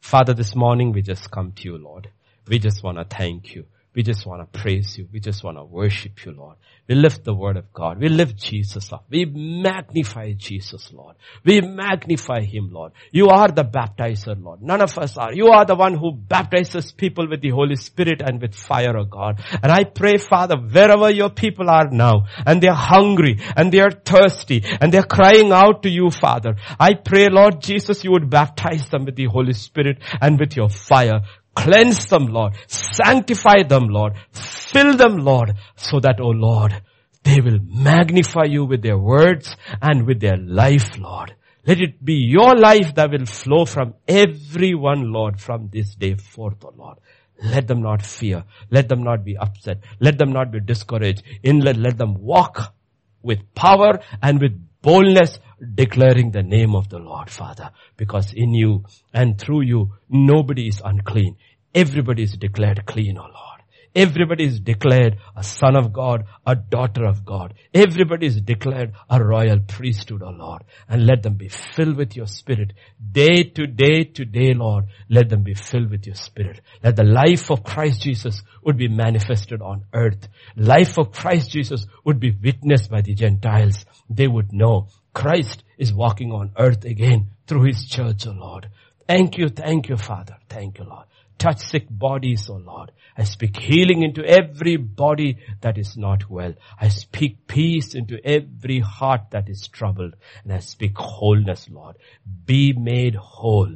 [0.00, 2.08] Father, this morning we just come to you, Lord.
[2.48, 5.08] We just want to thank you We just want to praise you.
[5.12, 6.56] We just want to worship you, Lord.
[6.88, 7.98] We lift the word of God.
[7.98, 9.06] We lift Jesus up.
[9.08, 11.16] We magnify Jesus, Lord.
[11.44, 12.92] We magnify him, Lord.
[13.10, 14.60] You are the baptizer, Lord.
[14.62, 15.32] None of us are.
[15.32, 19.04] You are the one who baptizes people with the Holy Spirit and with fire, oh
[19.04, 19.40] God.
[19.62, 24.62] And I pray, Father, wherever your people are now, and they're hungry, and they're thirsty,
[24.80, 26.56] and they're crying out to you, Father.
[26.78, 30.68] I pray, Lord Jesus, you would baptize them with the Holy Spirit and with your
[30.68, 31.20] fire.
[31.54, 32.54] Cleanse them, Lord.
[32.66, 34.14] Sanctify them, Lord.
[34.32, 36.82] Fill them, Lord, so that, oh Lord,
[37.22, 41.34] they will magnify you with their words and with their life, Lord.
[41.66, 46.64] Let it be your life that will flow from everyone, Lord, from this day forth,
[46.64, 46.98] oh Lord.
[47.42, 48.44] Let them not fear.
[48.70, 49.78] Let them not be upset.
[50.00, 51.22] Let them not be discouraged.
[51.42, 52.74] Inlet, let them walk
[53.22, 54.52] with power and with
[54.82, 55.38] boldness
[55.74, 60.80] declaring the name of the Lord, Father, because in you and through you, nobody is
[60.84, 61.36] unclean.
[61.74, 63.54] Everybody is declared clean, O oh Lord.
[63.96, 67.54] Everybody is declared a son of God, a daughter of God.
[67.72, 70.64] Everybody is declared a royal priesthood, O oh Lord.
[70.88, 72.72] And let them be filled with your spirit.
[73.12, 76.60] Day to day to day, Lord, let them be filled with your spirit.
[76.82, 80.26] Let the life of Christ Jesus would be manifested on earth.
[80.56, 83.86] Life of Christ Jesus would be witnessed by the Gentiles.
[84.10, 88.68] They would know Christ is walking on earth again through his church, O oh Lord.
[89.06, 90.36] Thank you, thank you, Father.
[90.48, 91.06] Thank you, Lord.
[91.38, 92.92] Touch sick bodies, O oh Lord.
[93.16, 96.54] I speak healing into every body that is not well.
[96.80, 100.16] I speak peace into every heart that is troubled.
[100.42, 101.96] And I speak wholeness, Lord.
[102.44, 103.74] Be made whole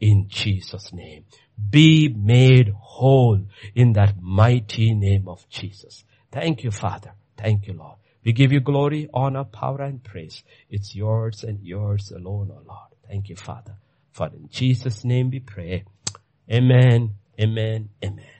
[0.00, 1.24] in Jesus' name.
[1.70, 3.40] Be made whole
[3.74, 6.04] in that mighty name of Jesus.
[6.32, 7.12] Thank you, Father.
[7.36, 7.97] Thank you, Lord.
[8.24, 10.42] We give you glory, honor, power, and praise.
[10.68, 12.88] It's yours and yours alone, O oh Lord.
[13.06, 13.76] Thank you, Father.
[14.12, 15.84] For in Jesus' name we pray.
[16.50, 18.37] Amen, amen, amen.